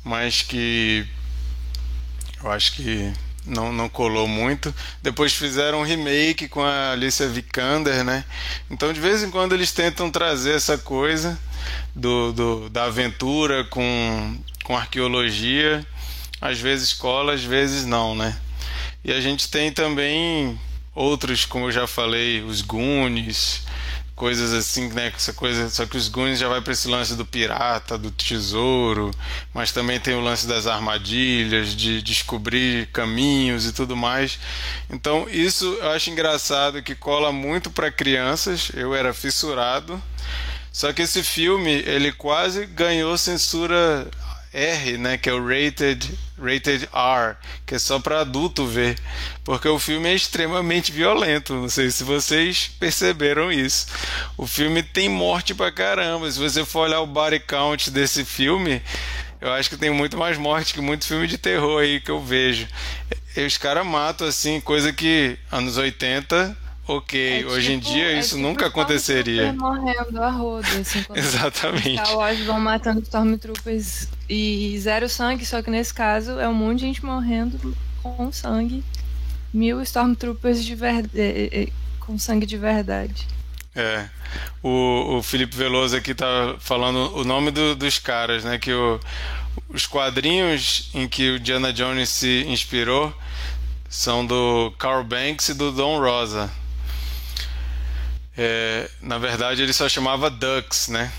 mas 0.05 0.41
que 0.41 1.05
eu 2.41 2.49
acho 2.49 2.71
que 2.75 3.11
não, 3.45 3.73
não 3.73 3.89
colou 3.89 4.25
muito. 4.25 4.73
Depois 5.01 5.33
fizeram 5.33 5.81
um 5.81 5.83
remake 5.83 6.47
com 6.47 6.63
a 6.63 6.93
Alicia 6.93 7.27
Vikander, 7.27 8.05
né? 8.05 8.23
Então 8.71 8.93
de 8.93 9.01
vez 9.01 9.21
em 9.21 9.29
quando 9.29 9.51
eles 9.51 9.73
tentam 9.73 10.09
trazer 10.09 10.55
essa 10.55 10.77
coisa 10.77 11.37
do, 11.93 12.31
do 12.31 12.69
da 12.69 12.85
aventura 12.85 13.65
com, 13.65 14.37
com 14.63 14.77
arqueologia. 14.77 15.85
Às 16.43 16.59
vezes 16.59 16.91
cola, 16.91 17.33
às 17.33 17.41
vezes 17.45 17.85
não, 17.85 18.13
né? 18.13 18.37
E 19.01 19.13
a 19.13 19.21
gente 19.21 19.47
tem 19.49 19.71
também 19.71 20.59
outros, 20.93 21.45
como 21.45 21.67
eu 21.67 21.71
já 21.71 21.87
falei, 21.87 22.41
os 22.41 22.59
Goonies, 22.59 23.61
coisas 24.13 24.51
assim, 24.51 24.89
né? 24.89 25.13
Essa 25.15 25.31
coisa, 25.31 25.69
só 25.69 25.85
que 25.85 25.95
os 25.95 26.09
Goonies 26.09 26.39
já 26.39 26.49
vai 26.49 26.59
para 26.59 26.73
esse 26.73 26.89
lance 26.89 27.15
do 27.15 27.25
pirata, 27.25 27.97
do 27.97 28.11
tesouro, 28.11 29.11
mas 29.53 29.71
também 29.71 30.01
tem 30.01 30.15
o 30.15 30.19
lance 30.19 30.45
das 30.45 30.67
armadilhas, 30.67 31.73
de 31.73 32.01
descobrir 32.01 32.87
caminhos 32.87 33.65
e 33.65 33.71
tudo 33.71 33.95
mais. 33.95 34.37
Então 34.89 35.25
isso 35.29 35.65
eu 35.79 35.91
acho 35.91 36.09
engraçado 36.09 36.83
que 36.83 36.93
cola 36.93 37.31
muito 37.31 37.71
para 37.71 37.89
crianças. 37.89 38.69
Eu 38.73 38.93
era 38.93 39.13
fissurado. 39.13 40.01
Só 40.73 40.91
que 40.91 41.03
esse 41.03 41.23
filme 41.23 41.71
ele 41.71 42.11
quase 42.11 42.65
ganhou 42.65 43.17
censura 43.17 44.11
R, 44.53 44.97
né, 44.99 45.17
que 45.17 45.27
é 45.27 45.33
o 45.33 45.43
rated, 45.43 46.13
rated 46.43 46.89
R, 46.93 47.35
que 47.65 47.75
é 47.75 47.79
só 47.79 47.99
para 47.99 48.21
adulto 48.21 48.65
ver, 48.65 48.97
porque 49.43 49.67
o 49.67 49.79
filme 49.79 50.09
é 50.09 50.13
extremamente 50.13 50.91
violento. 50.91 51.53
Não 51.53 51.69
sei 51.69 51.89
se 51.89 52.03
vocês 52.03 52.71
perceberam 52.79 53.51
isso. 53.51 53.87
O 54.37 54.45
filme 54.45 54.83
tem 54.83 55.07
morte 55.07 55.55
pra 55.55 55.71
caramba. 55.71 56.29
Se 56.29 56.39
você 56.39 56.65
for 56.65 56.81
olhar 56.81 57.01
o 57.01 57.07
body 57.07 57.39
count 57.39 57.89
desse 57.89 58.25
filme, 58.25 58.81
eu 59.39 59.51
acho 59.51 59.69
que 59.69 59.77
tem 59.77 59.89
muito 59.89 60.17
mais 60.17 60.37
morte 60.37 60.73
que 60.73 60.81
muito 60.81 61.05
filme 61.05 61.27
de 61.27 61.37
terror 61.37 61.81
aí 61.81 61.99
que 61.99 62.11
eu 62.11 62.21
vejo. 62.21 62.67
E 63.35 63.45
os 63.45 63.57
caras 63.57 63.85
matam 63.85 64.27
assim, 64.27 64.61
coisa 64.61 64.93
que 64.93 65.37
anos 65.51 65.77
80 65.77 66.62
ok, 66.87 67.41
é 67.41 67.45
hoje 67.45 67.73
em 67.73 67.79
tipo, 67.79 67.93
dia 67.93 68.11
é 68.11 68.19
isso 68.19 68.35
tipo 68.35 68.41
nunca 68.41 68.67
aconteceria. 68.67 69.53
morrendo 69.53 70.21
a 70.21 70.29
roda, 70.29 70.67
assim, 70.79 71.03
Exatamente. 71.15 71.93
Star 71.93 72.17
Wars 72.17 72.39
vão 72.41 72.59
matando 72.59 73.01
Stormtroopers 73.01 74.07
e 74.29 74.77
zero 74.79 75.07
sangue, 75.09 75.45
só 75.45 75.61
que 75.61 75.69
nesse 75.69 75.93
caso 75.93 76.39
é 76.39 76.47
um 76.47 76.53
monte 76.53 76.79
de 76.79 76.85
gente 76.85 77.05
morrendo 77.05 77.75
com 78.01 78.31
sangue. 78.31 78.83
Mil 79.53 79.81
Stormtroopers 79.81 80.63
de 80.63 80.75
verdade, 80.75 81.19
é, 81.19 81.63
é, 81.63 81.67
com 81.99 82.17
sangue 82.17 82.45
de 82.45 82.57
verdade. 82.57 83.27
É. 83.75 84.07
O, 84.61 85.17
o 85.17 85.23
Felipe 85.23 85.55
Veloso 85.55 85.95
aqui 85.95 86.13
tá 86.13 86.55
falando 86.59 87.15
o 87.17 87.23
nome 87.23 87.51
do, 87.51 87.75
dos 87.75 87.97
caras, 87.97 88.43
né? 88.43 88.57
Que 88.57 88.71
o, 88.71 88.99
os 89.69 89.87
quadrinhos 89.87 90.89
em 90.93 91.07
que 91.07 91.31
o 91.31 91.39
Diana 91.39 91.73
Jones 91.73 92.09
se 92.09 92.45
inspirou 92.47 93.13
são 93.89 94.25
do 94.25 94.73
Carl 94.77 95.03
Banks 95.03 95.49
e 95.49 95.53
do 95.53 95.71
Don 95.71 95.99
Rosa. 95.99 96.51
É, 98.37 98.89
na 99.01 99.17
verdade, 99.17 99.61
ele 99.61 99.73
só 99.73 99.87
chamava 99.87 100.29
Ducks, 100.29 100.87
né? 100.87 101.11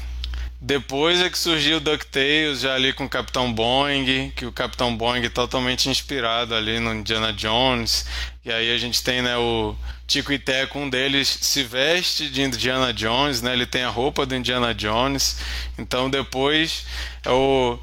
Depois 0.60 1.20
é 1.20 1.28
que 1.28 1.38
surgiu 1.38 1.76
o 1.76 1.80
DuckTales, 1.80 2.60
já 2.60 2.74
ali 2.74 2.92
com 2.94 3.04
o 3.04 3.08
Capitão 3.08 3.52
Boeing, 3.52 4.32
que 4.34 4.46
o 4.46 4.52
Capitão 4.52 4.96
Boeing 4.96 5.22
é 5.22 5.28
totalmente 5.28 5.90
inspirado 5.90 6.54
ali 6.54 6.80
no 6.80 6.94
Indiana 6.94 7.34
Jones. 7.34 8.06
E 8.42 8.50
aí 8.50 8.72
a 8.72 8.78
gente 8.78 9.04
tem 9.04 9.20
né, 9.20 9.36
o 9.36 9.76
Tico 10.06 10.32
e 10.32 10.38
Teco, 10.38 10.78
um 10.78 10.88
deles 10.88 11.28
se 11.28 11.62
veste 11.62 12.30
de 12.30 12.40
Indiana 12.40 12.94
Jones, 12.94 13.42
né? 13.42 13.52
Ele 13.52 13.66
tem 13.66 13.82
a 13.82 13.90
roupa 13.90 14.24
do 14.24 14.34
Indiana 14.34 14.74
Jones. 14.74 15.36
Então 15.76 16.08
depois 16.08 16.86
é 17.22 17.30
o 17.30 17.78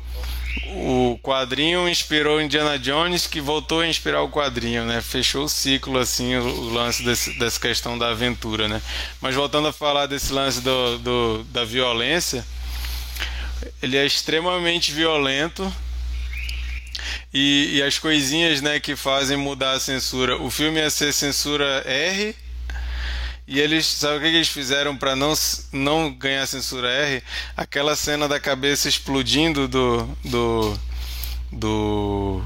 o 0.73 1.19
quadrinho 1.21 1.87
inspirou 1.87 2.41
Indiana 2.41 2.77
Jones, 2.79 3.27
que 3.27 3.41
voltou 3.41 3.81
a 3.81 3.87
inspirar 3.87 4.21
o 4.21 4.29
quadrinho, 4.29 4.85
né? 4.85 5.01
Fechou 5.01 5.45
o 5.45 5.49
ciclo, 5.49 5.97
assim, 5.97 6.35
o, 6.35 6.69
lance 6.69 7.03
desse, 7.03 7.37
dessa 7.37 7.59
questão 7.59 7.97
da 7.97 8.09
aventura, 8.09 8.67
né? 8.67 8.81
Mas 9.19 9.35
voltando 9.35 9.67
a 9.67 9.73
falar 9.73 10.07
desse 10.07 10.31
lance 10.31 10.61
do, 10.61 10.97
do, 10.99 11.43
da 11.45 11.63
violência, 11.63 12.45
ele 13.81 13.97
é 13.97 14.05
extremamente 14.05 14.91
violento. 14.91 15.71
E, 17.33 17.77
e 17.77 17.83
as 17.83 17.97
coisinhas, 17.97 18.61
né, 18.61 18.79
que 18.79 18.95
fazem 18.95 19.37
mudar 19.37 19.71
a 19.73 19.79
censura. 19.79 20.37
O 20.37 20.51
filme 20.51 20.79
ia 20.79 20.89
ser 20.89 21.13
censura 21.13 21.83
R, 21.85 22.35
e 23.51 23.59
eles, 23.59 23.85
sabe 23.85 24.15
o 24.15 24.21
que 24.21 24.27
eles 24.27 24.47
fizeram 24.47 24.95
para 24.95 25.13
não, 25.13 25.33
não 25.73 26.09
ganhar 26.09 26.47
censura 26.47 26.87
R? 26.89 27.21
Aquela 27.57 27.97
cena 27.97 28.25
da 28.25 28.39
cabeça 28.39 28.87
explodindo 28.87 29.67
do. 29.67 30.07
do. 30.23 30.79
do. 31.51 32.41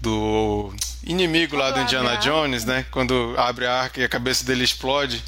do 0.00 0.74
inimigo 1.04 1.56
lá 1.56 1.72
do 1.72 1.80
Indiana 1.80 2.16
Jones, 2.16 2.64
né? 2.64 2.86
Quando 2.90 3.34
abre 3.36 3.66
a 3.66 3.82
arca 3.82 4.00
e 4.00 4.04
a 4.04 4.08
cabeça 4.08 4.46
dele 4.46 4.64
explode. 4.64 5.22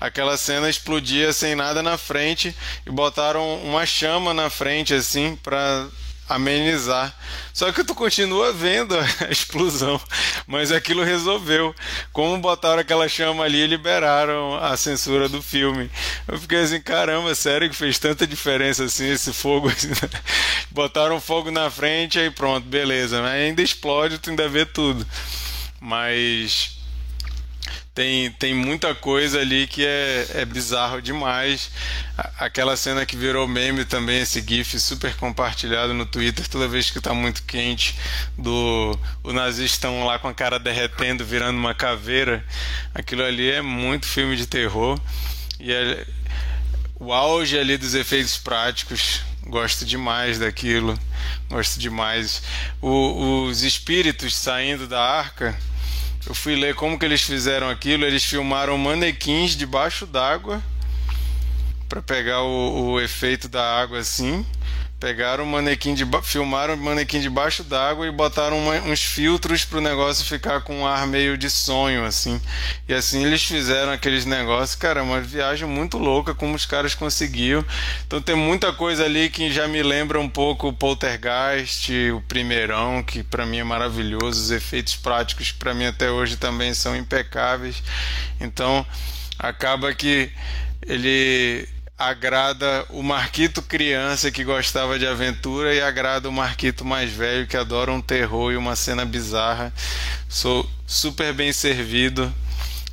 Aquela 0.00 0.38
cena 0.38 0.70
explodia 0.70 1.30
sem 1.34 1.54
nada 1.54 1.82
na 1.82 1.98
frente 1.98 2.56
e 2.86 2.90
botaram 2.90 3.62
uma 3.62 3.84
chama 3.84 4.32
na 4.32 4.48
frente, 4.48 4.94
assim, 4.94 5.36
para 5.42 5.86
amenizar. 6.30 7.14
Só 7.52 7.72
que 7.72 7.82
tu 7.82 7.94
continua 7.94 8.52
vendo 8.52 8.96
a 9.20 9.30
explosão, 9.30 10.00
mas 10.46 10.70
aquilo 10.70 11.02
resolveu. 11.02 11.74
Como 12.12 12.38
botaram 12.38 12.80
aquela 12.80 13.08
chama 13.08 13.44
ali 13.44 13.58
e 13.58 13.66
liberaram 13.66 14.56
a 14.56 14.76
censura 14.76 15.28
do 15.28 15.42
filme. 15.42 15.90
Eu 16.28 16.38
fiquei 16.38 16.60
assim, 16.60 16.80
caramba, 16.80 17.34
sério 17.34 17.68
que 17.68 17.76
fez 17.76 17.98
tanta 17.98 18.26
diferença 18.26 18.84
assim 18.84 19.10
esse 19.10 19.32
fogo? 19.32 19.68
Né? 19.68 19.74
Botaram 20.70 21.20
fogo 21.20 21.50
na 21.50 21.68
frente 21.70 22.18
aí 22.18 22.30
pronto, 22.30 22.66
beleza. 22.66 23.20
Mas 23.20 23.32
ainda 23.32 23.60
explode, 23.62 24.18
tu 24.18 24.30
ainda 24.30 24.48
vê 24.48 24.64
tudo. 24.64 25.04
Mas 25.80 26.79
tem, 28.00 28.30
tem 28.32 28.54
muita 28.54 28.94
coisa 28.94 29.40
ali 29.40 29.66
que 29.66 29.84
é, 29.84 30.26
é 30.36 30.44
bizarro 30.46 31.02
demais. 31.02 31.70
Aquela 32.38 32.74
cena 32.74 33.04
que 33.04 33.14
virou 33.14 33.46
meme 33.46 33.84
também, 33.84 34.22
esse 34.22 34.40
GIF 34.40 34.80
super 34.80 35.14
compartilhado 35.16 35.92
no 35.92 36.06
Twitter 36.06 36.48
toda 36.48 36.66
vez 36.66 36.90
que 36.90 36.98
tá 36.98 37.12
muito 37.12 37.42
quente, 37.42 37.94
do 38.38 38.98
o 39.22 39.34
nazistão 39.34 40.06
lá 40.06 40.18
com 40.18 40.28
a 40.28 40.32
cara 40.32 40.58
derretendo, 40.58 41.26
virando 41.26 41.58
uma 41.58 41.74
caveira. 41.74 42.42
Aquilo 42.94 43.22
ali 43.22 43.50
é 43.50 43.60
muito 43.60 44.06
filme 44.06 44.34
de 44.34 44.46
terror. 44.46 44.98
E 45.58 45.70
é, 45.70 46.06
o 46.98 47.12
auge 47.12 47.58
ali 47.58 47.76
dos 47.76 47.94
efeitos 47.94 48.38
práticos. 48.38 49.20
Gosto 49.46 49.84
demais 49.84 50.38
daquilo. 50.38 50.98
Gosto 51.50 51.78
demais. 51.78 52.42
O, 52.80 53.44
os 53.44 53.62
espíritos 53.62 54.34
saindo 54.34 54.86
da 54.86 55.02
arca 55.02 55.54
eu 56.26 56.34
fui 56.34 56.54
ler 56.54 56.74
como 56.74 56.98
que 56.98 57.04
eles 57.04 57.22
fizeram 57.22 57.68
aquilo. 57.68 58.04
Eles 58.04 58.24
filmaram 58.24 58.76
manequins 58.76 59.56
debaixo 59.56 60.06
d'água 60.06 60.62
para 61.88 62.02
pegar 62.02 62.42
o, 62.42 62.92
o, 62.92 63.00
efeito 63.00 63.48
da 63.48 63.80
água 63.80 63.98
assim. 63.98 64.44
Pegaram 65.00 65.44
o 65.44 65.46
manequim 65.46 65.94
de 65.94 66.06
filmaram 66.22 66.74
o 66.74 66.76
manequim 66.76 67.20
debaixo 67.20 67.64
d'água 67.64 68.06
e 68.06 68.10
botaram 68.10 68.58
uma, 68.58 68.74
uns 68.82 69.02
filtros 69.02 69.64
para 69.64 69.78
o 69.78 69.80
negócio 69.80 70.26
ficar 70.26 70.60
com 70.60 70.80
um 70.80 70.86
ar 70.86 71.06
meio 71.06 71.38
de 71.38 71.48
sonho 71.48 72.04
assim. 72.04 72.38
E 72.86 72.92
assim 72.92 73.24
eles 73.24 73.42
fizeram 73.42 73.92
aqueles 73.92 74.26
negócios, 74.26 74.74
cara, 74.74 75.02
uma 75.02 75.18
viagem 75.18 75.66
muito 75.66 75.96
louca 75.96 76.34
como 76.34 76.54
os 76.54 76.66
caras 76.66 76.94
conseguiam. 76.94 77.64
Então 78.06 78.20
tem 78.20 78.34
muita 78.34 78.74
coisa 78.74 79.06
ali 79.06 79.30
que 79.30 79.50
já 79.50 79.66
me 79.66 79.82
lembra 79.82 80.20
um 80.20 80.28
pouco 80.28 80.68
o 80.68 80.72
Poltergeist, 80.72 81.90
o 82.14 82.20
Primeirão, 82.28 83.02
que 83.02 83.22
para 83.22 83.46
mim 83.46 83.56
é 83.56 83.64
maravilhoso, 83.64 84.38
os 84.38 84.50
efeitos 84.50 84.96
práticos 84.96 85.50
para 85.50 85.72
mim 85.72 85.86
até 85.86 86.10
hoje 86.10 86.36
também 86.36 86.74
são 86.74 86.94
impecáveis. 86.94 87.82
Então 88.38 88.86
acaba 89.38 89.94
que 89.94 90.30
ele 90.86 91.66
agrada 92.00 92.86
o 92.88 93.02
Marquito 93.02 93.60
criança 93.60 94.30
que 94.30 94.42
gostava 94.42 94.98
de 94.98 95.06
aventura 95.06 95.74
e 95.74 95.82
agrada 95.82 96.30
o 96.30 96.32
Marquito 96.32 96.82
mais 96.82 97.12
velho 97.12 97.46
que 97.46 97.58
adora 97.58 97.92
um 97.92 98.00
terror 98.00 98.50
e 98.52 98.56
uma 98.56 98.74
cena 98.74 99.04
bizarra. 99.04 99.70
Sou 100.26 100.68
super 100.86 101.34
bem 101.34 101.52
servido. 101.52 102.32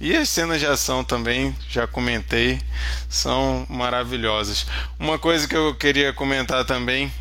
E 0.02 0.16
as 0.16 0.28
cenas 0.28 0.60
de 0.60 0.66
ação 0.68 1.06
também, 1.06 1.56
já 1.70 1.88
comentei, 1.88 2.60
são 3.08 3.66
maravilhosas. 3.70 4.68
Uma 5.00 5.18
coisa 5.18 5.48
que 5.48 5.56
eu 5.56 5.74
queria 5.74 6.12
comentar 6.12 6.66
também, 6.66 7.12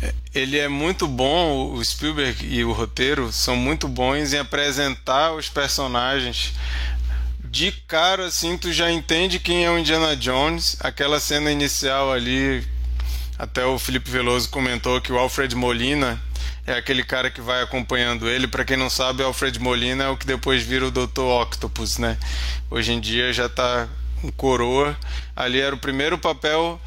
é, 0.00 0.14
ele 0.32 0.56
é 0.56 0.68
muito 0.68 1.06
bom, 1.06 1.74
o 1.74 1.84
Spielberg 1.84 2.46
e 2.46 2.64
o 2.64 2.72
roteiro 2.72 3.30
são 3.30 3.56
muito 3.56 3.88
bons 3.88 4.32
em 4.32 4.38
apresentar 4.38 5.32
os 5.32 5.50
personagens 5.50 6.54
de 7.52 7.70
cara 7.86 8.28
assim 8.28 8.56
tu 8.56 8.72
já 8.72 8.90
entende 8.90 9.38
quem 9.38 9.66
é 9.66 9.70
o 9.70 9.78
Indiana 9.78 10.16
Jones, 10.16 10.74
aquela 10.80 11.20
cena 11.20 11.52
inicial 11.52 12.10
ali 12.10 12.66
Até 13.38 13.62
o 13.66 13.78
Felipe 13.78 14.10
Veloso 14.10 14.48
comentou 14.48 15.02
que 15.02 15.12
o 15.12 15.18
Alfred 15.18 15.54
Molina 15.54 16.18
é 16.66 16.72
aquele 16.72 17.04
cara 17.04 17.30
que 17.30 17.40
vai 17.42 17.60
acompanhando 17.60 18.28
ele. 18.28 18.46
Para 18.46 18.64
quem 18.64 18.76
não 18.76 18.88
sabe, 18.88 19.22
Alfred 19.22 19.58
Molina 19.58 20.04
é 20.04 20.08
o 20.08 20.16
que 20.16 20.24
depois 20.24 20.62
vira 20.62 20.86
o 20.86 20.90
Dr. 20.90 21.20
Octopus, 21.20 21.98
né? 21.98 22.16
Hoje 22.70 22.92
em 22.92 23.00
dia 23.00 23.32
já 23.32 23.48
tá 23.48 23.88
um 24.22 24.30
coroa. 24.30 24.96
Ali 25.34 25.60
era 25.60 25.74
o 25.74 25.78
primeiro 25.78 26.16
papel 26.16 26.80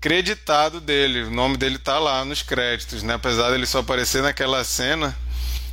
creditado 0.00 0.80
dele. 0.80 1.22
O 1.22 1.30
nome 1.30 1.56
dele 1.56 1.78
tá 1.78 1.98
lá 1.98 2.24
nos 2.24 2.42
créditos, 2.42 3.02
né? 3.02 3.14
Apesar 3.14 3.50
dele 3.50 3.66
só 3.66 3.78
aparecer 3.78 4.22
naquela 4.22 4.62
cena, 4.64 5.16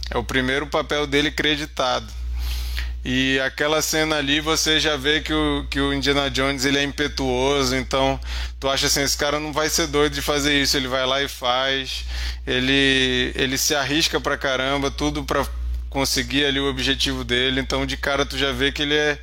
é 0.10 0.18
o 0.18 0.24
primeiro 0.24 0.66
papel 0.66 1.06
dele 1.06 1.30
creditado. 1.30 2.19
E 3.04 3.40
aquela 3.40 3.82
cena 3.82 4.18
ali 4.18 4.42
você 4.42 4.80
já 4.80 4.98
vê 4.98 5.22
que 5.22 5.34
o, 5.34 5.66
que 5.70 5.80
o 5.80 5.94
Indiana 5.94 6.30
Jones 6.30 6.66
ele 6.66 6.78
é 6.78 6.84
impetuoso, 6.84 7.76
então 7.76 8.20
tu 8.60 8.70
acha 8.70 8.88
assim, 8.88 9.02
esse 9.02 9.18
cara 9.18 9.40
não 9.40 9.54
vai 9.54 9.70
ser 9.70 9.88
doido 9.88 10.14
de 10.14 10.22
fazer 10.22 10.62
isso, 10.62 10.76
ele 10.76 10.88
vai 10.88 11.06
lá 11.06 11.22
e 11.24 11.28
faz, 11.28 12.06
ele, 12.46 13.32
ele 13.36 13.58
se 13.58 13.74
arrisca 13.74 14.20
pra 14.20 14.38
caramba, 14.38 14.92
tudo 14.92 15.24
pra 15.24 15.48
conseguir 15.90 16.46
ali 16.46 16.60
o 16.60 16.70
objetivo 16.70 17.24
dele, 17.24 17.62
então 17.62 17.86
de 17.86 17.98
cara 17.98 18.26
tu 18.26 18.38
já 18.38 18.52
vê 18.52 18.72
que 18.72 18.82
ele 18.82 18.96
é. 18.96 19.18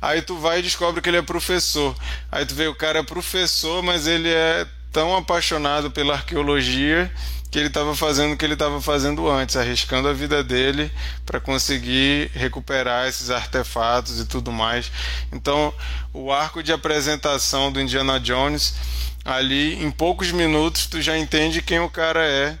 Aí 0.00 0.20
tu 0.22 0.36
vai 0.36 0.58
e 0.58 0.62
descobre 0.62 1.00
que 1.00 1.08
ele 1.08 1.16
é 1.16 1.22
professor. 1.22 1.96
Aí 2.30 2.46
tu 2.46 2.54
vê 2.54 2.68
o 2.68 2.74
cara 2.74 3.00
é 3.00 3.02
professor, 3.02 3.82
mas 3.82 4.06
ele 4.06 4.28
é 4.28 4.66
tão 4.92 5.16
apaixonado 5.16 5.90
pela 5.90 6.14
arqueologia 6.14 7.10
que 7.52 7.58
ele 7.58 7.68
estava 7.68 7.94
fazendo 7.94 8.32
o 8.32 8.36
que 8.36 8.46
ele 8.46 8.54
estava 8.54 8.80
fazendo 8.80 9.30
antes, 9.30 9.56
arriscando 9.56 10.08
a 10.08 10.12
vida 10.14 10.42
dele 10.42 10.90
para 11.26 11.38
conseguir 11.38 12.30
recuperar 12.32 13.06
esses 13.06 13.28
artefatos 13.28 14.18
e 14.18 14.24
tudo 14.24 14.50
mais. 14.50 14.90
Então, 15.30 15.72
o 16.14 16.32
arco 16.32 16.62
de 16.62 16.72
apresentação 16.72 17.70
do 17.70 17.78
Indiana 17.78 18.18
Jones, 18.18 18.74
ali 19.22 19.74
em 19.84 19.90
poucos 19.90 20.32
minutos 20.32 20.86
tu 20.86 21.02
já 21.02 21.18
entende 21.18 21.60
quem 21.60 21.78
o 21.78 21.90
cara 21.90 22.24
é 22.24 22.56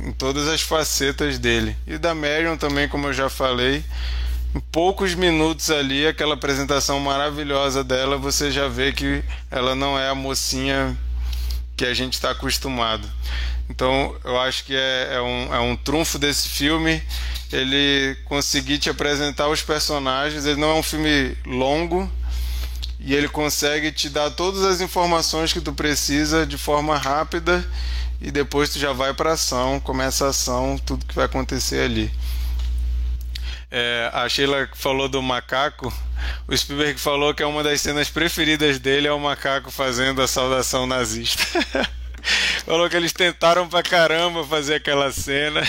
em 0.00 0.12
todas 0.12 0.48
as 0.48 0.62
facetas 0.62 1.38
dele. 1.38 1.76
E 1.86 1.98
da 1.98 2.14
Marion 2.14 2.56
também, 2.56 2.88
como 2.88 3.08
eu 3.08 3.12
já 3.12 3.28
falei, 3.28 3.84
em 4.54 4.60
poucos 4.72 5.14
minutos 5.14 5.70
ali, 5.70 6.06
aquela 6.06 6.36
apresentação 6.36 6.98
maravilhosa 7.00 7.84
dela, 7.84 8.16
você 8.16 8.50
já 8.50 8.66
vê 8.66 8.94
que 8.94 9.22
ela 9.50 9.74
não 9.74 9.98
é 9.98 10.08
a 10.08 10.14
mocinha 10.14 10.96
que 11.76 11.84
a 11.84 11.92
gente 11.92 12.14
está 12.14 12.30
acostumado. 12.30 13.06
Então 13.70 14.16
eu 14.24 14.38
acho 14.38 14.64
que 14.64 14.74
é, 14.74 15.14
é, 15.14 15.20
um, 15.22 15.54
é 15.54 15.60
um 15.60 15.76
trunfo 15.76 16.18
desse 16.18 16.48
filme 16.48 17.00
ele 17.52 18.16
conseguir 18.24 18.78
te 18.78 18.90
apresentar 18.90 19.48
os 19.48 19.62
personagens. 19.62 20.44
Ele 20.44 20.60
não 20.60 20.72
é 20.72 20.74
um 20.74 20.82
filme 20.82 21.36
longo 21.46 22.10
e 22.98 23.14
ele 23.14 23.28
consegue 23.28 23.92
te 23.92 24.10
dar 24.10 24.30
todas 24.30 24.64
as 24.64 24.80
informações 24.80 25.52
que 25.52 25.60
tu 25.60 25.72
precisa 25.72 26.44
de 26.44 26.58
forma 26.58 26.98
rápida 26.98 27.64
e 28.20 28.30
depois 28.30 28.70
tu 28.70 28.78
já 28.78 28.92
vai 28.92 29.14
para 29.14 29.32
ação, 29.32 29.80
começa 29.80 30.26
a 30.26 30.30
ação, 30.30 30.76
tudo 30.84 31.06
que 31.06 31.14
vai 31.14 31.24
acontecer 31.24 31.84
ali. 31.84 32.12
É, 33.70 34.10
a 34.12 34.28
Sheila 34.28 34.68
falou 34.74 35.08
do 35.08 35.22
macaco. 35.22 35.92
O 36.46 36.56
Spielberg 36.56 37.00
falou 37.00 37.32
que 37.32 37.42
é 37.42 37.46
uma 37.46 37.62
das 37.62 37.80
cenas 37.80 38.10
preferidas 38.10 38.80
dele 38.80 39.06
é 39.06 39.12
o 39.12 39.20
macaco 39.20 39.70
fazendo 39.70 40.20
a 40.20 40.26
saudação 40.26 40.88
nazista. 40.88 41.44
Falou 42.64 42.88
que 42.88 42.96
eles 42.96 43.12
tentaram 43.12 43.68
pra 43.68 43.82
caramba 43.82 44.46
fazer 44.46 44.76
aquela 44.76 45.12
cena. 45.12 45.60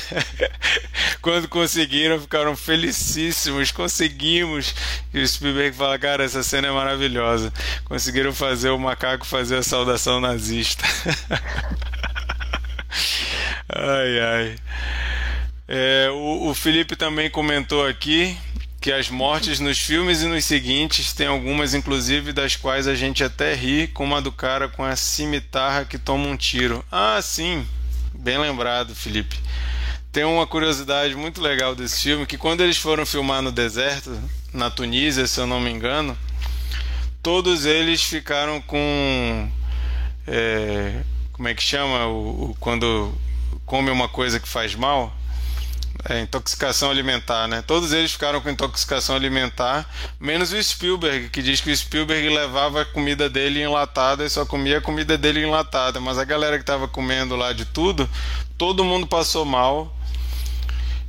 Quando 1.22 1.48
conseguiram, 1.48 2.20
ficaram 2.20 2.56
felicíssimos. 2.56 3.72
Conseguimos. 3.72 4.74
E 5.14 5.22
o 5.22 5.28
Spielberg 5.28 5.76
fala: 5.76 6.00
Cara, 6.00 6.24
essa 6.24 6.44
cena 6.44 6.68
é 6.68 6.72
maravilhosa. 6.72 7.52
Conseguiram 7.86 8.34
fazer 8.34 8.70
o 8.70 8.80
macaco 8.80 9.26
fazer 9.26 9.58
a 9.58 9.64
saudação 9.64 10.20
nazista. 10.20 10.84
ai, 13.70 14.20
ai. 14.20 14.56
É, 15.68 16.10
o, 16.12 16.50
o 16.50 16.54
Felipe 16.54 16.96
também 16.96 17.30
comentou 17.30 17.88
aqui 17.88 18.38
que 18.82 18.92
as 18.92 19.12
mortes 19.12 19.60
nos 19.60 19.78
filmes 19.78 20.24
e 20.24 20.26
nos 20.26 20.44
seguintes 20.44 21.14
tem 21.14 21.28
algumas, 21.28 21.76
inclusive, 21.76 22.34
das 22.34 22.56
quais 22.56 22.88
a 22.88 22.96
gente 22.96 23.24
até 23.24 23.54
ri, 23.54 23.88
como 23.88 24.16
a 24.16 24.20
do 24.20 24.32
cara 24.32 24.68
com 24.68 24.84
a 24.84 24.96
cimitarra 24.96 25.86
que 25.86 26.00
toma 26.00 26.28
um 26.28 26.36
tiro. 26.36 26.84
Ah, 26.92 27.20
sim, 27.22 27.64
bem 28.12 28.40
lembrado, 28.40 28.96
Felipe. 28.96 29.38
Tem 30.12 30.24
uma 30.24 30.48
curiosidade 30.48 31.14
muito 31.14 31.40
legal 31.40 31.76
desse 31.76 32.02
filme, 32.02 32.26
que 32.26 32.40
quando 32.40 32.62
eles 32.62 32.78
foram 32.78 33.06
filmar 33.06 33.44
no 33.44 33.52
deserto, 33.52 34.20
na 34.52 34.72
Tunísia, 34.72 35.28
se 35.28 35.40
eu 35.40 35.46
não 35.46 35.60
me 35.60 35.70
engano, 35.70 36.18
todos 37.22 37.66
eles 37.66 38.02
ficaram 38.02 38.60
com... 38.64 39.48
É, 40.26 41.04
como 41.34 41.48
é 41.48 41.54
que 41.54 41.62
chama? 41.62 42.08
O, 42.08 42.50
o, 42.50 42.58
quando 42.60 43.14
come 43.64 43.92
uma 43.92 44.10
coisa 44.10 44.40
que 44.40 44.48
faz 44.48 44.74
mal 44.74 45.16
é, 46.10 46.22
intoxicação 46.22 46.90
alimentar, 46.90 47.48
né? 47.48 47.64
Todos 47.66 47.94
eles 47.94 48.12
ficaram 48.12 48.42
com 48.42 48.50
intoxicação 48.50 49.16
alimentar, 49.16 49.90
menos 50.20 50.52
o 50.52 50.62
Spielberg, 50.62 51.30
que 51.30 51.42
diz 51.42 51.62
que 51.62 51.72
o 51.72 51.78
Spielberg 51.78 52.30
levava 52.30 52.82
a 52.82 52.86
comida 52.86 53.30
dele 53.30 53.62
enlatada 53.62 54.26
e 54.26 54.30
só 54.30 54.46
comia 54.46 54.80
a 54.80 54.82
comida 54.82 55.18
dele 55.18 55.44
enlatada. 55.44 56.00
Mas 56.00 56.18
a 56.18 56.24
galera 56.24 56.58
que 56.58 56.64
estava 56.64 56.88
comendo 56.88 57.36
lá 57.36 57.54
de 57.54 57.66
tudo, 57.66 58.10
todo 58.58 58.84
mundo 58.84 59.08
passou 59.08 59.46
mal 59.46 59.96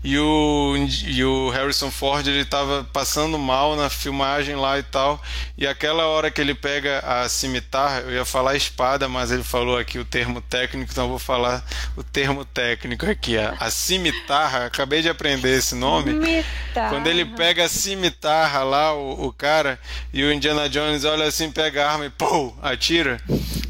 e 0.05 0.19
o, 0.19 0.75
e 1.07 1.25
o 1.25 1.49
Harrison 1.51 1.91
Ford 1.91 2.27
ele 2.27 2.41
estava 2.41 2.83
passando 2.93 3.39
mal 3.39 3.77
na 3.77 3.89
filmagem 3.89 4.57
lá 4.57 4.77
e 4.79 4.83
tal. 4.83 5.23
E 5.57 5.65
aquela 5.65 6.07
hora 6.07 6.29
que 6.29 6.41
ele 6.41 6.55
pega 6.55 6.99
a 7.01 7.29
cimitarra, 7.29 8.01
eu 8.01 8.13
ia 8.13 8.25
falar 8.25 8.57
espada, 8.57 9.09
mas 9.09 9.31
ele 9.31 9.45
falou 9.45 9.79
aqui 9.79 10.01
o 10.01 10.05
termo 10.05 10.41
técnico, 10.41 10.91
então 10.91 11.05
eu 11.05 11.11
vou 11.11 11.19
falar 11.21 11.65
o 11.97 12.03
termo 12.03 12.45
técnico 12.45 13.07
aqui. 13.07 13.39
A, 13.39 13.55
a 13.61 13.71
cimitarra, 13.71 14.67
acabei 14.67 15.03
de 15.03 15.09
aprender 15.09 15.57
esse 15.57 15.77
nome. 15.77 16.11
Cimitarra. 16.11 16.91
Quando 16.91 17.07
ele 17.07 17.25
pega 17.25 17.65
a 17.65 17.69
cimitarra 17.69 18.65
lá, 18.65 18.93
o, 18.95 19.27
o 19.27 19.33
cara, 19.33 19.79
e 20.13 20.25
o 20.25 20.33
Indiana 20.33 20.69
Jones 20.69 21.05
olha 21.05 21.27
assim, 21.27 21.51
pega 21.53 21.87
a 21.87 21.93
arma 21.93 22.07
e 22.07 22.11
pô, 22.11 22.53
atira. 22.61 23.21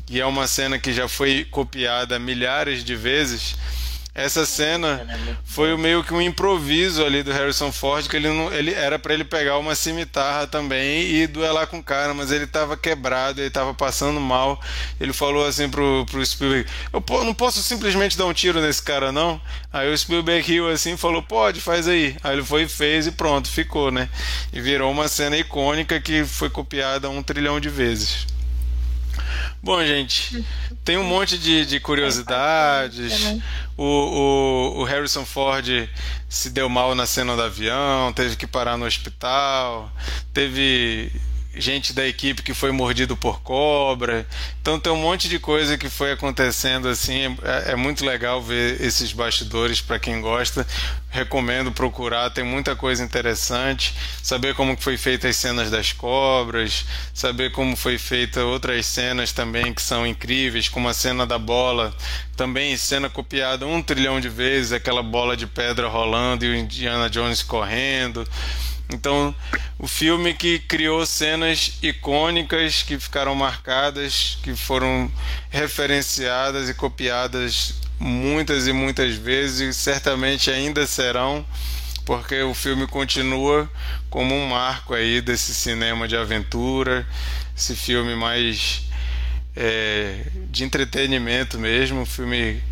E 0.09 0.19
é 0.19 0.25
uma 0.25 0.47
cena 0.47 0.79
que 0.79 0.95
já 0.95 1.09
foi 1.09 1.47
copiada 1.51 2.19
milhares 2.19 2.83
de 2.85 2.97
vezes 2.97 3.57
essa 4.15 4.45
cena 4.45 5.07
foi 5.43 5.75
meio 5.79 6.05
que 6.05 6.13
um 6.13 6.21
improviso 6.21 7.03
ali 7.03 7.23
do 7.23 7.33
Harrison 7.33 7.73
Ford, 7.73 8.07
que 8.07 8.15
ele 8.15 8.29
não, 8.29 8.53
ele 8.53 8.75
era 8.75 8.99
para 8.99 9.15
ele 9.15 9.25
pegar 9.25 9.57
uma 9.57 9.75
cimitarra 9.75 10.47
também 10.47 11.11
e 11.11 11.27
duelar 11.27 11.67
com 11.67 11.79
o 11.79 11.83
cara, 11.83 12.13
mas 12.13 12.31
ele 12.31 12.47
tava 12.47 12.77
quebrado, 12.77 13.41
ele 13.41 13.49
tava 13.49 13.73
passando 13.73 14.21
mal. 14.21 14.61
Ele 15.01 15.15
falou 15.15 15.47
assim 15.47 15.69
pro, 15.69 16.05
pro 16.11 16.25
Spielberg: 16.25 16.69
"Eu 16.93 17.25
não 17.25 17.33
posso 17.33 17.63
simplesmente 17.63 18.19
dar 18.19 18.27
um 18.27 18.35
tiro 18.35 18.61
nesse 18.61 18.83
cara 18.83 19.11
não?" 19.11 19.41
Aí 19.73 19.91
o 19.91 19.97
Spielberg 19.97 20.47
riu 20.47 20.69
assim, 20.69 20.95
falou: 20.97 21.23
"Pode, 21.23 21.61
faz 21.61 21.89
aí". 21.89 22.15
Aí 22.23 22.35
ele 22.35 22.45
foi 22.45 22.65
e 22.65 22.69
fez 22.69 23.07
e 23.07 23.13
pronto, 23.13 23.49
ficou, 23.49 23.91
né? 23.91 24.11
E 24.53 24.61
virou 24.61 24.91
uma 24.91 25.09
cena 25.09 25.39
icônica 25.39 25.99
que 26.01 26.23
foi 26.25 26.51
copiada 26.51 27.09
um 27.09 27.23
trilhão 27.23 27.59
de 27.59 27.71
vezes. 27.71 28.27
Bom, 29.63 29.85
gente, 29.85 30.45
tem 30.85 30.97
um 30.97 31.05
monte 31.05 31.39
de, 31.39 31.65
de 31.65 31.79
curiosidades. 31.79 33.41
O, 33.77 33.85
o, 33.85 34.81
o, 34.81 34.85
Harrison 34.85 35.25
Ford 35.25 35.89
se 36.29 36.51
deu 36.51 36.69
mal 36.69 36.95
na 36.95 37.07
cena 37.07 37.37
do 37.37 37.43
avião, 37.43 38.13
teve 38.13 38.37
que 38.37 38.47
parar 38.47 38.77
no 38.77 38.85
hospital, 38.85 39.91
teve 40.33 41.13
gente 41.55 41.93
da 41.93 42.07
equipe 42.07 42.43
que 42.43 42.55
foi 42.55 42.73
mordido 42.73 43.17
por 43.17 43.41
cobra. 43.43 44.27
Então 44.61 44.79
tem 44.81 44.93
um 44.93 44.97
monte 44.97 45.29
de 45.29 45.39
coisa 45.39 45.77
que 45.77 45.89
foi 45.89 46.13
acontecendo 46.13 46.89
assim. 46.89 47.37
É, 47.43 47.73
é 47.73 47.77
muito 47.77 48.05
legal 48.05 48.41
ver 48.41 48.81
esses 48.81 49.13
bastidores 49.13 49.81
para 49.81 49.99
quem 49.99 50.21
gosta. 50.21 50.67
Recomendo 51.11 51.71
procurar, 51.71 52.31
tem 52.31 52.43
muita 52.43 52.75
coisa 52.75 53.05
interessante. 53.05 53.95
Saber 54.23 54.55
como 54.55 54.77
foi 54.79 54.97
feita 54.97 55.29
as 55.29 55.37
cenas 55.37 55.71
das 55.71 55.93
cobras, 55.93 56.87
saber 57.13 57.53
como 57.53 57.77
foi 57.77 57.99
feita 57.99 58.45
outras 58.45 58.87
cenas 58.87 59.33
também 59.33 59.75
que 59.75 59.83
são 59.83 60.07
incríveis, 60.07 60.69
como 60.69 60.89
a 60.89 60.95
cena 60.95 61.27
da 61.27 61.39
bola, 61.39 61.95
também 62.37 62.77
cena 62.77 63.11
copiada 63.11 63.67
um 63.67 63.83
trilhão 63.83 64.21
de 64.21 64.29
vezes, 64.29 64.73
aquela 64.73 65.03
bola 65.03 65.37
de 65.37 65.47
pedra 65.47 65.89
rolando 65.89 66.45
e 66.45 66.51
o 66.51 66.57
Indiana 66.57 67.11
Jones 67.11 67.43
correndo. 67.43 68.27
Então, 68.91 69.35
o 69.79 69.87
filme 69.87 70.35
que 70.35 70.59
criou 70.59 71.05
cenas 71.07 71.79
icônicas 71.83 72.83
que 72.83 72.99
ficaram 72.99 73.35
marcadas, 73.35 74.39
que 74.43 74.55
foram 74.55 75.11
referenciadas 75.51 76.69
e 76.69 76.75
copiadas 76.75 77.75
muitas 77.99 78.67
e 78.67 78.73
muitas 78.73 79.15
vezes 79.15 79.61
e 79.61 79.73
certamente 79.79 80.51
ainda 80.51 80.87
serão, 80.87 81.47
porque 82.05 82.43
o 82.43 82.53
filme 82.53 82.87
continua 82.87 83.71
como 84.11 84.35
um 84.35 84.49
marco 84.49 84.93
aí 84.93 85.21
desse 85.21 85.55
cinema 85.55 86.09
de 86.09 86.17
aventura, 86.17 87.07
esse 87.57 87.77
filme 87.77 88.15
mais 88.15 88.83
é, 89.55 90.27
de 90.51 90.65
entretenimento 90.65 91.59
mesmo, 91.59 92.05
filme 92.05 92.63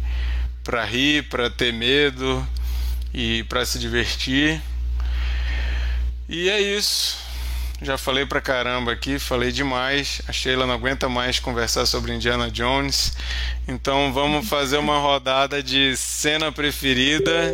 para 0.65 0.85
rir, 0.85 1.29
para 1.29 1.49
ter 1.49 1.73
medo 1.73 2.47
e 3.15 3.45
para 3.45 3.65
se 3.65 3.79
divertir. 3.79 4.61
E 6.33 6.49
é 6.49 6.61
isso. 6.61 7.19
Já 7.83 7.99
falei 7.99 8.25
pra 8.25 8.41
caramba 8.41 8.93
aqui, 8.93 9.19
falei 9.19 9.51
demais. 9.51 10.23
A 10.29 10.33
Sheila 10.33 10.65
não 10.65 10.75
aguenta 10.75 11.09
mais 11.09 11.41
conversar 11.41 11.87
sobre 11.87 12.15
Indiana 12.15 12.49
Jones. 12.49 13.17
Então 13.67 14.13
vamos 14.13 14.49
fazer 14.49 14.79
uma 14.79 15.01
rodada 15.01 15.61
de 15.61 15.97
cena 15.97 16.53
preferida 16.53 17.53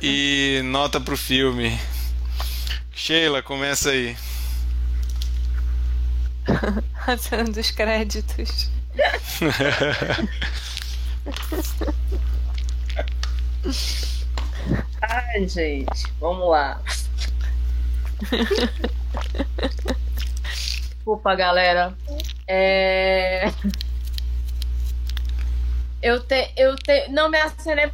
e 0.00 0.62
nota 0.64 0.98
pro 0.98 1.18
filme. 1.18 1.78
Sheila, 2.94 3.42
começa 3.42 3.90
aí. 3.90 4.16
A 7.06 7.18
cena 7.18 7.44
dos 7.44 7.70
créditos. 7.72 8.70
Ai, 15.02 15.46
gente, 15.46 16.06
vamos 16.18 16.48
lá. 16.48 16.80
Desculpa, 20.94 21.34
galera. 21.34 21.92
É... 22.46 23.50
Eu 26.00 26.20
te, 26.20 26.52
eu 26.56 26.76
te, 26.76 27.08
não 27.08 27.28
minha 27.28 27.48
cena, 27.48 27.82
é... 27.82 27.90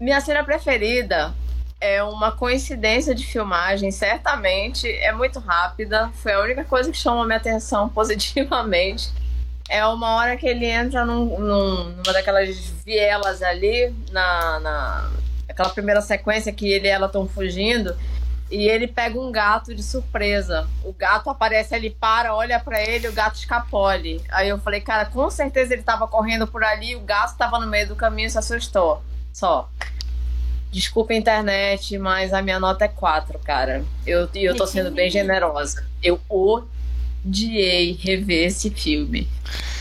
minha 0.00 0.20
cena 0.20 0.44
preferida 0.44 1.34
é 1.80 2.02
uma 2.02 2.32
coincidência 2.32 3.14
de 3.14 3.24
filmagem, 3.24 3.90
certamente 3.90 4.90
é 4.90 5.12
muito 5.12 5.38
rápida. 5.38 6.10
Foi 6.14 6.32
a 6.32 6.40
única 6.40 6.64
coisa 6.64 6.90
que 6.90 6.96
chamou 6.96 7.24
minha 7.24 7.36
atenção 7.36 7.88
positivamente. 7.90 9.10
É 9.68 9.84
uma 9.86 10.16
hora 10.16 10.36
que 10.36 10.46
ele 10.46 10.64
entra 10.64 11.04
num, 11.04 11.38
num, 11.38 11.84
numa 11.90 12.12
daquelas 12.12 12.56
vielas 12.84 13.42
ali, 13.42 13.94
na, 14.10 14.60
na 14.60 15.10
aquela 15.48 15.68
primeira 15.70 16.00
sequência 16.00 16.52
que 16.52 16.72
ele 16.72 16.86
e 16.86 16.90
ela 16.90 17.06
estão 17.06 17.28
fugindo, 17.28 17.94
e 18.50 18.68
ele 18.68 18.86
pega 18.88 19.18
um 19.20 19.30
gato 19.30 19.74
de 19.74 19.82
surpresa. 19.82 20.66
O 20.84 20.92
gato 20.92 21.28
aparece 21.28 21.74
ali, 21.74 21.90
para, 21.90 22.34
olha 22.34 22.58
para 22.58 22.82
ele, 22.82 23.08
o 23.08 23.12
gato 23.12 23.36
escapole. 23.36 24.22
Aí 24.30 24.48
eu 24.48 24.58
falei, 24.58 24.80
cara, 24.80 25.04
com 25.06 25.30
certeza 25.30 25.74
ele 25.74 25.82
tava 25.82 26.06
correndo 26.08 26.46
por 26.46 26.64
ali, 26.64 26.96
o 26.96 27.00
gato 27.00 27.36
tava 27.36 27.58
no 27.58 27.66
meio 27.66 27.88
do 27.88 27.96
caminho 27.96 28.26
e 28.26 28.30
se 28.30 28.38
assustou. 28.38 29.02
Só. 29.32 29.68
Desculpa 30.70 31.12
a 31.12 31.16
internet, 31.16 31.96
mas 31.98 32.32
a 32.34 32.42
minha 32.42 32.60
nota 32.60 32.84
é 32.84 32.88
4, 32.88 33.38
cara. 33.38 33.84
Eu, 34.06 34.28
eu 34.34 34.54
tô 34.56 34.66
sendo 34.66 34.90
bem 34.90 35.10
generosa. 35.10 35.86
Eu 36.02 36.20
odiei 37.24 37.92
rever 38.00 38.46
esse 38.46 38.70
filme. 38.70 39.28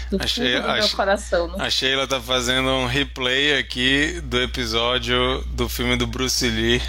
Do 0.10 0.18
Achei, 0.24 0.54
fundo 0.56 0.62
do 0.68 0.74
meu 0.74 0.84
ach- 0.86 0.96
coração. 0.96 1.48
Não 1.50 1.62
A 1.62 1.70
Sheila 1.70 2.08
tá 2.08 2.22
fazendo 2.22 2.70
um 2.70 2.86
replay 2.86 3.58
aqui 3.60 4.22
do 4.24 4.42
episódio 4.42 5.42
do 5.48 5.68
filme 5.68 5.98
do 5.98 6.08
Bruce 6.08 6.48
Lee. 6.50 6.82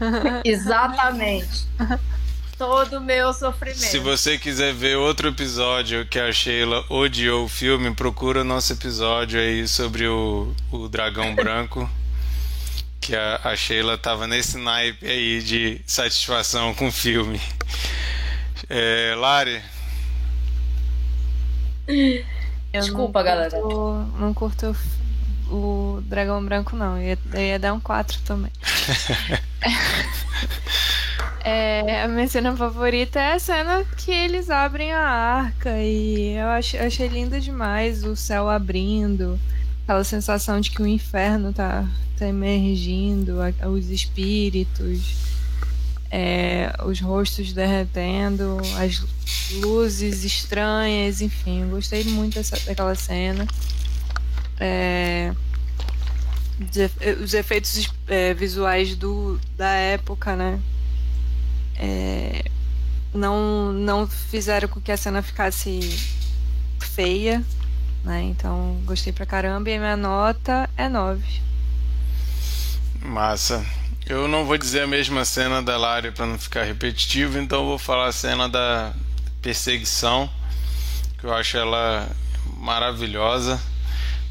Exatamente. 0.44 1.66
Todo 2.58 2.98
o 2.98 3.00
meu 3.00 3.32
sofrimento. 3.34 3.78
Se 3.80 3.98
você 3.98 4.38
quiser 4.38 4.72
ver 4.72 4.96
outro 4.96 5.28
episódio 5.28 6.06
que 6.06 6.18
a 6.18 6.32
Sheila 6.32 6.84
odiou 6.88 7.44
o 7.44 7.48
filme, 7.48 7.94
procura 7.94 8.40
o 8.40 8.44
nosso 8.44 8.72
episódio 8.72 9.38
aí 9.38 9.68
sobre 9.68 10.06
o, 10.08 10.54
o 10.72 10.88
dragão 10.88 11.34
branco. 11.36 11.88
Que 13.00 13.14
a, 13.14 13.40
a 13.44 13.54
Sheila 13.56 13.98
tava 13.98 14.26
nesse 14.26 14.56
naipe 14.56 15.06
aí 15.06 15.42
de 15.42 15.80
satisfação 15.86 16.72
com 16.74 16.88
o 16.88 16.92
filme. 16.92 17.40
É, 18.70 19.14
Lari, 19.16 19.62
Eu 21.88 22.80
Desculpa, 22.80 23.20
não 23.20 23.24
galera. 23.26 23.60
curto- 23.60 24.12
Não 24.18 24.34
curto 24.34 24.76
o, 25.50 26.00
Dragão 26.06 26.44
Branco, 26.44 26.74
não. 26.76 26.96
Eu 26.98 27.02
ia, 27.08 27.18
eu 27.34 27.40
ia 27.40 27.58
dar 27.58 27.72
um 27.72 27.80
4 27.80 28.18
também. 28.24 28.50
É, 31.44 32.02
a 32.02 32.08
minha 32.08 32.26
cena 32.26 32.56
favorita 32.56 33.20
é 33.20 33.34
a 33.34 33.38
cena 33.38 33.84
que 33.96 34.10
eles 34.10 34.50
abrem 34.50 34.92
a 34.92 34.98
arca 35.08 35.70
e 35.80 36.32
eu 36.36 36.48
ach- 36.48 36.74
achei 36.74 37.06
lindo 37.06 37.40
demais 37.40 38.02
o 38.02 38.16
céu 38.16 38.48
abrindo, 38.50 39.38
aquela 39.84 40.02
sensação 40.02 40.60
de 40.60 40.72
que 40.72 40.82
o 40.82 40.86
inferno 40.88 41.52
tá, 41.52 41.88
tá 42.18 42.26
emergindo, 42.26 43.36
a- 43.40 43.68
os 43.68 43.90
espíritos, 43.90 45.14
é, 46.10 46.72
os 46.84 47.00
rostos 47.00 47.52
derretendo, 47.52 48.58
as 48.80 49.04
luzes 49.60 50.24
estranhas, 50.24 51.20
enfim, 51.20 51.68
gostei 51.70 52.02
muito 52.04 52.34
dessa, 52.34 52.58
daquela 52.66 52.96
cena. 52.96 53.46
É, 54.60 55.34
os 56.60 56.76
efe- 56.76 57.12
os 57.22 57.34
efeitos 57.34 57.88
é, 58.08 58.34
visuais 58.34 58.96
do, 58.96 59.38
da 59.56 59.70
época, 59.72 60.36
né? 60.36 60.60
É, 61.74 62.44
não, 63.14 63.72
não 63.72 64.06
fizeram 64.08 64.68
com 64.68 64.80
que 64.80 64.92
a 64.92 64.96
cena 64.96 65.22
ficasse 65.22 65.80
feia, 66.80 67.44
né? 68.04 68.22
Então 68.24 68.82
gostei 68.86 69.12
pra 69.12 69.26
caramba 69.26 69.70
e 69.70 69.78
minha 69.78 69.96
nota 69.96 70.70
é 70.76 70.88
9. 70.88 71.42
massa. 73.00 73.64
Eu 74.06 74.28
não 74.28 74.44
vou 74.44 74.56
dizer 74.56 74.82
a 74.82 74.86
mesma 74.86 75.24
cena 75.24 75.62
da 75.62 75.76
Lari 75.76 76.12
para 76.12 76.26
não 76.26 76.38
ficar 76.38 76.62
repetitivo, 76.64 77.38
então 77.38 77.64
vou 77.66 77.78
falar 77.78 78.08
a 78.08 78.12
cena 78.12 78.48
da 78.48 78.94
perseguição, 79.42 80.30
que 81.18 81.26
eu 81.26 81.34
acho 81.34 81.56
ela 81.56 82.08
maravilhosa. 82.58 83.60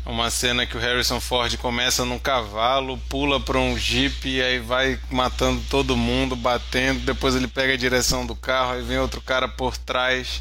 Uma 0.05 0.29
cena 0.29 0.67
que 0.67 0.77
o 0.77 0.79
Harrison 0.79 1.19
Ford 1.19 1.57
começa 1.57 2.05
num 2.05 2.19
cavalo, 2.19 2.95
pula 3.09 3.39
para 3.39 3.57
um 3.57 3.75
jeep 3.75 4.29
e 4.29 4.39
aí 4.39 4.59
vai 4.59 4.99
matando 5.09 5.59
todo 5.67 5.97
mundo, 5.97 6.35
batendo. 6.35 6.99
Depois 6.99 7.33
ele 7.35 7.47
pega 7.47 7.73
a 7.73 7.77
direção 7.77 8.23
do 8.23 8.35
carro, 8.35 8.73
aí 8.73 8.83
vem 8.83 8.99
outro 8.99 9.19
cara 9.19 9.47
por 9.47 9.75
trás, 9.75 10.39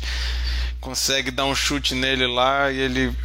consegue 0.82 1.30
dar 1.30 1.46
um 1.46 1.54
chute 1.54 1.94
nele 1.94 2.26
lá 2.26 2.70
e 2.70 2.78
ele 2.78 3.16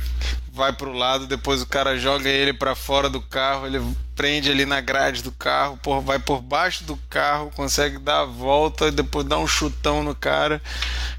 vai 0.53 0.71
pro 0.71 0.93
lado. 0.93 1.27
Depois 1.27 1.61
o 1.61 1.67
cara 1.67 1.97
joga 1.97 2.29
ele 2.29 2.53
para 2.53 2.73
fora 2.73 3.09
do 3.09 3.19
carro, 3.19 3.67
ele 3.67 3.81
prende 4.15 4.49
ali 4.49 4.65
na 4.65 4.79
grade 4.79 5.21
do 5.21 5.33
carro, 5.33 5.77
por, 5.83 5.99
vai 5.99 6.19
por 6.19 6.41
baixo 6.41 6.85
do 6.85 6.95
carro, 7.09 7.51
consegue 7.53 7.99
dar 7.99 8.21
a 8.21 8.25
volta 8.25 8.87
e 8.87 8.91
depois 8.91 9.25
dá 9.25 9.37
um 9.37 9.47
chutão 9.47 10.03
no 10.03 10.15
cara. 10.15 10.61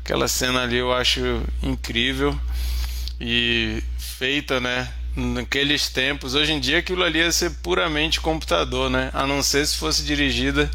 Aquela 0.03 0.29
cena 0.29 0.63
ali 0.63 0.79
eu 0.79 0.95
acho 0.95 1.43
incrível 1.63 2.35
e 3.21 3.83
feita, 3.99 4.59
né? 4.59 4.89
Naqueles 5.17 5.89
tempos, 5.89 6.35
hoje 6.35 6.53
em 6.53 6.61
dia 6.61 6.79
aquilo 6.79 7.03
ali 7.03 7.19
ia 7.19 7.33
ser 7.33 7.51
puramente 7.63 8.21
computador, 8.21 8.89
né? 8.89 9.11
A 9.13 9.27
não 9.27 9.43
ser 9.43 9.67
se 9.67 9.77
fosse 9.77 10.05
dirigida 10.05 10.71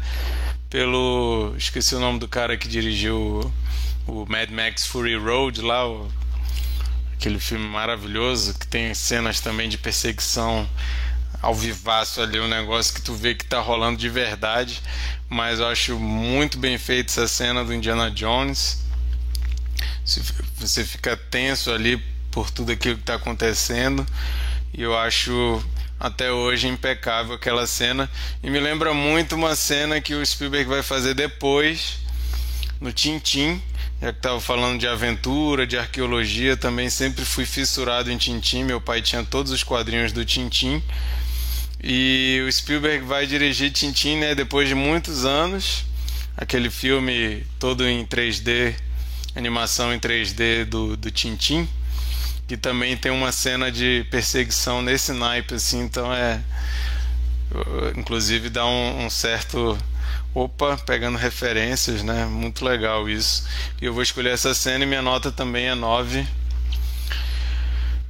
pelo. 0.68 1.54
Esqueci 1.56 1.94
o 1.94 2.00
nome 2.00 2.18
do 2.18 2.28
cara 2.28 2.56
que 2.56 2.68
dirigiu 2.68 3.52
o, 4.06 4.22
o 4.22 4.26
Mad 4.28 4.50
Max 4.50 4.86
Fury 4.86 5.16
Road 5.16 5.62
lá, 5.62 5.88
o- 5.88 6.10
aquele 7.14 7.40
filme 7.40 7.66
maravilhoso 7.66 8.54
que 8.58 8.66
tem 8.66 8.92
cenas 8.94 9.40
também 9.40 9.68
de 9.70 9.78
perseguição 9.78 10.68
ao 11.40 11.54
vivaço 11.54 12.20
ali, 12.20 12.38
um 12.38 12.48
negócio 12.48 12.92
que 12.94 13.00
tu 13.00 13.14
vê 13.14 13.34
que 13.34 13.44
tá 13.46 13.58
rolando 13.60 13.96
de 13.98 14.08
verdade. 14.08 14.82
Mas 15.30 15.60
eu 15.60 15.66
acho 15.66 15.98
muito 15.98 16.58
bem 16.58 16.76
feita 16.78 17.10
essa 17.10 17.26
cena 17.26 17.64
do 17.64 17.72
Indiana 17.72 18.10
Jones. 18.10 18.84
Você 20.58 20.84
fica 20.84 21.16
tenso 21.16 21.70
ali 21.72 22.00
por 22.36 22.50
tudo 22.50 22.70
aquilo 22.70 22.96
que 22.96 23.00
está 23.00 23.14
acontecendo. 23.14 24.06
E 24.74 24.82
eu 24.82 24.94
acho 24.94 25.64
até 25.98 26.30
hoje 26.30 26.68
impecável 26.68 27.34
aquela 27.34 27.66
cena. 27.66 28.10
E 28.42 28.50
me 28.50 28.60
lembra 28.60 28.92
muito 28.92 29.34
uma 29.34 29.56
cena 29.56 30.02
que 30.02 30.14
o 30.14 30.24
Spielberg 30.24 30.68
vai 30.68 30.82
fazer 30.82 31.14
depois 31.14 31.96
no 32.78 32.92
Tintim. 32.92 33.58
Já 34.02 34.12
que 34.12 34.18
estava 34.18 34.38
falando 34.38 34.78
de 34.78 34.86
aventura, 34.86 35.66
de 35.66 35.78
arqueologia, 35.78 36.58
também 36.58 36.90
sempre 36.90 37.24
fui 37.24 37.46
fissurado 37.46 38.12
em 38.12 38.18
Tintim. 38.18 38.64
Meu 38.64 38.82
pai 38.82 39.00
tinha 39.00 39.24
todos 39.24 39.50
os 39.50 39.64
quadrinhos 39.64 40.12
do 40.12 40.22
Tintim. 40.22 40.82
E 41.82 42.44
o 42.46 42.52
Spielberg 42.52 43.06
vai 43.06 43.26
dirigir 43.26 43.72
Tintim, 43.72 44.16
né, 44.16 44.34
depois 44.34 44.68
de 44.68 44.74
muitos 44.74 45.24
anos. 45.24 45.86
Aquele 46.36 46.68
filme 46.68 47.46
todo 47.58 47.88
em 47.88 48.04
3D, 48.04 48.74
animação 49.34 49.94
em 49.94 49.98
3D 49.98 50.66
do, 50.66 50.98
do 50.98 51.10
Tintim, 51.10 51.66
que 52.46 52.56
também 52.56 52.96
tem 52.96 53.10
uma 53.10 53.32
cena 53.32 53.70
de 53.70 54.06
perseguição 54.10 54.80
nesse 54.80 55.12
naipe, 55.12 55.54
assim, 55.54 55.80
então 55.82 56.12
é. 56.12 56.40
Inclusive 57.96 58.48
dá 58.50 58.66
um, 58.66 59.06
um 59.06 59.10
certo. 59.10 59.78
Opa, 60.34 60.76
pegando 60.76 61.16
referências, 61.16 62.02
né? 62.02 62.26
Muito 62.26 62.64
legal 62.64 63.08
isso. 63.08 63.48
E 63.80 63.86
eu 63.86 63.94
vou 63.94 64.02
escolher 64.02 64.34
essa 64.34 64.52
cena 64.52 64.84
e 64.84 64.86
minha 64.86 65.00
nota 65.00 65.32
também 65.32 65.66
é 65.66 65.74
9. 65.74 66.26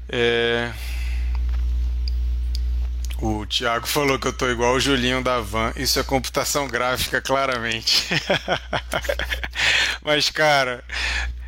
É. 0.09 0.73
O 3.19 3.47
Thiago 3.47 3.87
falou 3.87 4.19
que 4.19 4.27
eu 4.27 4.33
tô 4.33 4.49
igual 4.51 4.75
o 4.75 4.81
Julinho 4.81 5.23
da 5.23 5.41
Van. 5.41 5.73
Isso 5.77 5.99
é 5.99 6.03
computação 6.03 6.69
gráfica, 6.69 7.21
claramente. 7.23 8.09
Mas, 10.05 10.29
cara, 10.29 10.85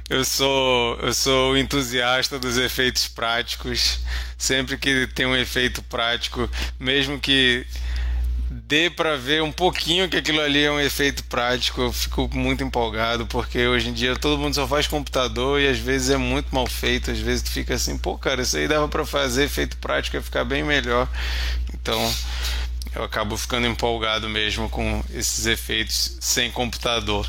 eu 0.09 0.25
sou, 0.25 0.97
eu 1.01 1.13
sou 1.13 1.57
entusiasta 1.57 2.39
dos 2.39 2.57
efeitos 2.57 3.07
práticos. 3.09 4.01
Sempre 4.37 4.79
que 4.79 5.07
tem 5.09 5.27
um 5.27 5.37
efeito 5.37 5.83
prático, 5.83 6.49
mesmo 6.79 7.19
que 7.19 7.67
dê 8.51 8.89
para 8.89 9.17
ver 9.17 9.43
um 9.43 9.53
pouquinho 9.53 10.09
que 10.09 10.17
aquilo 10.17 10.41
ali 10.41 10.63
é 10.63 10.71
um 10.71 10.81
efeito 10.81 11.23
prático. 11.25 11.83
Eu 11.83 11.93
fico 11.93 12.29
muito 12.33 12.65
empolgado 12.65 13.27
porque 13.27 13.67
hoje 13.67 13.91
em 13.91 13.93
dia 13.93 14.17
todo 14.17 14.39
mundo 14.39 14.55
só 14.55 14.67
faz 14.67 14.87
computador 14.87 15.61
e 15.61 15.69
às 15.69 15.79
vezes 15.79 16.11
é 16.11 16.17
muito 16.17 16.55
mal 16.55 16.67
feito. 16.67 17.11
Às 17.11 17.19
vezes 17.19 17.43
tu 17.43 17.51
fica 17.51 17.75
assim, 17.75 17.99
pô, 17.99 18.17
cara, 18.17 18.43
isso 18.43 18.57
aí 18.57 18.67
dava 18.67 18.89
para 18.89 19.05
fazer 19.05 19.45
efeito 19.45 19.77
prático 19.77 20.17
ia 20.17 20.23
ficar 20.23 20.45
bem 20.45 20.63
melhor. 20.63 21.09
Então 21.75 22.01
eu 22.95 23.05
acabo 23.05 23.37
ficando 23.37 23.67
empolgado 23.67 24.29
mesmo 24.29 24.71
com 24.71 25.05
esses 25.13 25.45
efeitos 25.47 26.17
sem 26.21 26.51
computador. 26.51 27.27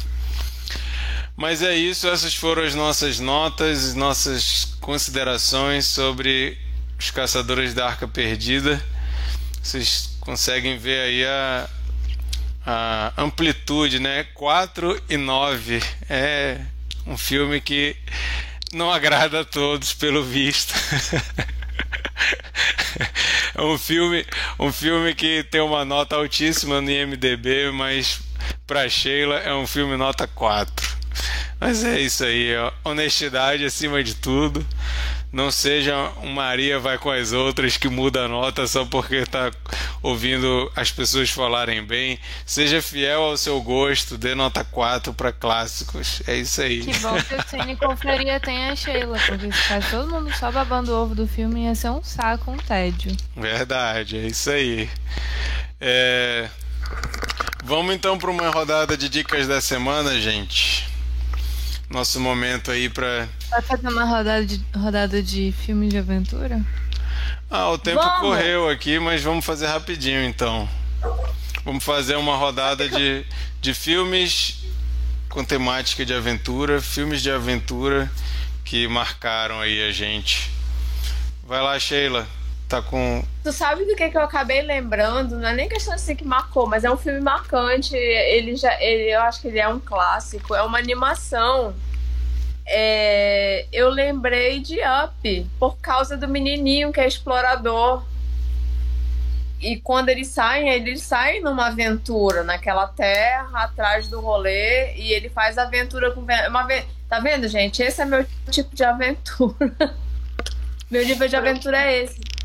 Mas 1.39 1.63
é 1.63 1.73
isso, 1.73 2.05
essas 2.05 2.35
foram 2.35 2.63
as 2.63 2.75
nossas 2.75 3.17
notas, 3.17 3.95
nossas 3.95 4.75
considerações 4.81 5.85
sobre 5.85 6.57
os 6.99 7.11
Caçadores 7.11 7.73
da 7.73 7.87
Arca 7.87 8.05
Perdida. 8.09 8.85
Vocês 9.63 10.17
conseguem 10.19 10.77
ver 10.77 10.99
aí 10.99 11.25
a, 11.25 11.69
a 12.65 13.13
amplitude, 13.23 13.99
né? 13.99 14.25
4 14.33 15.01
e 15.09 15.15
9. 15.15 15.81
É 16.09 16.59
um 17.07 17.15
filme 17.17 17.61
que 17.61 17.95
não 18.73 18.91
agrada 18.91 19.39
a 19.39 19.45
todos, 19.45 19.93
pelo 19.93 20.21
visto. 20.21 20.73
é 23.55 23.61
um 23.61 23.77
filme, 23.77 24.25
um 24.59 24.73
filme 24.73 25.15
que 25.15 25.41
tem 25.45 25.61
uma 25.61 25.85
nota 25.85 26.17
altíssima 26.17 26.81
no 26.81 26.91
IMDb, 26.91 27.71
mas 27.71 28.19
para 28.67 28.89
Sheila 28.89 29.37
é 29.37 29.55
um 29.55 29.65
filme 29.65 29.95
nota 29.95 30.27
4. 30.27 30.88
Mas 31.59 31.83
é 31.83 31.99
isso 31.99 32.23
aí, 32.23 32.55
ó. 32.55 32.71
honestidade 32.85 33.65
acima 33.65 34.03
de 34.03 34.15
tudo. 34.15 34.65
Não 35.31 35.51
seja 35.51 36.11
um 36.23 36.31
Maria 36.31 36.79
vai 36.79 36.97
com 36.97 37.11
as 37.11 37.33
outras 37.33 37.77
que 37.77 37.87
muda 37.87 38.25
a 38.25 38.27
nota 38.27 38.65
só 38.65 38.83
porque 38.83 39.17
está 39.17 39.51
ouvindo 40.01 40.71
as 40.75 40.91
pessoas 40.91 41.29
falarem 41.29 41.85
bem. 41.85 42.17
Seja 42.47 42.81
fiel 42.81 43.21
ao 43.21 43.37
seu 43.37 43.61
gosto, 43.61 44.17
dê 44.17 44.33
nota 44.33 44.63
4 44.63 45.13
para 45.13 45.31
clássicos. 45.31 46.23
É 46.25 46.35
isso 46.35 46.61
aí. 46.61 46.81
Que 46.81 46.97
bom 46.97 47.13
que 47.21 47.35
o 47.35 47.47
Cine 47.47 47.75
Confraria 47.75 48.39
tem 48.39 48.69
a 48.69 48.75
Sheila, 48.75 49.19
porque 49.27 49.51
se 49.51 49.67
faz 49.67 49.91
todo 49.91 50.09
mundo 50.09 50.33
só 50.33 50.51
babando 50.51 50.91
o 50.91 51.03
ovo 51.03 51.13
do 51.13 51.27
filme 51.27 51.65
ia 51.65 51.75
ser 51.75 51.91
um 51.91 52.03
saco, 52.03 52.49
um 52.49 52.57
tédio. 52.57 53.15
Verdade, 53.35 54.17
é 54.17 54.25
isso 54.25 54.49
aí. 54.49 54.89
É... 55.79 56.49
Vamos 57.63 57.93
então 57.93 58.17
para 58.17 58.31
uma 58.31 58.49
rodada 58.49 58.97
de 58.97 59.07
dicas 59.07 59.47
da 59.47 59.61
semana, 59.61 60.19
gente 60.19 60.88
nosso 61.89 62.19
momento 62.19 62.71
aí 62.71 62.89
para. 62.89 63.27
Vai 63.49 63.61
fazer 63.61 63.87
uma 63.87 64.05
rodada 64.05 64.45
de, 64.45 64.63
rodada 64.75 65.23
de 65.23 65.51
filme 65.51 65.87
de 65.89 65.97
aventura? 65.97 66.61
Ah, 67.49 67.69
o 67.69 67.77
tempo 67.77 68.01
vamos. 68.01 68.19
correu 68.19 68.69
aqui, 68.69 68.99
mas 68.99 69.23
vamos 69.23 69.43
fazer 69.43 69.67
rapidinho 69.67 70.23
então. 70.23 70.69
Vamos 71.65 71.83
fazer 71.83 72.15
uma 72.15 72.35
rodada 72.35 72.87
de, 72.87 73.25
de 73.59 73.73
filmes 73.73 74.63
com 75.29 75.43
temática 75.43 76.05
de 76.05 76.13
aventura, 76.13 76.81
filmes 76.81 77.21
de 77.21 77.31
aventura 77.31 78.09
que 78.63 78.87
marcaram 78.87 79.59
aí 79.59 79.87
a 79.87 79.91
gente. 79.91 80.51
Vai 81.47 81.61
lá, 81.61 81.79
Sheila. 81.79 82.27
Tá 82.69 82.83
com. 82.83 83.23
Tu 83.43 83.51
sabe 83.51 83.83
do 83.83 83.95
que, 83.95 84.11
que 84.11 84.15
eu 84.15 84.21
acabei 84.21 84.61
lembrando? 84.61 85.39
Não 85.39 85.49
é 85.49 85.53
nem 85.55 85.67
questão 85.67 85.91
assim 85.91 86.15
que 86.15 86.23
marcou, 86.23 86.67
mas 86.67 86.83
é 86.83 86.91
um 86.91 86.97
filme 86.97 87.19
marcante. 87.19 87.95
Ele 87.95 88.55
já. 88.55 88.79
Ele, 88.79 89.09
eu 89.11 89.21
acho 89.21 89.41
que 89.41 89.47
ele 89.47 89.59
é 89.59 89.67
um 89.67 89.79
clássico. 89.79 90.53
É 90.53 90.61
uma 90.61 90.77
animação. 90.77 91.73
É, 92.67 93.65
eu 93.73 93.89
lembrei 93.89 94.59
de 94.59 94.77
Up 94.81 95.49
por 95.59 95.79
causa 95.79 96.15
do 96.15 96.27
menininho 96.27 96.93
que 96.93 96.99
é 96.99 97.07
explorador. 97.07 98.05
E 99.59 99.77
quando 99.77 100.09
eles 100.09 100.27
saem, 100.27 100.69
eles 100.69 101.01
saem 101.01 101.41
numa 101.41 101.67
aventura 101.67 102.43
naquela 102.43 102.87
terra, 102.87 103.63
atrás 103.63 104.07
do 104.07 104.21
rolê, 104.21 104.93
e 104.93 105.11
ele 105.11 105.27
faz 105.27 105.57
aventura 105.57 106.11
com. 106.11 106.21
Uma, 106.21 106.67
tá 107.09 107.19
vendo, 107.19 107.47
gente? 107.47 107.81
Esse 107.81 108.03
é 108.03 108.05
meu 108.05 108.23
tipo 108.51 108.75
de 108.75 108.83
aventura. 108.83 109.73
meu 110.89 111.03
nível 111.03 111.27
de 111.27 111.35
aventura 111.35 111.81
é 111.81 112.03
esse. 112.03 112.38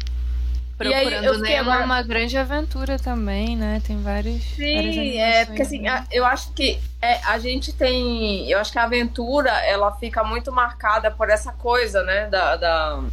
Procurando 0.76 1.30
aí, 1.30 1.40
Nemo 1.40 1.70
agora... 1.70 1.84
uma 1.84 2.02
grande 2.02 2.36
aventura 2.36 2.98
também, 2.98 3.56
né? 3.56 3.80
Tem 3.86 4.02
vários. 4.02 4.42
Sim, 4.42 5.18
é 5.18 5.44
porque 5.44 5.62
assim, 5.62 5.82
né? 5.82 6.04
eu 6.10 6.26
acho 6.26 6.52
que 6.52 6.80
é, 7.00 7.20
a 7.24 7.38
gente 7.38 7.72
tem. 7.72 8.50
Eu 8.50 8.58
acho 8.58 8.72
que 8.72 8.78
a 8.78 8.84
aventura 8.84 9.50
ela 9.64 9.92
fica 9.92 10.24
muito 10.24 10.50
marcada 10.50 11.10
por 11.12 11.30
essa 11.30 11.52
coisa, 11.52 12.02
né? 12.02 12.26
Da, 12.28 12.56
da 12.56 13.04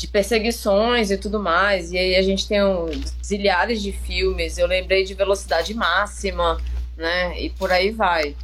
de 0.00 0.08
perseguições 0.08 1.10
e 1.10 1.18
tudo 1.18 1.38
mais. 1.38 1.92
E 1.92 1.98
aí 1.98 2.16
a 2.16 2.22
gente 2.22 2.48
tem 2.48 2.64
um, 2.64 2.88
zilhares 3.22 3.82
de 3.82 3.92
filmes. 3.92 4.58
Eu 4.58 4.66
lembrei 4.66 5.04
de 5.04 5.14
Velocidade 5.14 5.74
Máxima, 5.74 6.58
né? 6.96 7.38
E 7.38 7.50
por 7.50 7.70
aí 7.70 7.90
vai. 7.90 8.34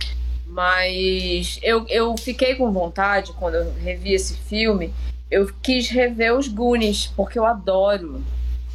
Mas 0.46 1.58
eu, 1.62 1.84
eu 1.88 2.14
fiquei 2.16 2.54
com 2.54 2.70
vontade 2.70 3.32
quando 3.32 3.54
eu 3.54 3.74
revi 3.82 4.12
esse 4.12 4.36
filme. 4.36 4.92
Eu 5.30 5.50
quis 5.62 5.88
rever 5.88 6.34
os 6.34 6.48
Goonies, 6.48 7.08
porque 7.16 7.38
eu 7.38 7.44
adoro 7.44 8.22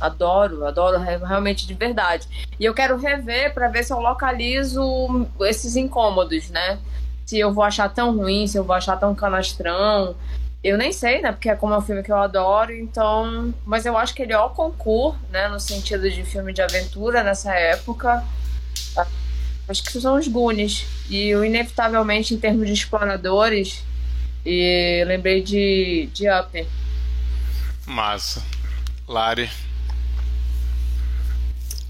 Adoro, 0.02 0.66
adoro 0.66 0.97
realmente 0.97 1.68
de 1.68 1.76
verdade. 1.76 2.28
E 2.60 2.66
eu 2.66 2.74
quero 2.74 2.97
rever 2.97 3.54
para 3.54 3.68
ver 3.68 3.84
se 3.84 3.93
eu 3.93 3.99
localizo 3.99 5.28
esses 5.41 5.76
incômodos, 5.76 6.49
né? 6.49 6.80
Se 7.24 7.38
eu 7.38 7.54
vou 7.54 7.64
achar 7.64 7.88
tão 7.88 8.18
ruim, 8.18 8.47
se 8.47 8.58
eu 8.58 8.64
vou 8.64 8.76
achar 8.76 8.97
tão 8.97 9.14
canastrão. 9.14 10.16
Eu 10.64 10.76
nem 10.76 10.91
sei, 10.91 11.22
né? 11.22 11.32
Porque 11.32 11.52
é 11.52 11.56
como 11.56 11.76
é 11.76 11.78
um 11.78 11.82
filme 11.82 12.02
que 12.02 12.12
eu 12.12 12.18
adoro, 12.18 12.74
então. 12.74 13.54
Mas 13.64 13.86
eu 13.86 13.95
acho 13.95 14.16
que 14.16 14.24
ele 14.24 14.34
é 14.34 14.39
o 14.39 14.49
concurso, 14.49 15.20
né? 15.30 15.47
No 15.47 15.60
sentido 15.60 16.10
de 16.10 16.24
filme 16.24 16.52
de 16.52 16.64
aventura 16.64 17.24
nessa 17.24 17.54
época. 17.54 18.24
Acho 19.70 19.84
que 19.84 20.02
são 20.02 20.16
os 20.16 20.28
Goonies. 20.28 20.84
E 21.12 21.28
eu, 21.28 21.45
inevitavelmente, 21.45 22.34
em 22.34 22.39
termos 22.39 22.66
de 22.66 22.74
exploradores, 22.74 23.84
e 24.46 25.04
lembrei 25.06 25.42
de, 25.42 26.10
de 26.14 26.30
Up. 26.30 26.68
Massa. 27.86 28.44
Lari. 29.08 29.50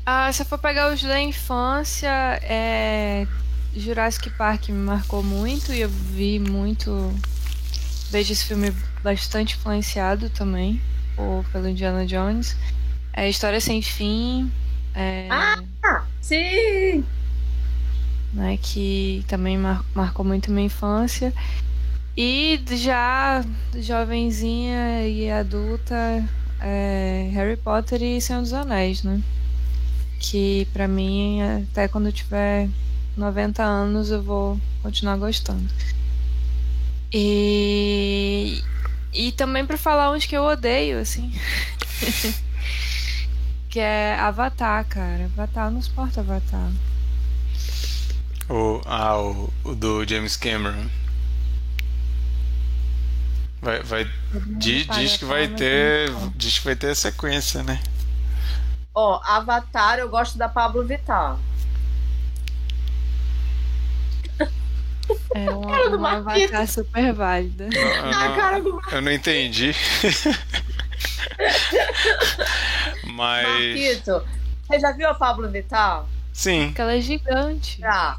Ah, 0.05 0.31
se 0.33 0.41
eu 0.41 0.45
for 0.45 0.57
pegar 0.57 0.91
os 0.91 1.01
da 1.01 1.19
infância, 1.21 2.09
é... 2.41 3.27
Jurassic 3.75 4.29
Park 4.31 4.69
me 4.69 4.77
marcou 4.77 5.23
muito 5.23 5.71
e 5.71 5.81
eu 5.81 5.89
vi 5.89 6.39
muito. 6.39 7.13
Vejo 8.09 8.33
esse 8.33 8.45
filme 8.45 8.75
bastante 9.01 9.55
influenciado 9.55 10.29
também 10.29 10.81
por, 11.15 11.45
pelo 11.51 11.69
Indiana 11.69 12.05
Jones. 12.05 12.57
É 13.13 13.29
História 13.29 13.61
Sem 13.61 13.81
Fim. 13.81 14.51
É... 14.93 15.27
Ah, 15.29 16.03
sim! 16.19 17.05
Né, 18.33 18.57
que 18.61 19.23
também 19.27 19.57
mar 19.57 19.85
marcou 19.93 20.25
muito 20.25 20.51
minha 20.51 20.65
infância. 20.65 21.33
E 22.23 22.61
já 22.77 23.43
jovenzinha 23.75 25.07
e 25.07 25.27
adulta, 25.31 26.23
é 26.59 27.31
Harry 27.33 27.57
Potter 27.57 27.99
e 28.03 28.21
Senhor 28.21 28.41
dos 28.41 28.53
Anéis, 28.53 29.01
né? 29.01 29.23
que 30.19 30.67
para 30.71 30.87
mim, 30.87 31.41
até 31.41 31.87
quando 31.87 32.05
eu 32.05 32.11
tiver 32.13 32.69
90 33.17 33.63
anos, 33.63 34.11
eu 34.11 34.21
vou 34.21 34.61
continuar 34.83 35.17
gostando. 35.17 35.67
E, 37.11 38.61
e 39.11 39.31
também 39.31 39.65
para 39.65 39.77
falar 39.77 40.11
uns 40.11 40.27
que 40.27 40.37
eu 40.37 40.43
odeio, 40.43 40.99
assim. 40.99 41.33
que 43.67 43.79
é 43.79 44.15
Avatar, 44.19 44.85
cara. 44.85 45.25
Avatar 45.25 45.71
não 45.71 45.81
suporta 45.81 46.21
Avatar. 46.21 46.71
O, 48.47 48.79
ah, 48.85 49.17
o, 49.17 49.51
o 49.63 49.73
do 49.73 50.07
James 50.07 50.37
Cameron. 50.37 51.00
Vai, 53.61 53.83
vai, 53.83 54.11
diz, 54.57 54.87
diz 54.87 55.17
que 55.17 55.25
vai 55.25 55.47
ter. 55.47 56.09
Diz 56.35 56.57
que 56.57 56.65
vai 56.65 56.75
ter 56.75 56.89
a 56.89 56.95
sequência, 56.95 57.61
né? 57.61 57.79
Ó, 58.93 59.21
Avatar, 59.23 59.99
eu 59.99 60.09
gosto 60.09 60.37
da 60.37 60.49
Pablo 60.49 60.83
Vittar. 60.83 61.37
É 65.35 65.49
uma, 65.51 65.85
uma 65.89 66.11
Avatar 66.17 66.67
super 66.67 67.13
válida. 67.13 67.69
Não, 67.71 68.11
não, 68.11 68.35
cara 68.35 68.59
do 68.61 68.81
eu 68.91 69.01
não 69.01 69.11
entendi. 69.11 69.75
Mas. 73.05 73.47
Marquito, 73.47 74.25
você 74.67 74.79
já 74.79 74.91
viu 74.91 75.07
a 75.07 75.13
Pablo 75.13 75.49
Vittar? 75.49 76.05
Sim. 76.33 76.67
Porque 76.67 76.81
ela 76.81 76.95
é 76.95 77.01
gigante. 77.01 77.79
Ah, 77.83 78.17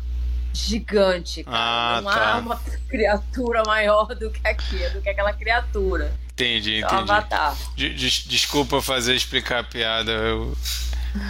gigante, 0.52 1.44
cara. 1.44 1.56
Ah, 1.56 2.00
não 2.02 2.10
tá. 2.10 2.34
há 2.34 2.38
uma 2.38 2.56
criatura 2.88 3.62
maior 3.66 4.14
do 4.14 4.30
que 4.30 4.46
aqui, 4.46 4.88
do 4.90 5.00
que 5.00 5.08
aquela 5.08 5.32
criatura. 5.32 6.12
Entendi, 6.32 6.78
entendi. 6.78 6.94
Avatar. 6.94 7.56
desculpa 7.76 8.80
fazer 8.80 9.14
explicar 9.14 9.60
a 9.60 9.64
piada. 9.64 10.10
Eu, 10.10 10.56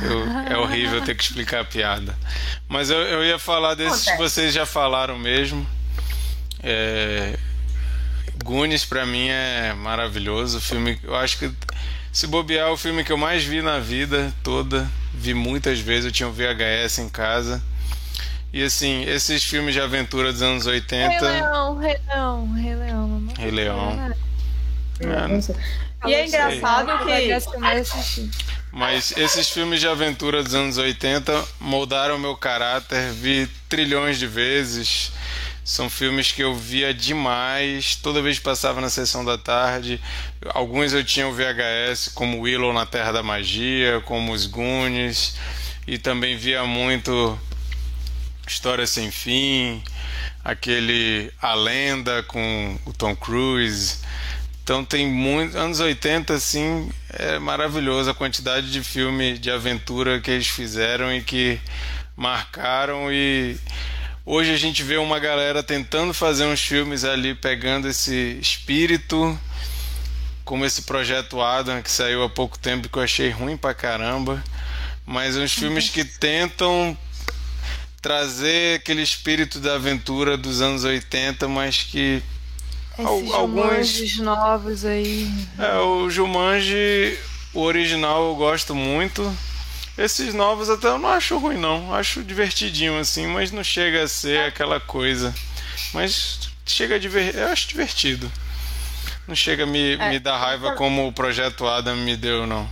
eu, 0.03 0.55
é 0.55 0.57
horrível 0.57 1.03
ter 1.03 1.15
que 1.15 1.23
explicar 1.23 1.61
a 1.61 1.65
piada. 1.65 2.17
Mas 2.69 2.89
eu, 2.89 2.99
eu 2.99 3.25
ia 3.25 3.39
falar 3.39 3.75
desses 3.75 4.05
que 4.05 4.17
vocês 4.17 4.55
já 4.55 4.65
falaram 4.65 5.19
mesmo. 5.19 5.67
É, 6.63 7.37
Goonies 8.45 8.85
para 8.85 9.05
mim 9.05 9.29
é 9.29 9.73
maravilhoso. 9.75 10.59
O 10.59 10.61
filme, 10.61 10.99
eu 11.03 11.15
acho 11.15 11.39
que 11.39 11.51
Se 12.13 12.27
bobear, 12.27 12.71
o 12.71 12.77
filme 12.77 13.03
que 13.05 13.13
eu 13.13 13.17
mais 13.17 13.43
vi 13.43 13.61
na 13.61 13.79
vida 13.79 14.33
toda, 14.43 14.89
vi 15.15 15.35
muitas 15.35 15.81
vezes, 15.81 16.07
eu 16.07 16.13
tinha 16.13 16.29
um 16.29 16.33
VHS 16.33 16.99
em 16.99 17.09
casa. 17.09 17.63
E 18.53 18.63
assim, 18.63 19.05
esses 19.05 19.43
filmes 19.43 19.73
de 19.73 19.81
aventura 19.81 20.33
dos 20.33 20.43
anos 20.43 20.67
80. 20.67 21.09
Rei 21.09 21.41
Leão, 21.41 21.79
Rei 21.79 21.99
Leão, 22.07 22.53
Rei 22.53 22.75
Leão. 22.75 23.29
Rei 23.39 23.51
Leão. 23.51 24.15
É. 25.01 26.09
E 26.09 26.15
é 26.15 26.27
engraçado 26.27 26.91
que. 27.07 28.31
Mas 28.71 29.13
esses 29.17 29.49
filmes 29.49 29.81
de 29.81 29.89
aventura 29.89 30.43
dos 30.43 30.55
anos 30.55 30.79
80 30.79 31.45
moldaram 31.61 32.19
meu 32.19 32.37
caráter, 32.37 33.13
vi 33.13 33.49
trilhões 33.69 34.19
de 34.19 34.27
vezes. 34.27 35.13
São 35.65 35.89
filmes 35.89 36.33
que 36.33 36.43
eu 36.43 36.55
via 36.55 36.93
demais, 36.93 37.95
toda 37.95 38.21
vez 38.21 38.39
que 38.39 38.45
passava 38.45 38.81
na 38.81 38.91
sessão 38.91 39.25
da 39.25 39.39
tarde. 39.39 40.01
Alguns 40.53 40.93
eu 40.93 41.05
tinha 41.05 41.29
o 41.29 41.33
VHS, 41.33 42.09
como 42.15 42.41
Willow 42.41 42.73
na 42.73 42.85
Terra 42.85 43.13
da 43.13 43.23
Magia, 43.23 44.03
como 44.05 44.33
Os 44.33 44.45
Goonies, 44.47 45.37
e 45.87 45.99
também 45.99 46.37
via 46.37 46.65
muito 46.65 47.39
História 48.47 48.87
Sem 48.87 49.11
Fim, 49.11 49.83
aquele 50.45 51.33
A 51.41 51.55
Lenda 51.55 52.23
com 52.25 52.79
o 52.85 52.93
Tom 52.93 53.15
Cruise. 53.15 53.99
Então 54.63 54.85
tem 54.85 55.07
muito. 55.07 55.57
Anos 55.59 55.81
80, 55.81 56.35
assim, 56.35 56.91
é 57.11 57.39
maravilhoso 57.39 58.11
a 58.11 58.15
quantidade 58.15 58.71
de 58.71 58.83
filme 58.83 59.39
de 59.39 59.51
aventura 59.51 60.21
que 60.21 60.31
eles 60.31 60.47
fizeram 60.47 61.15
e 61.15 61.23
que 61.23 61.61
marcaram 62.17 63.11
e 63.11 63.57
hoje 64.25 64.53
a 64.53 64.57
gente 64.57 64.83
vê 64.83 64.97
uma 64.97 65.19
galera 65.19 65.63
tentando 65.63 66.13
fazer 66.13 66.45
uns 66.45 66.61
filmes 66.61 67.05
ali 67.05 67.35
pegando 67.35 67.89
esse 67.89 68.39
espírito 68.41 69.39
como 70.45 70.65
esse 70.65 70.83
projeto 70.83 71.41
Adam 71.41 71.83
que 71.83 71.91
saiu 71.91 72.23
há 72.23 72.29
pouco 72.29 72.59
tempo 72.59 72.89
que 72.89 72.99
eu 72.99 73.03
achei 73.03 73.31
ruim 73.31 73.57
pra 73.57 73.73
caramba 73.73 74.43
mas 75.07 75.37
uns 75.37 75.53
filmes 75.53 75.89
que 75.91 76.05
tentam 76.05 76.97
trazer 78.03 78.81
aquele 78.81 79.01
espírito 79.01 79.61
da 79.61 79.77
aventura 79.77 80.37
dos 80.37 80.61
anos 80.61 80.83
80, 80.83 81.47
mas 81.47 81.85
que 81.85 82.21
Esses 82.99 83.33
alguns 83.33 84.19
novos 84.19 84.85
aí. 84.85 85.31
É, 85.57 85.79
o 85.79 86.11
Jumanji, 86.11 87.17
o 87.55 87.61
original 87.61 88.31
eu 88.31 88.35
gosto 88.35 88.75
muito. 88.75 89.23
Esses 89.97 90.35
novos 90.35 90.69
até 90.69 90.89
eu 90.89 90.99
não 90.99 91.11
acho 91.11 91.39
ruim 91.39 91.59
não, 91.59 91.95
acho 91.95 92.25
divertidinho 92.25 92.99
assim, 92.99 93.27
mas 93.27 93.53
não 93.53 93.63
chega 93.63 94.03
a 94.03 94.09
ser 94.09 94.49
aquela 94.49 94.81
coisa. 94.81 95.33
Mas 95.95 96.51
chega 96.67 96.97
a 96.97 96.99
diver... 96.99 97.37
eu 97.37 97.49
acho 97.49 97.69
divertido. 97.69 98.31
Não 99.29 99.37
chega 99.37 99.63
a 99.63 99.67
me, 99.67 99.93
é, 99.93 100.09
me 100.11 100.19
dar 100.19 100.39
raiva 100.39 100.73
como 100.75 101.07
o 101.07 101.13
projeto 101.13 101.67
Adam 101.69 101.97
me 101.97 102.17
deu, 102.17 102.47
não. 102.47 102.69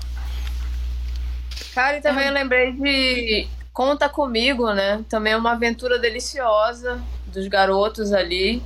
Cara, 1.72 1.98
e 1.98 2.00
também 2.00 2.26
eu 2.26 2.32
lembrei 2.32 2.72
de 2.72 3.48
Conta 3.72 4.08
Comigo, 4.08 4.72
né? 4.72 5.04
Também 5.08 5.32
é 5.32 5.36
uma 5.36 5.52
aventura 5.52 5.98
deliciosa 5.98 7.00
dos 7.26 7.46
garotos 7.46 8.12
ali. 8.12 8.62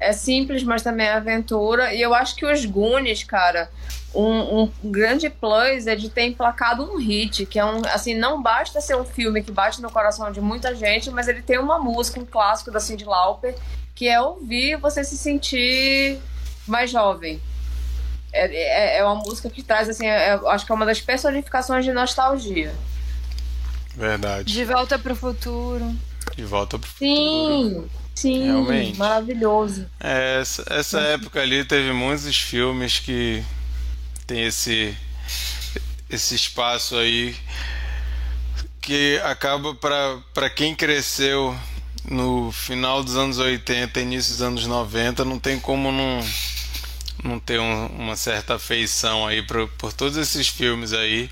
É 0.00 0.12
simples, 0.12 0.62
mas 0.62 0.82
também 0.82 1.06
é 1.06 1.12
aventura. 1.12 1.92
E 1.92 2.00
eu 2.00 2.14
acho 2.14 2.36
que 2.36 2.46
os 2.46 2.64
Goonies, 2.64 3.24
cara, 3.24 3.68
um, 4.14 4.62
um, 4.62 4.72
grande 4.84 5.28
plus 5.28 5.86
é 5.86 5.94
de 5.94 6.08
ter 6.08 6.22
emplacado 6.22 6.84
um 6.84 6.96
hit, 6.96 7.44
que 7.46 7.58
é 7.58 7.64
um. 7.64 7.82
Assim, 7.86 8.14
não 8.14 8.40
basta 8.40 8.80
ser 8.80 8.96
um 8.96 9.04
filme 9.04 9.42
que 9.42 9.50
bate 9.50 9.82
no 9.82 9.90
coração 9.90 10.30
de 10.30 10.40
muita 10.40 10.74
gente, 10.74 11.10
mas 11.10 11.28
ele 11.28 11.42
tem 11.42 11.58
uma 11.58 11.78
música, 11.78 12.20
um 12.20 12.24
clássico 12.24 12.70
da 12.70 12.80
Cyndi 12.80 13.04
Lauper, 13.04 13.54
que 13.94 14.08
é 14.08 14.20
ouvir 14.20 14.76
você 14.76 15.04
se 15.04 15.18
sentir 15.18 16.18
mais 16.66 16.90
jovem. 16.90 17.40
É, 18.32 18.46
é, 18.46 18.98
é 18.98 19.04
uma 19.04 19.16
música 19.16 19.50
que 19.50 19.62
traz, 19.62 19.88
assim, 19.88 20.06
é, 20.06 20.38
acho 20.46 20.64
que 20.64 20.72
é 20.72 20.74
uma 20.74 20.86
das 20.86 21.00
personificações 21.00 21.84
de 21.84 21.92
nostalgia. 21.92 22.72
Verdade. 23.98 24.52
De 24.52 24.64
volta 24.64 24.96
pro 24.96 25.16
futuro. 25.16 25.92
De 26.36 26.44
volta 26.44 26.78
pro 26.78 26.88
sim, 26.96 27.68
futuro. 27.68 27.90
Sim, 28.14 28.44
Realmente. 28.44 28.96
maravilhoso. 28.96 29.86
É, 29.98 30.40
essa, 30.40 30.64
essa 30.70 31.00
época 31.00 31.40
ali 31.40 31.64
teve 31.64 31.92
muitos 31.92 32.36
filmes 32.36 33.00
que 33.00 33.42
tem 34.24 34.44
esse 34.44 34.96
esse 36.08 36.34
espaço 36.34 36.96
aí 36.96 37.36
que 38.80 39.20
acaba 39.24 39.74
para 39.74 40.48
quem 40.48 40.74
cresceu 40.74 41.54
no 42.08 42.50
final 42.52 43.02
dos 43.02 43.16
anos 43.16 43.38
80, 43.38 44.00
início 44.00 44.32
dos 44.32 44.42
anos 44.42 44.66
90, 44.66 45.24
não 45.24 45.38
tem 45.38 45.58
como 45.58 45.92
não 45.92 46.20
não 47.22 47.38
ter 47.40 47.58
um, 47.58 47.86
uma 47.86 48.16
certa 48.16 48.54
afeição 48.54 49.26
aí 49.26 49.42
por, 49.42 49.68
por 49.70 49.92
todos 49.92 50.16
esses 50.16 50.48
filmes 50.48 50.92
aí. 50.92 51.30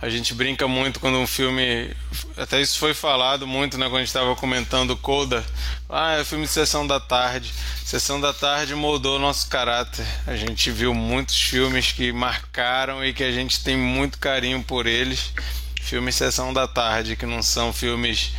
A 0.00 0.08
gente 0.08 0.34
brinca 0.34 0.66
muito 0.66 1.00
quando 1.00 1.18
um 1.18 1.26
filme. 1.26 1.94
Até 2.36 2.60
isso 2.60 2.78
foi 2.78 2.94
falado 2.94 3.46
muito, 3.46 3.78
né? 3.78 3.86
Quando 3.86 3.96
a 3.96 4.00
gente 4.00 4.08
estava 4.08 4.34
comentando 4.36 4.96
Coda. 4.96 5.44
Ah, 5.88 6.14
é 6.14 6.24
filme 6.24 6.44
de 6.44 6.50
Sessão 6.50 6.86
da 6.86 6.98
Tarde. 6.98 7.52
Sessão 7.84 8.20
da 8.20 8.32
Tarde 8.32 8.74
moldou 8.74 9.18
nosso 9.18 9.48
caráter. 9.48 10.06
A 10.26 10.36
gente 10.36 10.70
viu 10.70 10.92
muitos 10.92 11.40
filmes 11.40 11.92
que 11.92 12.12
marcaram 12.12 13.04
e 13.04 13.12
que 13.12 13.24
a 13.24 13.32
gente 13.32 13.62
tem 13.62 13.76
muito 13.76 14.18
carinho 14.18 14.62
por 14.62 14.86
eles. 14.86 15.32
Filmes 15.80 16.16
Sessão 16.16 16.52
da 16.52 16.68
Tarde, 16.68 17.16
que 17.16 17.24
não 17.24 17.42
são 17.42 17.72
filmes 17.72 18.32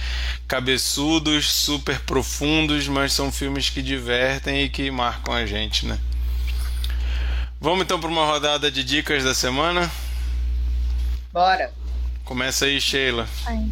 cabeçudos, 0.47 1.51
super 1.51 1.99
profundos, 2.01 2.87
mas 2.87 3.13
são 3.13 3.31
filmes 3.31 3.69
que 3.69 3.81
divertem 3.81 4.65
e 4.65 4.69
que 4.69 4.91
marcam 4.91 5.33
a 5.33 5.45
gente, 5.47 5.85
né? 5.85 5.97
Vamos 7.61 7.81
então 7.81 7.99
para 7.99 8.09
uma 8.09 8.25
rodada 8.25 8.71
de 8.71 8.85
dicas 8.85 9.21
da 9.25 9.33
semana? 9.33 9.91
Bora. 11.33 11.73
Começa 12.23 12.63
aí, 12.63 12.79
Sheila. 12.79 13.27
Ai. 13.45 13.69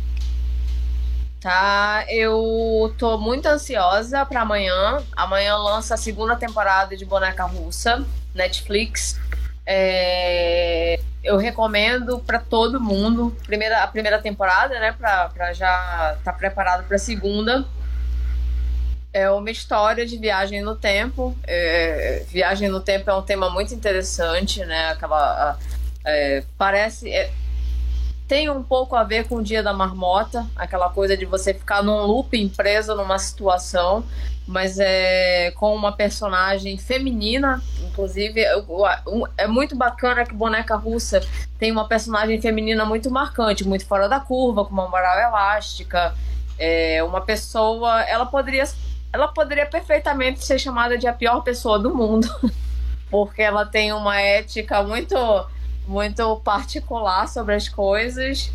Tá, 1.40 2.04
eu 2.10 2.94
tô 2.98 3.18
muito 3.18 3.46
ansiosa 3.46 4.26
para 4.26 4.42
amanhã. 4.42 5.02
Amanhã 5.16 5.56
lança 5.56 5.94
a 5.94 5.98
segunda 5.98 6.36
temporada 6.36 6.98
de 6.98 7.06
Boneca 7.06 7.46
Russa, 7.46 8.06
Netflix. 8.36 9.18
É... 9.66 11.00
Eu 11.24 11.38
recomendo 11.38 12.20
para 12.20 12.40
todo 12.40 12.82
mundo. 12.82 13.38
Primeira, 13.46 13.84
a 13.84 13.88
primeira 13.88 14.20
temporada, 14.20 14.78
né? 14.82 14.92
Para 14.92 15.54
já 15.54 16.16
estar 16.18 16.32
tá 16.32 16.34
preparado 16.34 16.86
para 16.86 16.98
a 16.98 17.00
segunda. 17.00 17.66
É 19.14 19.30
uma 19.30 19.50
história 19.50 20.06
de 20.06 20.18
viagem 20.18 20.62
no 20.62 20.76
tempo. 20.76 21.36
É, 21.44 22.24
viagem 22.30 22.70
no 22.70 22.80
tempo 22.80 23.10
é 23.10 23.16
um 23.16 23.22
tema 23.22 23.50
muito 23.50 23.74
interessante, 23.74 24.64
né? 24.66 24.90
Aquela. 24.90 25.58
É, 26.06 26.44
parece. 26.58 27.12
É, 27.12 27.32
tem 28.28 28.50
um 28.50 28.62
pouco 28.62 28.96
a 28.96 29.04
ver 29.04 29.26
com 29.26 29.38
o 29.38 29.44
dia 29.44 29.64
da 29.64 29.72
marmota, 29.72 30.46
aquela 30.56 30.90
coisa 30.90 31.16
de 31.16 31.26
você 31.26 31.54
ficar 31.54 31.82
num 31.82 32.02
looping 32.02 32.50
preso 32.50 32.94
numa 32.94 33.18
situação, 33.18 34.04
mas 34.46 34.78
é 34.80 35.52
com 35.52 35.74
uma 35.74 35.94
personagem 35.94 36.78
feminina, 36.78 37.62
inclusive 37.88 38.42
é 39.38 39.48
muito 39.48 39.78
bacana 39.78 40.26
que 40.26 40.34
Boneca 40.34 40.76
Russa 40.76 41.22
tem 41.58 41.72
uma 41.72 41.88
personagem 41.88 42.40
feminina 42.42 42.84
muito 42.84 43.10
marcante, 43.10 43.66
muito 43.66 43.86
fora 43.86 44.10
da 44.10 44.20
curva, 44.20 44.66
com 44.66 44.74
uma 44.74 44.90
moral 44.90 45.18
elástica, 45.20 46.14
é 46.60 47.02
uma 47.04 47.22
pessoa, 47.22 48.02
ela 48.04 48.26
poderia 48.26 48.66
ela 49.18 49.28
poderia 49.28 49.66
perfeitamente 49.66 50.46
ser 50.46 50.60
chamada 50.60 50.98
de 50.98 51.08
a 51.08 51.14
pior 51.14 51.42
pessoa 51.42 51.80
do 51.80 51.94
mundo, 51.94 52.30
porque 53.10 53.42
ela 53.42 53.66
tem 53.66 53.92
uma 53.92 54.22
ética 54.22 54.84
muito, 54.84 55.16
muito 55.88 56.36
particular 56.38 57.28
sobre 57.28 57.56
as 57.56 57.68
coisas. 57.68 58.52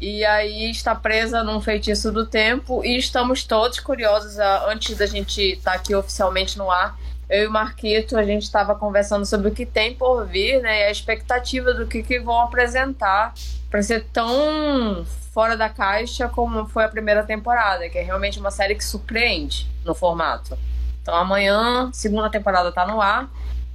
E 0.00 0.22
aí 0.24 0.70
está 0.70 0.94
presa 0.94 1.42
num 1.42 1.60
feitiço 1.60 2.12
do 2.12 2.26
tempo 2.26 2.84
e 2.84 2.98
estamos 2.98 3.44
todos 3.44 3.80
curiosos 3.80 4.38
antes 4.68 4.98
da 4.98 5.06
gente 5.06 5.40
estar 5.40 5.70
tá 5.70 5.76
aqui 5.76 5.94
oficialmente 5.94 6.58
no 6.58 6.70
ar. 6.70 6.98
Eu 7.28 7.44
e 7.44 7.46
o 7.46 7.50
Marquito, 7.50 8.16
a 8.16 8.24
gente 8.24 8.42
estava 8.42 8.74
conversando 8.74 9.24
sobre 9.24 9.48
o 9.48 9.50
que 9.50 9.64
tem 9.64 9.94
por 9.94 10.26
vir, 10.26 10.60
né? 10.60 10.82
E 10.82 10.84
a 10.84 10.90
expectativa 10.90 11.72
do 11.72 11.86
que, 11.86 12.02
que 12.02 12.18
vão 12.18 12.40
apresentar 12.40 13.32
para 13.70 13.82
ser 13.82 14.04
tão 14.12 15.04
fora 15.32 15.56
da 15.56 15.68
caixa 15.68 16.28
como 16.28 16.66
foi 16.66 16.84
a 16.84 16.88
primeira 16.88 17.24
temporada, 17.24 17.88
que 17.88 17.98
é 17.98 18.02
realmente 18.02 18.38
uma 18.38 18.50
série 18.50 18.74
que 18.74 18.84
surpreende 18.84 19.66
no 19.84 19.94
formato. 19.94 20.56
Então 21.02 21.14
amanhã, 21.14 21.90
segunda 21.92 22.30
temporada 22.30 22.70
tá 22.70 22.86
no 22.86 23.00
ar. 23.00 23.28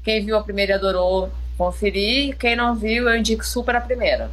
Quem 0.03 0.23
viu 0.23 0.37
a 0.37 0.43
primeira 0.43 0.71
e 0.71 0.75
adorou, 0.75 1.29
conferir. 1.57 2.37
Quem 2.37 2.55
não 2.55 2.73
viu, 2.75 3.09
eu 3.09 3.17
indico 3.17 3.45
super 3.45 3.75
a 3.75 3.81
primeira. 3.81 4.31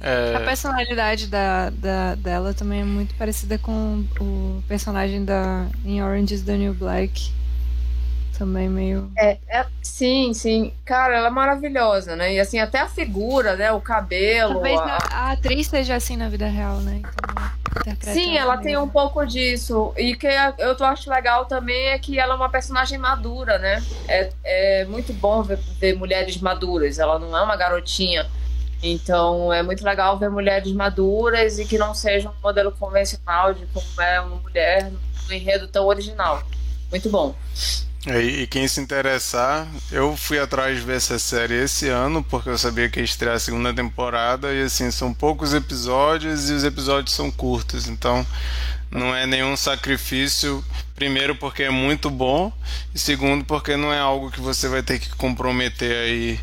É... 0.00 0.34
A 0.34 0.40
personalidade 0.40 1.26
da, 1.26 1.70
da, 1.70 2.14
dela 2.16 2.54
também 2.54 2.80
é 2.80 2.84
muito 2.84 3.14
parecida 3.14 3.58
com 3.58 4.04
o 4.18 4.62
personagem 4.66 5.24
da 5.24 5.66
em 5.84 6.02
Orange 6.02 6.34
is 6.34 6.42
the 6.42 6.56
New 6.56 6.74
Black 6.74 7.30
também 8.36 8.68
meio. 8.68 9.10
É, 9.16 9.38
é, 9.48 9.66
sim, 9.82 10.32
sim. 10.34 10.72
Cara, 10.84 11.16
ela 11.16 11.28
é 11.28 11.30
maravilhosa, 11.30 12.16
né? 12.16 12.34
E 12.34 12.40
assim, 12.40 12.58
até 12.58 12.80
a 12.80 12.88
figura, 12.88 13.56
né? 13.56 13.72
O 13.72 13.80
cabelo. 13.80 14.54
Talvez 14.54 14.80
a... 14.80 14.98
a 15.10 15.32
atriz 15.32 15.68
seja 15.68 15.94
assim 15.94 16.16
na 16.16 16.28
vida 16.28 16.46
real, 16.46 16.76
né? 16.78 17.02
Então... 17.86 18.12
Sim, 18.12 18.36
ela 18.36 18.58
tem 18.58 18.76
um 18.76 18.88
pouco 18.88 19.24
disso. 19.24 19.92
E 19.96 20.14
que 20.14 20.26
eu 20.26 20.86
acho 20.86 21.10
legal 21.10 21.46
também 21.46 21.88
é 21.88 21.98
que 21.98 22.18
ela 22.18 22.34
é 22.34 22.36
uma 22.36 22.48
personagem 22.48 22.98
madura, 22.98 23.58
né? 23.58 23.82
É, 24.08 24.30
é 24.44 24.84
muito 24.84 25.12
bom 25.12 25.42
ver, 25.42 25.58
ver 25.78 25.96
mulheres 25.96 26.36
maduras. 26.38 26.98
Ela 26.98 27.18
não 27.18 27.36
é 27.36 27.42
uma 27.42 27.56
garotinha. 27.56 28.28
Então 28.82 29.52
é 29.52 29.62
muito 29.62 29.84
legal 29.84 30.18
ver 30.18 30.28
mulheres 30.28 30.72
maduras 30.72 31.58
e 31.58 31.64
que 31.64 31.78
não 31.78 31.94
seja 31.94 32.28
um 32.28 32.34
modelo 32.42 32.72
convencional 32.72 33.54
de 33.54 33.64
como 33.66 34.02
é 34.02 34.20
uma 34.20 34.36
mulher 34.36 34.90
no 35.28 35.34
enredo 35.34 35.68
tão 35.68 35.86
original. 35.86 36.42
Muito 36.90 37.08
bom. 37.08 37.34
É, 38.04 38.20
e, 38.20 38.46
quem 38.48 38.66
se 38.66 38.80
interessar, 38.80 39.68
eu 39.92 40.16
fui 40.16 40.36
atrás 40.36 40.76
de 40.76 40.84
ver 40.84 40.96
essa 40.96 41.20
série 41.20 41.54
esse 41.54 41.88
ano, 41.88 42.20
porque 42.24 42.48
eu 42.48 42.58
sabia 42.58 42.88
que 42.88 42.98
ia 42.98 43.04
estrear 43.04 43.36
a 43.36 43.38
segunda 43.38 43.72
temporada, 43.72 44.52
e 44.52 44.62
assim, 44.62 44.90
são 44.90 45.14
poucos 45.14 45.54
episódios 45.54 46.50
e 46.50 46.52
os 46.52 46.64
episódios 46.64 47.14
são 47.14 47.30
curtos, 47.30 47.86
então 47.86 48.26
não 48.90 49.14
é 49.14 49.24
nenhum 49.24 49.56
sacrifício. 49.56 50.64
Primeiro, 50.96 51.36
porque 51.36 51.62
é 51.62 51.70
muito 51.70 52.10
bom, 52.10 52.52
e 52.92 52.98
segundo, 52.98 53.44
porque 53.44 53.76
não 53.76 53.92
é 53.92 54.00
algo 54.00 54.32
que 54.32 54.40
você 54.40 54.68
vai 54.68 54.82
ter 54.82 54.98
que 54.98 55.10
comprometer 55.10 55.96
aí 55.96 56.40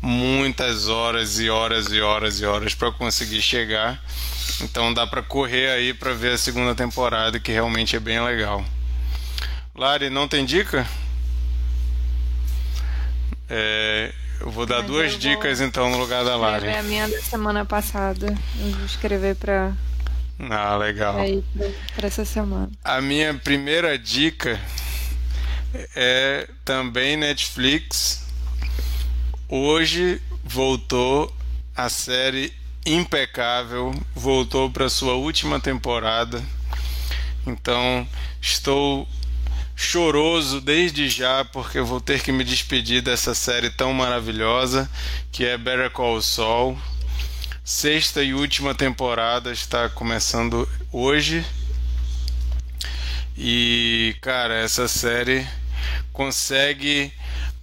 muitas 0.00 0.88
horas 0.88 1.40
e 1.40 1.50
horas 1.50 1.92
e 1.92 2.00
horas 2.00 2.40
e 2.40 2.44
horas 2.44 2.74
para 2.74 2.92
conseguir 2.92 3.42
chegar. 3.42 4.00
Então 4.60 4.94
dá 4.94 5.06
para 5.08 5.22
correr 5.22 5.70
aí 5.70 5.92
para 5.92 6.14
ver 6.14 6.34
a 6.34 6.38
segunda 6.38 6.72
temporada, 6.72 7.40
que 7.40 7.50
realmente 7.50 7.96
é 7.96 8.00
bem 8.00 8.20
legal. 8.20 8.64
Lari, 9.80 10.10
não 10.10 10.28
tem 10.28 10.44
dica? 10.44 10.86
É, 13.48 14.12
eu 14.38 14.50
vou 14.50 14.66
dar 14.66 14.80
Mas 14.80 14.86
duas 14.86 15.18
dicas 15.18 15.58
então 15.62 15.88
no 15.88 15.96
lugar 15.96 16.22
da 16.22 16.36
Lari. 16.36 16.66
É 16.66 16.80
a 16.80 16.82
minha 16.82 17.08
da 17.08 17.18
semana 17.22 17.64
passada. 17.64 18.26
Eu 18.58 18.72
vou 18.72 18.84
escrever 18.84 19.36
para 19.36 19.72
ah, 20.38 20.76
legal. 20.76 21.16
Para 21.96 22.08
essa 22.08 22.26
semana. 22.26 22.70
A 22.84 23.00
minha 23.00 23.32
primeira 23.32 23.98
dica 23.98 24.60
é 25.96 26.46
também 26.62 27.16
Netflix. 27.16 28.26
Hoje 29.48 30.20
voltou 30.44 31.34
a 31.74 31.88
série 31.88 32.52
impecável, 32.84 33.94
voltou 34.14 34.70
para 34.70 34.90
sua 34.90 35.14
última 35.14 35.58
temporada. 35.58 36.44
Então, 37.46 38.06
estou 38.42 39.08
choroso 39.80 40.60
desde 40.60 41.08
já, 41.08 41.42
porque 41.42 41.78
eu 41.78 41.86
vou 41.86 42.02
ter 42.02 42.22
que 42.22 42.30
me 42.30 42.44
despedir 42.44 43.00
dessa 43.00 43.34
série 43.34 43.70
tão 43.70 43.94
maravilhosa 43.94 44.88
que 45.32 45.44
é 45.44 45.56
Better 45.56 45.90
Call 45.90 46.20
Saul. 46.20 46.78
Sexta 47.64 48.22
e 48.22 48.34
última 48.34 48.74
temporada 48.74 49.50
está 49.50 49.88
começando 49.88 50.68
hoje. 50.92 51.44
E, 53.38 54.14
cara, 54.20 54.54
essa 54.54 54.86
série 54.86 55.48
consegue 56.12 57.10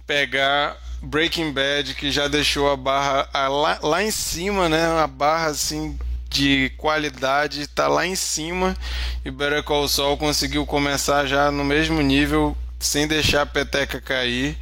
pegar 0.04 0.76
Breaking 1.00 1.52
Bad, 1.52 1.94
que 1.94 2.10
já 2.10 2.26
deixou 2.26 2.68
a 2.68 2.76
barra 2.76 3.28
lá, 3.48 3.78
lá 3.80 4.02
em 4.02 4.10
cima, 4.10 4.68
né? 4.68 4.84
A 4.86 5.06
barra 5.06 5.46
assim 5.46 5.96
de 6.28 6.70
qualidade 6.76 7.62
está 7.62 7.88
lá 7.88 8.06
em 8.06 8.14
cima 8.14 8.76
e 9.24 9.30
Better 9.30 9.62
Call 9.62 9.88
Saul 9.88 10.16
conseguiu 10.16 10.66
começar 10.66 11.26
já 11.26 11.50
no 11.50 11.64
mesmo 11.64 12.00
nível 12.02 12.56
sem 12.78 13.06
deixar 13.06 13.42
a 13.42 13.46
peteca 13.46 14.00
cair. 14.00 14.56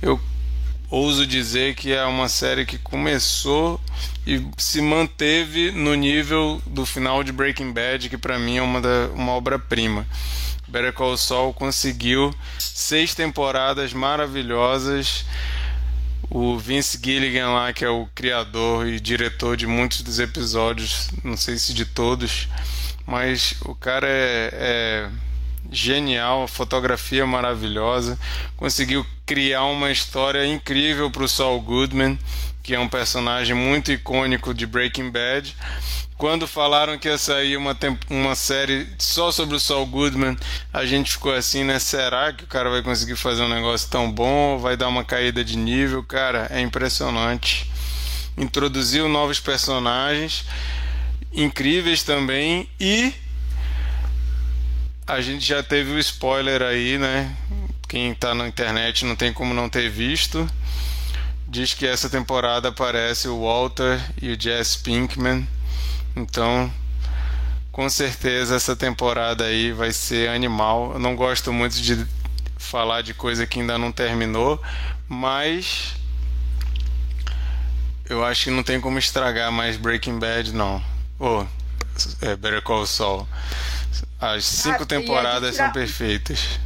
Eu 0.00 0.20
ouso 0.90 1.26
dizer 1.26 1.74
que 1.74 1.92
é 1.92 2.04
uma 2.04 2.28
série 2.28 2.64
que 2.64 2.78
começou 2.78 3.80
e 4.26 4.46
se 4.56 4.80
manteve 4.80 5.70
no 5.72 5.94
nível 5.94 6.60
do 6.66 6.86
final 6.86 7.24
de 7.24 7.32
Breaking 7.32 7.72
Bad, 7.72 8.08
que 8.08 8.18
para 8.18 8.38
mim 8.38 8.58
é 8.58 8.62
uma, 8.62 8.80
da, 8.80 9.08
uma 9.14 9.32
obra-prima. 9.32 10.06
Better 10.68 10.92
Call 10.92 11.16
Saul 11.16 11.54
conseguiu 11.54 12.34
seis 12.58 13.14
temporadas 13.14 13.92
maravilhosas 13.92 15.24
o 16.30 16.58
Vince 16.58 16.98
Gilligan 17.02 17.50
lá, 17.50 17.72
que 17.72 17.84
é 17.84 17.88
o 17.88 18.06
criador 18.14 18.86
e 18.86 18.98
diretor 19.00 19.56
de 19.56 19.66
muitos 19.66 20.02
dos 20.02 20.18
episódios, 20.18 21.10
não 21.22 21.36
sei 21.36 21.56
se 21.58 21.72
de 21.72 21.84
todos, 21.84 22.48
mas 23.06 23.54
o 23.64 23.74
cara 23.74 24.06
é, 24.08 24.50
é 24.52 25.10
genial, 25.70 26.46
fotografia 26.46 27.26
maravilhosa, 27.26 28.18
conseguiu 28.56 29.06
criar 29.24 29.64
uma 29.64 29.90
história 29.90 30.46
incrível 30.46 31.10
para 31.10 31.24
o 31.24 31.28
Saul 31.28 31.60
Goodman, 31.60 32.18
que 32.62 32.74
é 32.74 32.80
um 32.80 32.88
personagem 32.88 33.54
muito 33.54 33.92
icônico 33.92 34.52
de 34.52 34.66
Breaking 34.66 35.10
Bad, 35.10 35.56
quando 36.18 36.46
falaram 36.46 36.98
que 36.98 37.08
ia 37.08 37.18
sair 37.18 37.56
uma, 37.56 37.76
uma 38.08 38.34
série 38.34 38.88
só 38.98 39.30
sobre 39.30 39.54
o 39.54 39.60
Saul 39.60 39.84
Goodman, 39.84 40.36
a 40.72 40.86
gente 40.86 41.12
ficou 41.12 41.34
assim, 41.34 41.62
né? 41.62 41.78
Será 41.78 42.32
que 42.32 42.44
o 42.44 42.46
cara 42.46 42.70
vai 42.70 42.82
conseguir 42.82 43.16
fazer 43.16 43.42
um 43.42 43.48
negócio 43.48 43.90
tão 43.90 44.10
bom? 44.10 44.58
Vai 44.58 44.76
dar 44.76 44.88
uma 44.88 45.04
caída 45.04 45.44
de 45.44 45.58
nível? 45.58 46.02
Cara, 46.02 46.46
é 46.50 46.60
impressionante. 46.60 47.70
Introduziu 48.36 49.08
novos 49.08 49.40
personagens 49.40 50.44
incríveis 51.32 52.02
também 52.02 52.66
e 52.80 53.12
a 55.06 55.20
gente 55.20 55.44
já 55.44 55.62
teve 55.62 55.92
o 55.92 55.98
spoiler 55.98 56.62
aí, 56.62 56.96
né? 56.96 57.36
Quem 57.86 58.14
tá 58.14 58.34
na 58.34 58.48
internet 58.48 59.04
não 59.04 59.14
tem 59.14 59.34
como 59.34 59.52
não 59.52 59.68
ter 59.68 59.90
visto. 59.90 60.48
Diz 61.46 61.74
que 61.74 61.86
essa 61.86 62.08
temporada 62.08 62.70
aparece 62.70 63.28
o 63.28 63.42
Walter 63.42 64.00
e 64.20 64.30
o 64.30 64.40
Jess 64.40 64.76
Pinkman 64.76 65.46
então, 66.16 66.72
com 67.70 67.90
certeza 67.90 68.56
essa 68.56 68.74
temporada 68.74 69.44
aí 69.44 69.70
vai 69.70 69.92
ser 69.92 70.30
animal. 70.30 70.92
Eu 70.94 70.98
não 70.98 71.14
gosto 71.14 71.52
muito 71.52 71.74
de 71.74 72.06
falar 72.56 73.02
de 73.02 73.12
coisa 73.12 73.46
que 73.46 73.60
ainda 73.60 73.76
não 73.76 73.92
terminou, 73.92 74.60
mas 75.06 75.94
eu 78.08 78.24
acho 78.24 78.44
que 78.44 78.50
não 78.50 78.62
tem 78.62 78.80
como 78.80 78.98
estragar 78.98 79.52
mais 79.52 79.76
Breaking 79.76 80.18
Bad, 80.18 80.54
não. 80.54 80.82
Oh, 81.20 81.44
é 82.22 82.34
Better 82.34 82.62
Call 82.62 82.86
Saul. 82.86 83.28
As 84.18 84.44
cinco 84.44 84.84
ah, 84.84 84.86
temporadas 84.86 85.50
é 85.50 85.52
tirar... 85.52 85.64
são 85.64 85.72
perfeitas. 85.72 86.58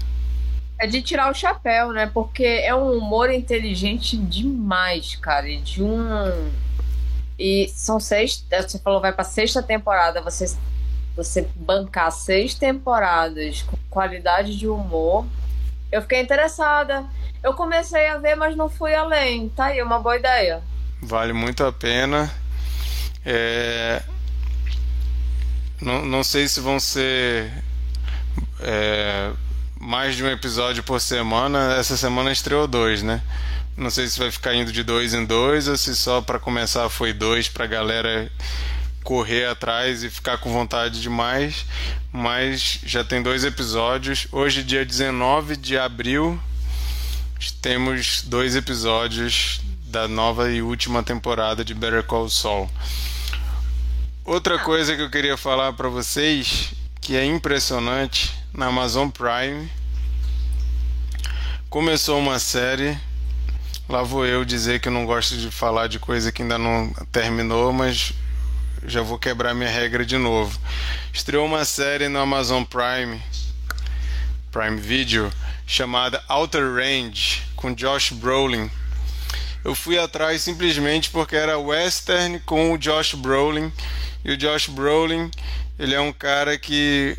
É 0.79 0.87
de 0.87 1.03
tirar 1.03 1.31
o 1.31 1.35
chapéu, 1.35 1.93
né? 1.93 2.07
Porque 2.07 2.45
é 2.45 2.75
um 2.75 2.93
humor 2.93 3.31
inteligente 3.31 4.17
demais, 4.17 5.17
cara. 5.17 5.49
E 5.49 5.59
de 5.61 5.83
um 5.83 6.51
e 7.41 7.73
são 7.75 7.99
seis. 7.99 8.45
Você 8.51 8.79
falou, 8.79 9.01
vai 9.01 9.13
pra 9.15 9.25
sexta 9.25 9.63
temporada. 9.63 10.21
Você, 10.21 10.55
você 11.17 11.49
bancar 11.57 12.13
seis 12.13 12.55
temporadas 12.55 13.63
com 13.63 13.79
qualidade 13.89 14.59
de 14.59 14.69
humor. 14.69 15.25
Eu 15.91 16.03
fiquei 16.03 16.21
interessada. 16.21 17.03
Eu 17.43 17.55
comecei 17.55 18.09
a 18.09 18.19
ver, 18.19 18.37
mas 18.37 18.55
não 18.55 18.69
fui 18.69 18.95
além. 18.95 19.49
Tá 19.49 19.67
aí, 19.67 19.83
uma 19.83 19.99
boa 19.99 20.17
ideia. 20.17 20.63
Vale 21.01 21.33
muito 21.33 21.65
a 21.65 21.73
pena. 21.73 22.31
É... 23.25 24.03
Não, 25.81 26.05
não 26.05 26.23
sei 26.23 26.47
se 26.47 26.61
vão 26.61 26.79
ser 26.79 27.51
é... 28.61 29.33
mais 29.81 30.15
de 30.15 30.23
um 30.23 30.29
episódio 30.29 30.83
por 30.83 31.01
semana. 31.01 31.77
Essa 31.79 31.97
semana 31.97 32.31
estreou 32.31 32.67
dois, 32.67 33.03
né? 33.03 33.23
Não 33.77 33.91
sei 33.91 34.07
se 34.09 34.19
vai 34.19 34.31
ficar 34.31 34.55
indo 34.55 34.73
de 34.73 34.83
dois 34.83 35.15
em 35.15 35.25
dois 35.25 35.69
ou 35.69 35.77
se 35.77 35.95
só 35.97 36.21
para 36.21 36.39
começar 36.39 36.89
foi 36.89 37.13
dois 37.13 37.49
para 37.49 37.65
a 37.65 37.69
galera 37.69 38.31
correr 39.03 39.47
atrás 39.47 40.03
e 40.03 40.11
ficar 40.11 40.39
com 40.39 40.53
vontade 40.53 41.01
demais. 41.01 41.65
Mas 42.13 42.81
já 42.85 43.03
tem 43.03 43.23
dois 43.23 43.45
episódios. 43.45 44.27
Hoje, 44.31 44.63
dia 44.63 44.85
19 44.85 45.57
de 45.57 45.79
abril, 45.79 46.39
temos 47.63 48.23
dois 48.23 48.55
episódios 48.55 49.61
da 49.85 50.07
nova 50.07 50.51
e 50.51 50.63
última 50.63 51.03
temporada 51.03 51.65
de 51.65 51.75
Better 51.75 52.05
Call 52.05 52.29
Saul. 52.29 52.71
Outra 54.25 54.59
coisa 54.59 54.95
que 54.95 55.03
eu 55.03 55.11
queria 55.11 55.37
falar 55.37 55.73
para 55.73 55.89
vocês, 55.89 56.73
que 57.01 57.17
é 57.17 57.25
impressionante, 57.25 58.33
na 58.53 58.67
Amazon 58.67 59.09
Prime 59.09 59.71
começou 61.69 62.19
uma 62.19 62.39
série 62.39 62.99
Lá 63.91 64.05
vou 64.05 64.25
eu 64.25 64.45
dizer 64.45 64.79
que 64.79 64.89
não 64.89 65.05
gosto 65.05 65.37
de 65.37 65.51
falar 65.51 65.89
de 65.89 65.99
coisa 65.99 66.31
que 66.31 66.43
ainda 66.43 66.57
não 66.57 66.93
terminou, 67.11 67.73
mas 67.73 68.13
já 68.87 69.03
vou 69.03 69.19
quebrar 69.19 69.53
minha 69.53 69.69
regra 69.69 70.07
de 70.07 70.17
novo. 70.17 70.57
Estreou 71.13 71.45
uma 71.45 71.65
série 71.65 72.09
no 72.09 72.21
Amazon 72.21 72.63
Prime, 72.63 73.21
Prime 74.53 74.81
Video, 74.81 75.29
chamada 75.67 76.23
Outer 76.29 76.73
Range, 76.73 77.43
com 77.57 77.75
Josh 77.75 78.13
Brolin. 78.13 78.71
Eu 79.65 79.75
fui 79.75 79.99
atrás 79.99 80.41
simplesmente 80.41 81.11
porque 81.11 81.35
era 81.35 81.59
western 81.59 82.39
com 82.47 82.73
o 82.73 82.79
Josh 82.79 83.15
Brolin. 83.15 83.73
E 84.25 84.31
o 84.31 84.37
Josh 84.37 84.69
Brolin, 84.69 85.29
ele 85.77 85.97
é 85.97 86.01
um 86.01 86.13
cara 86.13 86.57
que 86.57 87.19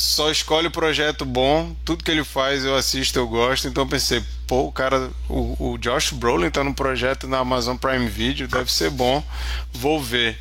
só 0.00 0.30
escolhe 0.30 0.66
o 0.66 0.70
projeto 0.70 1.26
bom, 1.26 1.76
tudo 1.84 2.02
que 2.02 2.10
ele 2.10 2.24
faz 2.24 2.64
eu 2.64 2.74
assisto, 2.74 3.18
eu 3.18 3.28
gosto, 3.28 3.68
então 3.68 3.86
pensei, 3.86 4.24
pô, 4.46 4.62
o 4.62 4.72
cara, 4.72 5.10
o, 5.28 5.72
o 5.72 5.78
Josh 5.78 6.10
Brolin 6.12 6.50
tá 6.50 6.64
no 6.64 6.72
projeto 6.72 7.28
na 7.28 7.36
Amazon 7.36 7.76
Prime 7.76 8.08
Video, 8.08 8.48
deve 8.48 8.72
ser 8.72 8.88
bom, 8.88 9.22
vou 9.70 10.02
ver. 10.02 10.38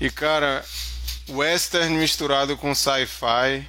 E 0.00 0.08
cara, 0.08 0.64
western 1.28 1.94
misturado 1.98 2.56
com 2.56 2.74
sci-fi, 2.74 3.62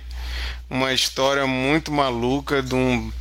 uma 0.69 0.93
história 0.93 1.45
muito 1.45 1.91
maluca 1.91 2.63
de 2.63 2.73
um 2.73 3.11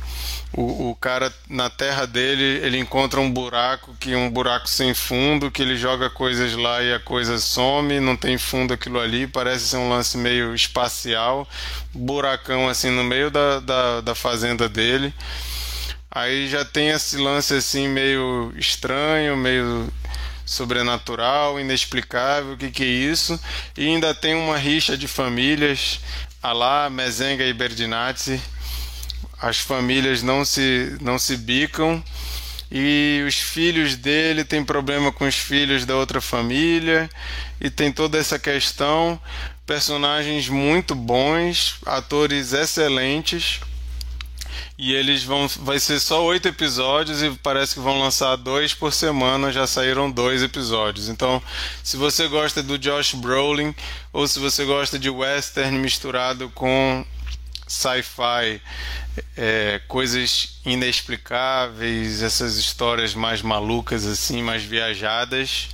o, 0.55 0.91
o, 0.91 0.95
cara 0.95 1.33
na 1.49 1.67
terra 1.67 2.05
dele 2.05 2.43
ele 2.63 2.77
encontra 2.77 3.19
um 3.19 3.31
buraco 3.31 3.95
que 3.99 4.15
um 4.15 4.29
buraco 4.29 4.69
sem 4.69 4.93
fundo 4.93 5.49
que 5.49 5.63
ele 5.63 5.75
joga 5.75 6.11
coisas 6.11 6.53
lá 6.53 6.81
e 6.83 6.93
a 6.93 6.99
coisa 6.99 7.39
some 7.39 7.99
não 7.99 8.15
tem 8.15 8.37
fundo 8.37 8.71
aquilo 8.71 8.99
ali 8.99 9.25
parece 9.25 9.69
ser 9.69 9.77
um 9.77 9.89
lance 9.89 10.15
meio 10.15 10.53
espacial 10.53 11.47
buracão 11.91 12.69
assim 12.69 12.91
no 12.91 13.03
meio 13.03 13.31
da, 13.31 13.59
da, 13.59 14.01
da 14.01 14.15
fazenda 14.15 14.69
dele. 14.69 15.13
Aí 16.11 16.47
já 16.47 16.63
tem 16.63 16.89
esse 16.89 17.17
lance 17.17 17.55
assim 17.55 17.87
meio 17.87 18.53
estranho 18.55 19.35
meio 19.35 19.91
sobrenatural 20.45 21.59
inexplicável 21.59 22.53
o 22.53 22.57
que 22.57 22.69
que 22.69 22.83
é 22.83 22.87
isso? 22.87 23.39
E 23.75 23.87
ainda 23.87 24.13
tem 24.13 24.35
uma 24.35 24.57
rixa 24.57 24.95
de 24.95 25.07
famílias 25.07 25.99
a 26.43 26.51
lá 26.51 26.89
Mezenga 26.91 27.43
e 27.43 27.53
Berdinazzi 27.53 28.39
as 29.43 29.59
famílias 29.59 30.23
não 30.23 30.45
se, 30.45 30.95
não 31.01 31.19
se 31.19 31.35
bicam 31.35 32.01
e 32.71 33.21
os 33.27 33.35
filhos 33.35 33.97
dele 33.97 34.45
têm 34.45 34.63
problema 34.63 35.11
com 35.11 35.27
os 35.27 35.35
filhos 35.35 35.85
da 35.85 35.97
outra 35.97 36.21
família 36.21 37.09
e 37.59 37.69
tem 37.69 37.91
toda 37.91 38.17
essa 38.17 38.39
questão. 38.39 39.19
Personagens 39.65 40.47
muito 40.47 40.95
bons 40.95 41.75
atores 41.85 42.53
excelentes. 42.53 43.59
E 44.77 44.93
eles 44.93 45.23
vão 45.23 45.47
vai 45.47 45.77
ser 45.77 45.99
só 45.99 46.23
oito 46.23 46.47
episódios 46.47 47.21
e 47.21 47.29
parece 47.43 47.73
que 47.73 47.79
vão 47.81 47.99
lançar 47.99 48.35
dois 48.37 48.73
por 48.73 48.93
semana 48.93 49.51
já 49.51 49.67
saíram 49.67 50.09
dois 50.09 50.41
episódios. 50.41 51.09
Então 51.09 51.43
se 51.83 51.97
você 51.97 52.29
gosta 52.29 52.63
do 52.63 52.77
Josh 52.77 53.13
Brolin 53.13 53.75
ou 54.11 54.25
se 54.25 54.39
você 54.39 54.63
gosta 54.63 54.97
de 54.97 55.09
western 55.09 55.77
misturado 55.77 56.49
com 56.55 57.05
sci-fi, 57.73 58.61
é, 59.35 59.81
coisas 59.87 60.59
inexplicáveis, 60.65 62.21
essas 62.21 62.57
histórias 62.57 63.13
mais 63.13 63.41
malucas 63.41 64.05
assim, 64.05 64.43
mais 64.43 64.63
viajadas, 64.63 65.69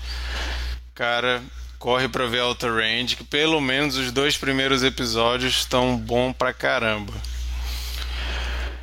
cara, 0.95 1.41
corre 1.77 2.07
para 2.07 2.25
ver 2.25 2.39
Outer 2.39 2.73
Range, 2.73 3.15
que 3.15 3.23
pelo 3.23 3.59
menos 3.59 3.97
os 3.97 4.11
dois 4.11 4.37
primeiros 4.37 4.81
episódios 4.83 5.57
estão 5.57 5.97
bom 5.97 6.31
pra 6.31 6.53
caramba. 6.53 7.13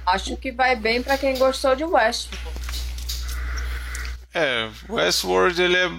Acho 0.06 0.36
que 0.36 0.52
vai 0.52 0.76
bem 0.76 1.02
para 1.02 1.18
quem 1.18 1.36
gostou 1.36 1.74
de 1.74 1.84
Westworld. 1.84 2.56
É, 4.32 4.68
Westworld 4.88 5.60
ele 5.60 5.76
é 5.76 5.90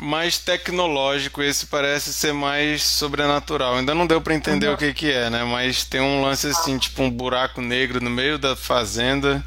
mais 0.00 0.38
tecnológico, 0.38 1.42
esse 1.42 1.66
parece 1.66 2.12
ser 2.12 2.32
mais 2.32 2.82
sobrenatural. 2.82 3.76
Ainda 3.76 3.94
não 3.94 4.06
deu 4.06 4.20
para 4.20 4.34
entender 4.34 4.68
uhum. 4.68 4.74
o 4.74 4.78
que 4.78 4.94
que 4.94 5.10
é, 5.10 5.28
né? 5.28 5.44
Mas 5.44 5.84
tem 5.84 6.00
um 6.00 6.22
lance 6.22 6.46
assim, 6.46 6.78
tipo 6.78 7.02
um 7.02 7.10
buraco 7.10 7.60
negro 7.60 8.02
no 8.02 8.10
meio 8.10 8.38
da 8.38 8.56
fazenda. 8.56 9.44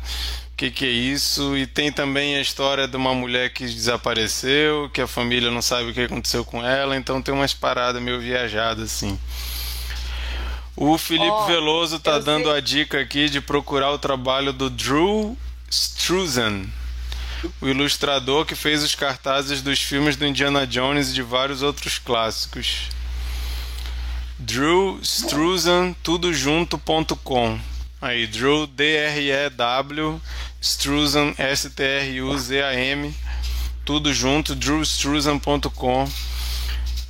O 0.53 0.55
que 0.55 0.72
que 0.72 0.85
é 0.85 0.89
isso? 0.89 1.57
E 1.57 1.65
tem 1.67 1.91
também 1.91 2.38
a 2.38 2.41
história 2.41 2.88
de 2.88 2.95
uma 2.95 3.13
mulher 3.13 3.49
que 3.49 3.65
desapareceu, 3.65 4.89
que 4.93 5.01
a 5.01 5.07
família 5.07 5.51
não 5.51 5.61
sabe 5.61 5.89
o 5.89 5.93
que 5.93 6.01
aconteceu 6.01 6.45
com 6.45 6.65
ela, 6.65 6.95
então 6.95 7.22
tem 7.22 7.34
umas 7.34 7.53
paradas 7.53 8.01
meio 8.01 8.22
viajadas 8.22 8.93
assim. 8.93 9.19
O 10.77 10.97
Felipe 10.97 11.27
oh, 11.30 11.45
Veloso 11.45 11.99
tá 11.99 12.19
dando 12.19 12.45
sei. 12.45 12.57
a 12.57 12.59
dica 12.59 12.99
aqui 12.99 13.30
de 13.30 13.41
procurar 13.41 13.91
o 13.91 13.97
trabalho 13.97 14.53
do 14.53 14.69
Drew 14.69 15.38
Struzan 15.69 16.65
o 17.61 17.67
ilustrador 17.67 18.45
que 18.45 18.55
fez 18.55 18.84
os 18.84 18.95
cartazes 18.95 19.61
dos 19.61 19.80
filmes 19.81 20.15
do 20.15 20.26
Indiana 20.26 20.65
Jones 20.65 21.09
e 21.09 21.13
de 21.13 21.22
vários 21.22 21.61
outros 21.61 21.97
clássicos. 21.97 22.89
Drew 24.38 24.99
Struzan, 25.01 25.93
tudojunto.com. 26.03 27.59
Aí, 28.01 28.27
Drew, 28.27 28.67
D-R-E-W, 28.67 30.22
Struzan, 30.61 31.34
S-T-R-U-Z-A-M, 31.38 33.15
tudo 33.85 34.13
junto, 34.13 34.53
drewstruzan.com. 34.53 36.09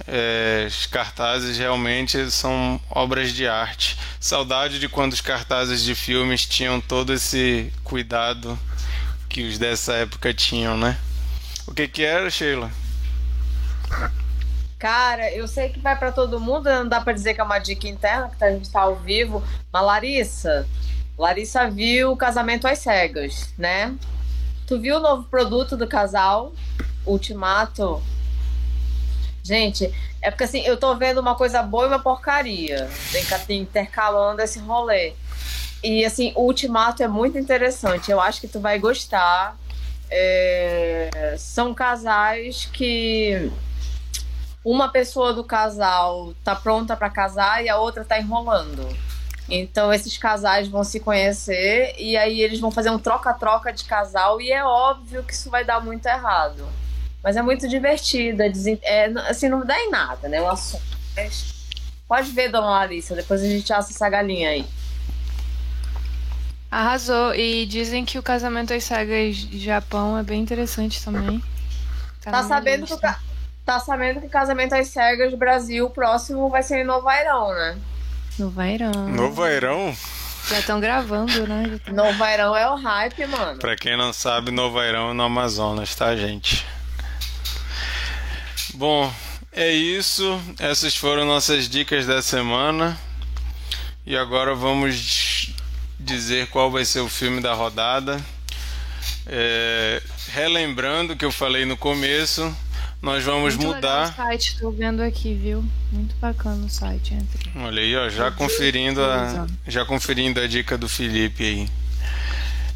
É, 0.08 0.66
os 0.68 0.86
cartazes 0.86 1.58
realmente 1.58 2.30
são 2.30 2.80
obras 2.90 3.34
de 3.34 3.48
arte. 3.48 3.98
Saudade 4.20 4.78
de 4.78 4.88
quando 4.88 5.14
os 5.14 5.22
cartazes 5.22 5.84
de 5.84 5.96
filmes 5.96 6.46
tinham 6.46 6.80
todo 6.80 7.12
esse 7.12 7.74
cuidado 7.84 8.58
que 9.30 9.48
os 9.48 9.58
dessa 9.58 9.94
época 9.94 10.34
tinham, 10.34 10.78
né? 10.78 10.98
O 11.68 11.74
que 11.74 11.88
que 11.88 12.04
era, 12.04 12.30
Sheila? 12.30 12.72
Cara, 14.78 15.32
eu 15.32 15.48
sei 15.48 15.70
que 15.70 15.80
vai 15.80 15.98
para 15.98 16.12
todo 16.12 16.40
mundo, 16.40 16.70
não 16.70 16.88
dá 16.88 17.02
para 17.02 17.14
dizer 17.14 17.34
que 17.34 17.42
é 17.42 17.44
uma 17.44 17.60
dica 17.60 17.88
interna, 17.88 18.30
que 18.38 18.44
a 18.44 18.52
gente 18.52 18.70
tá 18.70 18.82
ao 18.82 18.96
vivo. 18.98 19.44
Mas 19.72 19.84
Larissa, 19.84 20.68
Larissa 21.18 21.70
viu 21.70 22.12
o 22.12 22.18
Casamento 22.18 22.68
às 22.68 22.80
Cegas, 22.80 23.54
né? 23.58 23.96
Tu 24.68 24.80
viu 24.80 24.98
o 24.98 25.00
novo 25.00 25.24
produto 25.24 25.78
do 25.78 25.88
casal, 25.88 26.54
Ultimato? 27.06 28.04
Gente, 29.44 29.94
é 30.22 30.32
porque 30.32 30.44
assim, 30.44 30.62
eu 30.62 30.76
tô 30.76 30.96
vendo 30.96 31.20
uma 31.20 31.36
coisa 31.36 31.62
boa 31.62 31.86
e 31.86 31.88
uma 31.88 32.00
porcaria. 32.00 32.90
Tem 33.12 33.24
que 33.24 33.54
intercalando 33.54 34.42
esse 34.42 34.60
rolê. 34.60 35.14
E 35.84 36.04
assim, 36.04 36.34
o 36.36 36.42
Ultimato 36.42 37.04
é 37.04 37.08
muito 37.08 37.38
interessante. 37.38 38.12
Eu 38.12 38.20
acho 38.20 38.42
que 38.42 38.48
tu 38.48 38.60
vai 38.60 38.80
gostar. 38.80 39.58
É... 40.10 41.36
São 41.38 41.74
casais 41.74 42.66
que 42.72 43.52
uma 44.64 44.90
pessoa 44.90 45.32
do 45.32 45.44
casal 45.44 46.34
tá 46.44 46.56
pronta 46.56 46.98
para 46.98 47.10
casar 47.10 47.64
e 47.64 47.70
a 47.70 47.78
outra 47.78 48.04
tá 48.04 48.20
enrolando. 48.20 48.88
Então 49.48 49.94
esses 49.94 50.18
casais 50.18 50.68
vão 50.68 50.84
se 50.84 51.00
conhecer 51.00 51.94
e 52.00 52.18
aí 52.18 52.42
eles 52.42 52.60
vão 52.60 52.72
fazer 52.72 52.90
um 52.90 52.98
troca-troca 52.98 53.72
de 53.72 53.84
casal 53.84 54.42
e 54.42 54.52
é 54.52 54.64
óbvio 54.64 55.24
que 55.24 55.34
isso 55.34 55.52
vai 55.52 55.64
dar 55.64 55.80
muito 55.80 56.06
errado. 56.08 56.68
Mas 57.24 57.38
é 57.38 57.42
muito 57.42 57.68
divertido, 57.68 58.42
é, 58.42 58.52
é 58.84 59.06
assim, 59.30 59.50
não 59.50 59.66
dá 59.66 59.80
em 59.80 59.90
nada, 59.90 60.28
né? 60.28 60.42
O 60.42 60.48
assunto. 60.48 60.84
Pode 62.08 62.32
ver, 62.32 62.50
dona 62.50 62.70
Larissa, 62.70 63.16
depois 63.16 63.42
a 63.42 63.48
gente 63.48 63.72
assa 63.72 63.92
essa 63.92 64.10
galinha 64.10 64.50
aí. 64.50 64.66
Arrasou. 66.76 67.34
E 67.34 67.66
dizem 67.66 68.04
que 68.04 68.20
o 68.20 68.24
casamento 68.24 68.74
às 68.74 68.84
cegas 68.84 69.38
Japão 69.54 70.18
é 70.18 70.24
bem 70.24 70.42
interessante 70.42 71.02
também. 71.02 71.42
Tá, 72.22 72.32
tá 72.32 72.44
sabendo, 72.44 72.86
que 72.86 72.94
o 72.94 73.00
tá 73.66 73.80
sabendo 73.80 74.20
que 74.20 74.28
o 74.28 74.30
casamento 74.30 74.76
às 74.76 74.90
cegas 74.90 75.34
Brasil 75.36 75.90
próximo 75.90 76.50
vai 76.50 76.62
ser 76.62 76.82
em 76.82 76.84
Novairão, 76.84 77.54
né? 77.54 77.78
Novairão. 78.38 78.92
Novairão? 79.08 79.96
Já 80.50 80.60
estão 80.60 80.82
gravando, 80.82 81.48
né? 81.48 81.80
Tão... 81.86 81.94
Novairão 81.94 82.54
é 82.58 82.70
o 82.70 82.76
hype, 82.76 83.26
mano. 83.26 83.58
Pra 83.58 83.78
quem 83.78 83.96
não 83.96 84.12
sabe, 84.12 84.52
Novairão 84.52 85.12
é 85.12 85.14
no 85.14 85.24
Amazonas, 85.24 85.96
tá, 85.96 86.14
gente? 86.14 86.66
Bom, 88.74 89.10
é 89.54 89.72
isso. 89.72 90.42
Essas 90.60 90.94
foram 90.98 91.24
nossas 91.24 91.70
dicas 91.70 92.06
da 92.06 92.22
semana. 92.22 93.00
E 94.06 94.16
agora 94.16 94.54
vamos 94.54 94.96
dizer 96.06 96.48
qual 96.48 96.72
vai 96.72 96.86
ser 96.86 97.00
o 97.02 97.10
filme 97.10 97.42
da 97.42 97.54
rodada. 97.54 98.24
É, 99.28 100.02
relembrando 100.30 101.16
que 101.16 101.26
eu 101.26 101.32
falei 101.32 101.66
no 101.66 101.76
começo, 101.76 102.56
nós 103.02 103.24
vamos 103.24 103.56
Muito 103.56 103.76
mudar. 103.76 104.10
o 104.10 104.16
site, 104.16 104.54
estou 104.54 104.72
vendo 104.72 105.02
aqui, 105.02 105.34
viu? 105.34 105.64
Muito 105.92 106.16
bacana 106.16 106.66
o 106.66 106.70
site, 106.70 107.14
entre. 107.14 107.52
Olha 107.56 107.82
aí, 107.82 107.96
ó, 107.96 108.10
já 108.10 108.32
conferindo 108.32 109.04
a, 109.04 109.48
já 109.68 109.86
conferindo 109.86 110.40
a 110.40 110.48
dica 110.48 110.78
do 110.78 110.88
Felipe 110.88 111.44
aí. 111.44 111.70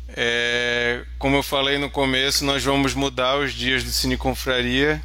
É, 0.09 1.03
como 1.17 1.35
eu 1.37 1.43
falei 1.43 1.77
no 1.77 1.89
começo, 1.89 2.43
nós 2.43 2.63
vamos 2.63 2.93
mudar 2.93 3.37
os 3.37 3.53
dias 3.53 3.83
do 3.83 3.91
Cine 3.91 4.17
Confraria. 4.17 5.01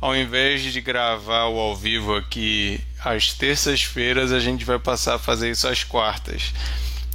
Ao 0.00 0.14
invés 0.14 0.62
de 0.62 0.80
gravar 0.80 1.46
o 1.46 1.58
ao 1.58 1.74
vivo 1.74 2.14
aqui 2.14 2.78
às 3.02 3.32
terças-feiras, 3.32 4.32
a 4.32 4.38
gente 4.38 4.64
vai 4.64 4.78
passar 4.78 5.14
a 5.14 5.18
fazer 5.18 5.50
isso 5.50 5.66
às 5.66 5.82
quartas. 5.82 6.52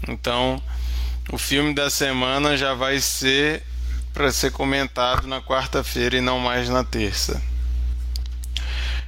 Então, 0.08 0.62
o 1.32 1.38
filme 1.38 1.74
da 1.74 1.90
semana 1.90 2.58
já 2.58 2.74
vai 2.74 3.00
ser 3.00 3.64
para 4.14 4.32
ser 4.32 4.52
comentado 4.52 5.28
na 5.28 5.42
quarta-feira 5.42 6.18
e 6.18 6.22
não 6.22 6.40
mais 6.40 6.70
na 6.70 6.84
terça. 6.84 7.42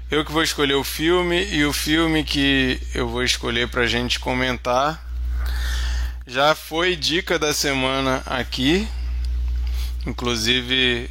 Eu 0.10 0.26
que 0.26 0.32
vou 0.32 0.44
escolher 0.44 0.76
o 0.76 0.84
filme 0.84 1.46
e 1.46 1.66
o 1.66 1.72
filme 1.74 2.24
que 2.24 2.80
eu 2.94 3.08
vou 3.08 3.24
escolher 3.24 3.70
para 3.70 3.84
a 3.84 3.88
gente 3.88 4.20
comentar. 4.20 5.04
Já 6.28 6.54
foi 6.54 6.96
dica 6.96 7.40
da 7.40 7.54
semana 7.54 8.22
aqui, 8.26 8.88
inclusive 10.06 11.10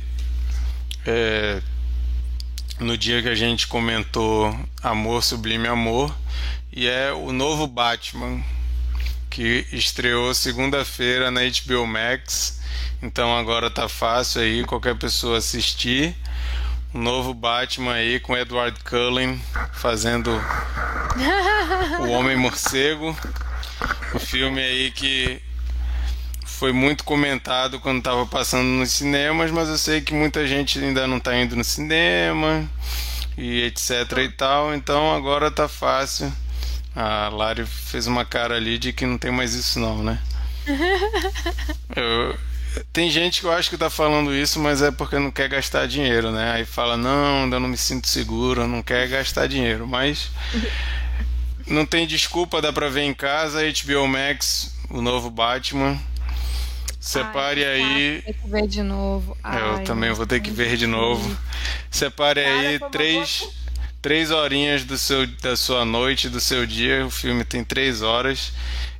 é, 1.07 1.61
no 2.78 2.97
dia 2.97 3.23
que 3.23 3.28
a 3.28 3.35
gente 3.35 3.66
comentou 3.66 4.55
Amor 4.82 5.23
Sublime 5.23 5.66
Amor, 5.66 6.15
e 6.73 6.86
é 6.86 7.12
o 7.12 7.32
novo 7.32 7.66
Batman 7.66 8.43
que 9.31 9.65
estreou 9.73 10.35
segunda-feira 10.35 11.31
na 11.31 11.40
HBO 11.43 11.86
Max. 11.86 12.61
Então 13.01 13.35
agora 13.35 13.70
tá 13.70 13.89
fácil 13.89 14.43
aí 14.43 14.65
qualquer 14.65 14.97
pessoa 14.97 15.39
assistir. 15.39 16.15
um 16.93 17.01
novo 17.01 17.32
Batman 17.32 17.93
aí 17.93 18.19
com 18.19 18.36
Edward 18.36 18.77
Cullen 18.82 19.40
fazendo 19.73 20.31
o 22.01 22.09
Homem 22.11 22.36
Morcego. 22.36 23.16
Um 24.15 24.19
filme 24.19 24.61
aí 24.61 24.90
que 24.90 25.40
foi 26.44 26.73
muito 26.73 27.05
comentado 27.05 27.81
quando 27.81 27.98
estava 27.98 28.27
passando 28.27 28.66
nos 28.66 28.90
cinemas, 28.90 29.51
mas 29.51 29.69
eu 29.69 29.78
sei 29.78 30.01
que 30.01 30.12
muita 30.12 30.47
gente 30.47 30.78
ainda 30.78 31.07
não 31.07 31.16
está 31.16 31.35
indo 31.35 31.57
no 31.57 31.65
cinema 31.65 32.69
e 33.39 33.62
etc 33.62 34.19
e 34.19 34.28
tal, 34.28 34.74
então 34.74 35.15
agora 35.15 35.51
tá 35.51 35.69
fácil. 35.69 36.31
A 36.95 37.29
Lari 37.29 37.65
fez 37.67 38.07
uma 38.07 38.25
cara 38.25 38.57
ali 38.57 38.79
de 38.79 38.93
que 38.93 39.07
não 39.07 39.17
tem 39.19 39.31
mais 39.31 39.55
isso 39.55 39.79
não, 39.79 40.03
né? 40.03 40.21
Eu, 41.97 42.37
tem 42.93 43.11
gente 43.11 43.41
que 43.41 43.47
eu 43.47 43.53
acho 43.53 43.69
que 43.69 43.77
tá 43.77 43.91
falando 43.91 44.35
isso, 44.35 44.61
mas 44.61 44.81
é 44.83 44.91
porque 44.91 45.19
não 45.19 45.31
quer 45.31 45.49
gastar 45.49 45.87
dinheiro, 45.87 46.31
né? 46.31 46.53
Aí 46.53 46.65
fala, 46.65 46.97
não, 46.97 47.45
ainda 47.45 47.59
não 47.59 47.69
me 47.69 47.77
sinto 47.77 48.07
seguro, 48.07 48.67
não 48.67 48.83
quer 48.83 49.09
gastar 49.09 49.47
dinheiro. 49.49 49.87
Mas 49.87 50.31
não 51.67 51.85
tem 51.85 52.07
desculpa, 52.07 52.62
dá 52.62 52.73
pra 52.73 52.89
ver 52.89 53.03
em 53.03 53.15
casa, 53.15 53.61
HBO 53.62 54.07
Max, 54.07 54.75
o 54.89 55.03
novo 55.03 55.31
Batman. 55.31 55.99
Separe 57.01 57.65
Ai, 57.65 57.81
aí. 57.81 58.23
Tem 58.23 58.35
que 58.35 58.49
ver 58.49 58.67
de 58.69 58.83
novo. 58.83 59.37
eu 59.43 59.77
Ai, 59.77 59.85
também 59.85 60.12
vou 60.12 60.27
ter 60.27 60.39
que 60.41 60.51
ver 60.51 60.77
de 60.77 60.87
novo. 60.87 61.35
Separe 61.91 62.43
Cara, 62.45 62.59
aí 62.59 62.79
três, 62.93 63.49
três 64.01 64.31
horinhas 64.31 64.85
do 64.85 64.97
seu, 64.97 65.27
da 65.27 65.56
sua 65.56 65.85
noite, 65.85 66.28
do 66.28 66.40
seu 66.40 66.66
dia. 66.66 67.06
O 67.06 67.10
filme 67.10 67.44
tem 67.44 67.64
três 67.64 68.02
horas. 68.02 68.52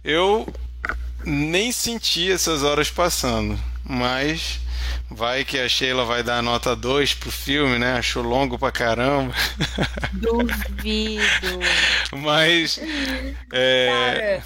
Eu 0.05 0.47
nem 1.24 1.70
senti 1.72 2.31
essas 2.31 2.62
horas 2.62 2.90
passando, 2.90 3.59
mas 3.85 4.60
vai 5.10 5.44
que 5.44 5.59
a 5.59 5.68
Sheila 5.68 6.05
vai 6.05 6.22
dar 6.22 6.43
nota 6.43 6.74
2 6.74 7.14
pro 7.14 7.31
filme, 7.31 7.78
né? 7.78 7.94
Achou 7.94 8.22
longo 8.22 8.59
pra 8.59 8.72
caramba. 8.72 9.35
Duvido. 10.12 11.60
mas 12.12 12.81
é, 13.52 13.89
Cara, 13.89 14.44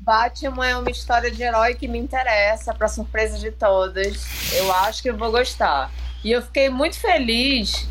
Batman 0.00 0.66
é 0.66 0.76
uma 0.76 0.90
história 0.90 1.30
de 1.30 1.42
herói 1.42 1.74
que 1.74 1.88
me 1.88 1.98
interessa, 1.98 2.72
pra 2.72 2.88
surpresa 2.88 3.38
de 3.38 3.50
todas. 3.50 4.52
Eu 4.52 4.72
acho 4.72 5.02
que 5.02 5.10
eu 5.10 5.16
vou 5.16 5.30
gostar. 5.30 5.90
E 6.24 6.32
eu 6.32 6.42
fiquei 6.42 6.68
muito 6.68 6.98
feliz. 6.98 7.88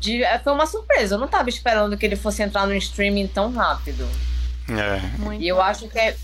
De... 0.00 0.22
é, 0.22 0.38
Foi 0.38 0.52
uma 0.52 0.66
surpresa. 0.66 1.14
Eu 1.14 1.18
não 1.18 1.28
tava 1.28 1.48
esperando 1.48 1.96
que 1.96 2.04
ele 2.06 2.16
fosse 2.16 2.42
entrar 2.42 2.66
no 2.66 2.74
streaming 2.74 3.26
tão 3.28 3.52
rápido. 3.52 4.08
é, 4.68 5.00
Muito. 5.18 5.42
E 5.42 5.48
eu 5.48 5.60
acho 5.60 5.88
que 5.88 5.98
é- 5.98 6.16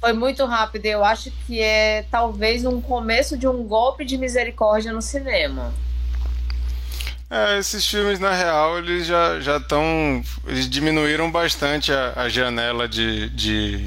foi 0.00 0.12
muito 0.12 0.44
rápido. 0.46 0.86
Eu 0.86 1.04
acho 1.04 1.30
que 1.46 1.60
é 1.60 2.04
talvez 2.10 2.64
um 2.64 2.80
começo 2.80 3.36
de 3.36 3.46
um 3.46 3.62
golpe 3.64 4.04
de 4.04 4.16
misericórdia 4.16 4.92
no 4.92 5.02
cinema. 5.02 5.72
É, 7.28 7.58
esses 7.58 7.86
filmes, 7.86 8.18
na 8.18 8.32
real, 8.34 8.78
eles 8.78 9.06
já 9.06 9.38
já 9.40 9.58
estão. 9.58 10.20
Eles 10.46 10.68
diminuíram 10.68 11.30
bastante 11.30 11.92
a, 11.92 12.12
a 12.16 12.28
janela 12.28 12.88
de, 12.88 13.28
de, 13.30 13.86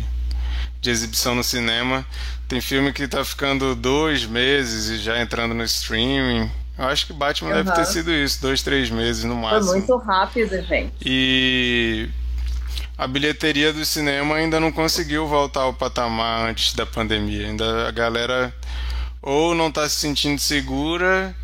de 0.80 0.89
exibição 0.89 1.35
no 1.35 1.43
cinema. 1.43 2.05
Tem 2.47 2.61
filme 2.61 2.93
que 2.93 3.05
tá 3.07 3.26
ficando 3.26 3.76
dois 3.76 4.26
meses 4.26 4.89
e 4.89 4.97
já 5.03 5.19
entrando 5.19 5.53
no 5.53 5.64
streaming. 5.64 6.49
Eu 6.78 6.86
acho 6.86 7.06
que 7.06 7.14
Batman 7.14 7.54
deve 7.54 7.72
ter 7.72 7.86
sido 7.86 8.12
isso, 8.12 8.41
dois, 8.41 8.64
três 8.64 8.90
meses 8.90 9.24
no 9.24 9.34
Foi 9.36 9.41
máximo. 9.41 9.74
muito 9.74 9.98
rápido, 9.98 10.62
gente. 10.64 10.94
E 11.06 12.10
a 12.98 13.06
bilheteria 13.08 13.72
do 13.72 13.86
cinema 13.86 14.36
ainda 14.36 14.60
não 14.60 14.72
conseguiu 14.72 15.28
voltar 15.28 15.62
ao 15.62 15.74
patamar 15.74 16.50
antes 16.50 16.74
da 16.74 16.86
pandemia. 16.86 17.48
Ainda 17.48 17.88
a 17.88 17.91
galera 17.91 18.54
ou 19.22 19.54
não 19.56 19.70
está 19.70 19.88
se 19.88 19.95
sentindo 19.95 20.40
segura, 20.40 21.36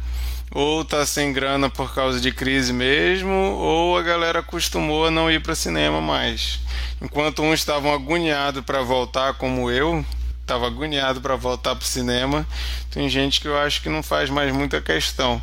ou 0.52 0.82
está 0.82 1.06
sem 1.06 1.32
grana 1.32 1.70
por 1.70 1.94
causa 1.94 2.20
de 2.20 2.32
crise 2.32 2.74
mesmo, 2.74 3.32
ou 3.32 3.98
a 3.98 4.02
galera 4.02 4.40
acostumou 4.40 5.06
a 5.06 5.12
não 5.12 5.30
ir 5.32 5.42
para 5.42 5.56
cinema 5.56 6.02
mais. 6.02 6.60
Enquanto 7.02 7.42
uns 7.44 7.60
estavam 7.60 7.94
agoniados 7.94 8.64
para 8.66 8.82
voltar, 8.82 9.36
como 9.36 9.70
eu, 9.70 10.04
estava 10.50 10.66
agoniado 10.66 11.22
para 11.22 11.36
voltar 11.36 11.76
para 11.76 11.84
o 11.84 11.88
cinema, 11.88 12.46
tem 12.90 13.08
gente 13.08 13.40
que 13.40 13.48
eu 13.48 13.56
acho 13.56 13.82
que 13.84 13.90
não 13.90 14.02
faz 14.02 14.32
mais 14.32 14.52
muita 14.52 14.82
questão. 14.82 15.40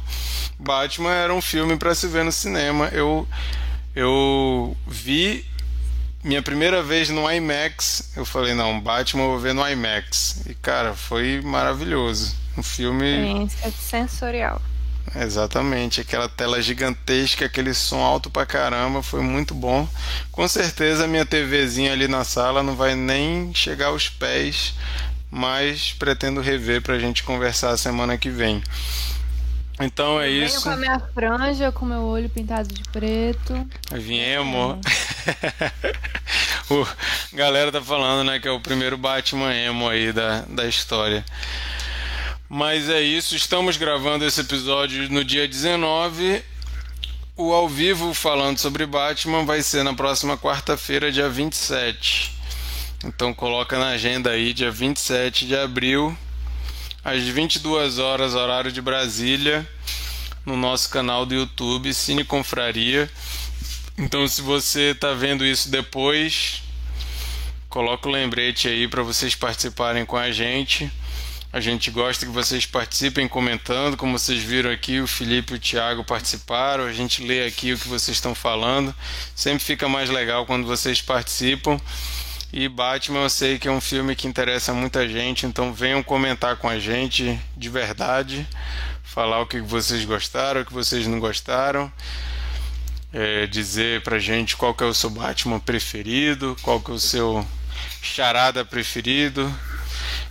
Batman 0.59 1.13
era 1.13 1.33
um 1.33 1.41
filme 1.41 1.77
para 1.77 1.95
se 1.95 2.09
ver 2.09 2.25
no 2.25 2.33
cinema. 2.33 2.89
Eu 2.89 3.29
eu 3.95 4.77
vi 4.87 5.47
minha 6.25 6.43
primeira 6.43 6.83
vez 6.83 7.09
no 7.09 7.31
IMAX. 7.31 8.11
Eu 8.17 8.25
falei, 8.25 8.53
não, 8.53 8.81
Batman 8.81 9.23
eu 9.23 9.31
vou 9.31 9.39
ver 9.39 9.55
no 9.55 9.67
IMAX. 9.67 10.43
E 10.47 10.55
cara, 10.55 10.95
foi 10.95 11.41
maravilhoso. 11.41 12.35
Um 12.59 12.63
filme. 12.63 13.07
Experiência 13.07 13.71
sensorial. 13.71 14.61
Exatamente, 15.23 16.01
aquela 16.01 16.29
tela 16.29 16.61
gigantesca, 16.61 17.47
aquele 17.47 17.73
som 17.73 18.01
alto 18.01 18.29
pra 18.31 18.45
caramba, 18.45 19.03
foi 19.03 19.21
muito 19.21 19.55
bom. 19.55 19.89
Com 20.31 20.47
certeza 20.47 21.05
a 21.05 21.09
minha 21.09 21.25
TVzinha 21.25 21.93
ali 21.93 22.07
na 22.07 22.25
sala 22.25 22.63
não 22.63 22.77
vai 22.77 22.95
nem 22.95 23.55
chegar 23.55 23.87
aos 23.87 24.09
pés, 24.09 24.75
mas 25.31 25.93
pretendo 25.93 26.41
rever 26.41 26.83
pra 26.83 26.99
gente 26.99 27.23
conversar 27.23 27.77
semana 27.77 28.19
que 28.19 28.29
vem. 28.29 28.63
Então 29.79 30.19
é 30.19 30.29
Venho 30.29 30.45
isso. 30.47 30.63
com 30.63 30.71
a 30.71 30.77
minha 30.77 30.99
franja, 31.13 31.71
com 31.71 31.85
meu 31.85 32.01
olho 32.03 32.31
pintado 32.31 32.69
de 32.69 32.83
preto. 32.85 33.67
Viemos. 33.93 34.79
o 36.71 36.83
a 36.83 37.37
galera 37.37 37.71
tá 37.71 37.83
falando, 37.83 38.27
né, 38.27 38.39
que 38.39 38.49
é 38.49 38.51
o 38.51 38.61
primeiro 38.61 38.97
Batman 38.97 39.55
emo 39.55 39.89
aí 39.89 40.13
da, 40.13 40.43
da 40.49 40.67
história. 40.67 41.25
Mas 42.49 42.89
é 42.89 43.03
isso, 43.03 43.35
estamos 43.35 43.77
gravando 43.77 44.25
esse 44.25 44.41
episódio 44.41 45.11
no 45.11 45.25
dia 45.25 45.49
19. 45.49 46.45
O 47.37 47.53
ao 47.53 47.69
vivo 47.69 48.15
falando 48.15 48.59
sobre 48.59 48.87
Batman 48.87 49.45
vai 49.45 49.63
ser 49.63 49.83
na 49.83 49.93
próxima 49.93 50.39
quarta-feira, 50.39 51.11
dia 51.11 51.29
27. 51.29 52.33
Então 53.05 53.35
coloca 53.35 53.77
na 53.81 53.89
agenda 53.89 54.31
aí, 54.31 54.53
dia 54.53 54.71
27 54.71 55.45
de 55.45 55.57
abril, 55.57 56.17
às 57.05 57.25
22 57.25 57.99
horas, 57.99 58.37
horário 58.37 58.71
de 58.71 58.81
Brasília, 58.81 59.69
no 60.45 60.57
nosso 60.57 60.89
canal 60.89 61.27
do 61.27 61.35
YouTube, 61.35 61.93
Cine 61.93 62.23
Confraria. 62.23 63.11
Então, 63.99 64.29
se 64.29 64.41
você 64.41 64.93
está 64.93 65.15
vendo 65.15 65.45
isso 65.45 65.69
depois, 65.69 66.63
coloca 67.69 68.09
o 68.09 68.13
lembrete 68.13 68.69
aí 68.69 68.87
para 68.87 69.03
vocês 69.03 69.35
participarem 69.35 70.07
com 70.07 70.17
a 70.17 70.31
gente. 70.31 70.89
A 71.57 71.61
gente 71.61 71.91
gosta 71.91 72.27
que 72.27 72.31
vocês 72.31 72.67
participem 72.67 73.27
comentando, 73.27 73.97
como 73.97 74.19
vocês 74.19 74.43
viram 74.43 74.71
aqui, 74.71 75.01
o 75.01 75.07
Felipe 75.07 75.55
e 75.55 75.57
o 75.57 75.59
Thiago 75.59 76.05
participaram, 76.05 76.85
a 76.85 76.93
gente 76.93 77.25
lê 77.25 77.47
aqui 77.47 77.73
o 77.73 77.79
que 77.79 77.89
vocês 77.89 78.19
estão 78.19 78.35
falando. 78.35 78.95
Sempre 79.35 79.65
fica 79.65 79.89
mais 79.89 80.11
legal 80.11 80.45
quando 80.45 80.67
vocês 80.67 81.01
participam. 81.01 81.81
E 82.53 82.69
Batman 82.69 83.21
eu 83.21 83.31
sei 83.31 83.59
que 83.59 83.67
é 83.67 83.71
um 83.71 83.81
filme 83.81 84.15
que 84.15 84.29
interessa 84.29 84.75
muita 84.75 85.09
gente, 85.09 85.47
então 85.47 85.73
venham 85.73 86.03
comentar 86.03 86.57
com 86.57 86.69
a 86.69 86.79
gente 86.79 87.41
de 87.57 87.71
verdade, 87.71 88.47
falar 89.03 89.41
o 89.41 89.47
que 89.47 89.59
vocês 89.59 90.05
gostaram, 90.05 90.61
o 90.61 90.67
que 90.67 90.75
vocês 90.75 91.07
não 91.07 91.19
gostaram 91.19 91.91
é, 93.15 93.47
dizer 93.47 94.03
pra 94.03 94.19
gente 94.19 94.59
qual 94.59 94.75
que 94.75 94.85
é 94.85 94.87
o 94.87 94.93
seu 94.93 95.09
Batman 95.09 95.59
preferido, 95.59 96.55
qual 96.61 96.83
que 96.83 96.91
é 96.91 96.95
o 96.95 97.01
seu 97.01 97.47
charada 98.03 98.63
preferido 98.63 99.51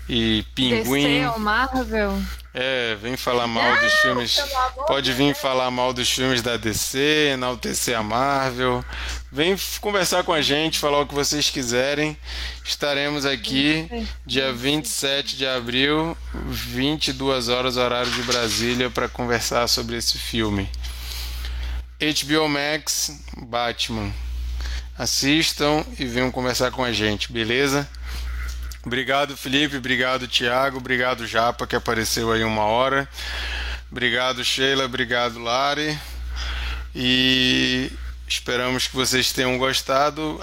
e 0.08 0.46
pinguim. 0.54 1.22
DC 1.22 1.28
ou 1.28 1.40
Marvel? 1.40 2.22
É, 2.54 2.96
vem 3.02 3.18
falar 3.18 3.48
mal 3.48 3.78
dos 3.82 3.94
filmes. 3.96 4.42
Pode 4.88 5.08
de 5.08 5.14
vir 5.14 5.34
Deus. 5.34 5.40
falar 5.40 5.70
mal 5.70 5.92
dos 5.92 6.10
filmes 6.10 6.42
da 6.42 6.56
DC, 6.56 7.32
enaltecer 7.34 7.98
a 7.98 8.02
Marvel. 8.02 8.84
Vem 9.30 9.58
conversar 9.82 10.24
com 10.24 10.32
a 10.32 10.42
gente, 10.42 10.80
falar 10.80 11.02
o 11.02 11.06
que 11.06 11.14
vocês 11.14 11.50
quiserem. 11.50 12.18
Estaremos 12.64 13.26
aqui 13.26 13.90
dia 14.26 14.54
27 14.54 15.36
de 15.36 15.46
abril, 15.46 16.18
22 16.34 17.50
horas 17.50 17.76
horário 17.76 18.12
de 18.12 18.24
Brasília 18.24 18.90
para 18.90 19.10
conversar 19.10 19.68
sobre 19.68 19.98
esse 19.98 20.18
filme. 20.18 20.70
HBO 22.00 22.48
Max, 22.48 23.12
Batman. 23.38 24.14
Assistam 24.98 25.84
e 26.00 26.06
venham 26.06 26.32
conversar 26.32 26.72
com 26.72 26.84
a 26.84 26.94
gente, 26.94 27.34
beleza? 27.34 27.86
Obrigado, 28.86 29.36
Felipe. 29.36 29.78
Obrigado, 29.78 30.28
Thiago. 30.28 30.78
Obrigado, 30.78 31.26
Japa, 31.26 31.66
que 31.66 31.76
apareceu 31.76 32.32
aí 32.32 32.44
uma 32.44 32.64
hora. 32.64 33.10
Obrigado, 33.92 34.44
Sheila. 34.44 34.86
Obrigado, 34.86 35.40
Lari. 35.40 35.98
E 36.94 37.92
esperamos 38.28 38.88
que 38.88 38.96
vocês 38.96 39.32
tenham 39.32 39.58
gostado. 39.58 40.40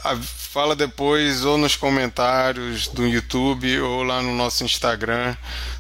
Fala 0.50 0.74
depois 0.74 1.44
ou 1.44 1.56
nos 1.56 1.76
comentários 1.76 2.88
do 2.88 3.06
YouTube 3.06 3.80
ou 3.80 4.02
lá 4.02 4.20
no 4.20 4.34
nosso 4.34 4.64
Instagram, 4.64 5.36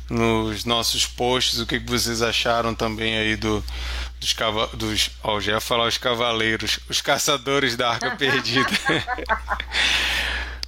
nos 0.08 0.64
nossos 0.64 1.04
posts, 1.04 1.58
o 1.58 1.66
que 1.66 1.80
que 1.80 1.90
vocês 1.90 2.22
acharam 2.22 2.74
também 2.74 3.18
aí 3.18 3.36
do, 3.36 3.62
dos, 4.20 4.32
cava, 4.32 4.68
dos 4.68 5.10
ó, 5.22 5.40
já 5.40 5.52
ia 5.52 5.60
falar 5.60 5.88
os 5.88 5.98
cavaleiros, 5.98 6.78
os 6.88 7.00
caçadores 7.02 7.76
da 7.76 7.90
Arca 7.90 8.12
Perdida. 8.16 8.70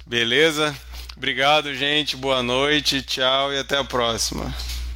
Beleza? 0.05 0.75
Obrigado, 1.15 1.73
gente. 1.73 2.17
Boa 2.17 2.43
noite, 2.43 3.01
tchau 3.01 3.53
e 3.53 3.59
até 3.59 3.77
a 3.77 3.83
próxima. 3.83 4.53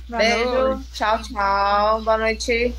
Boa 0.08 0.20
Beijo. 0.20 0.52
noite. 0.52 0.86
Tchau, 0.94 1.22
tchau. 1.24 2.02
Boa 2.02 2.18
noite. 2.18 2.76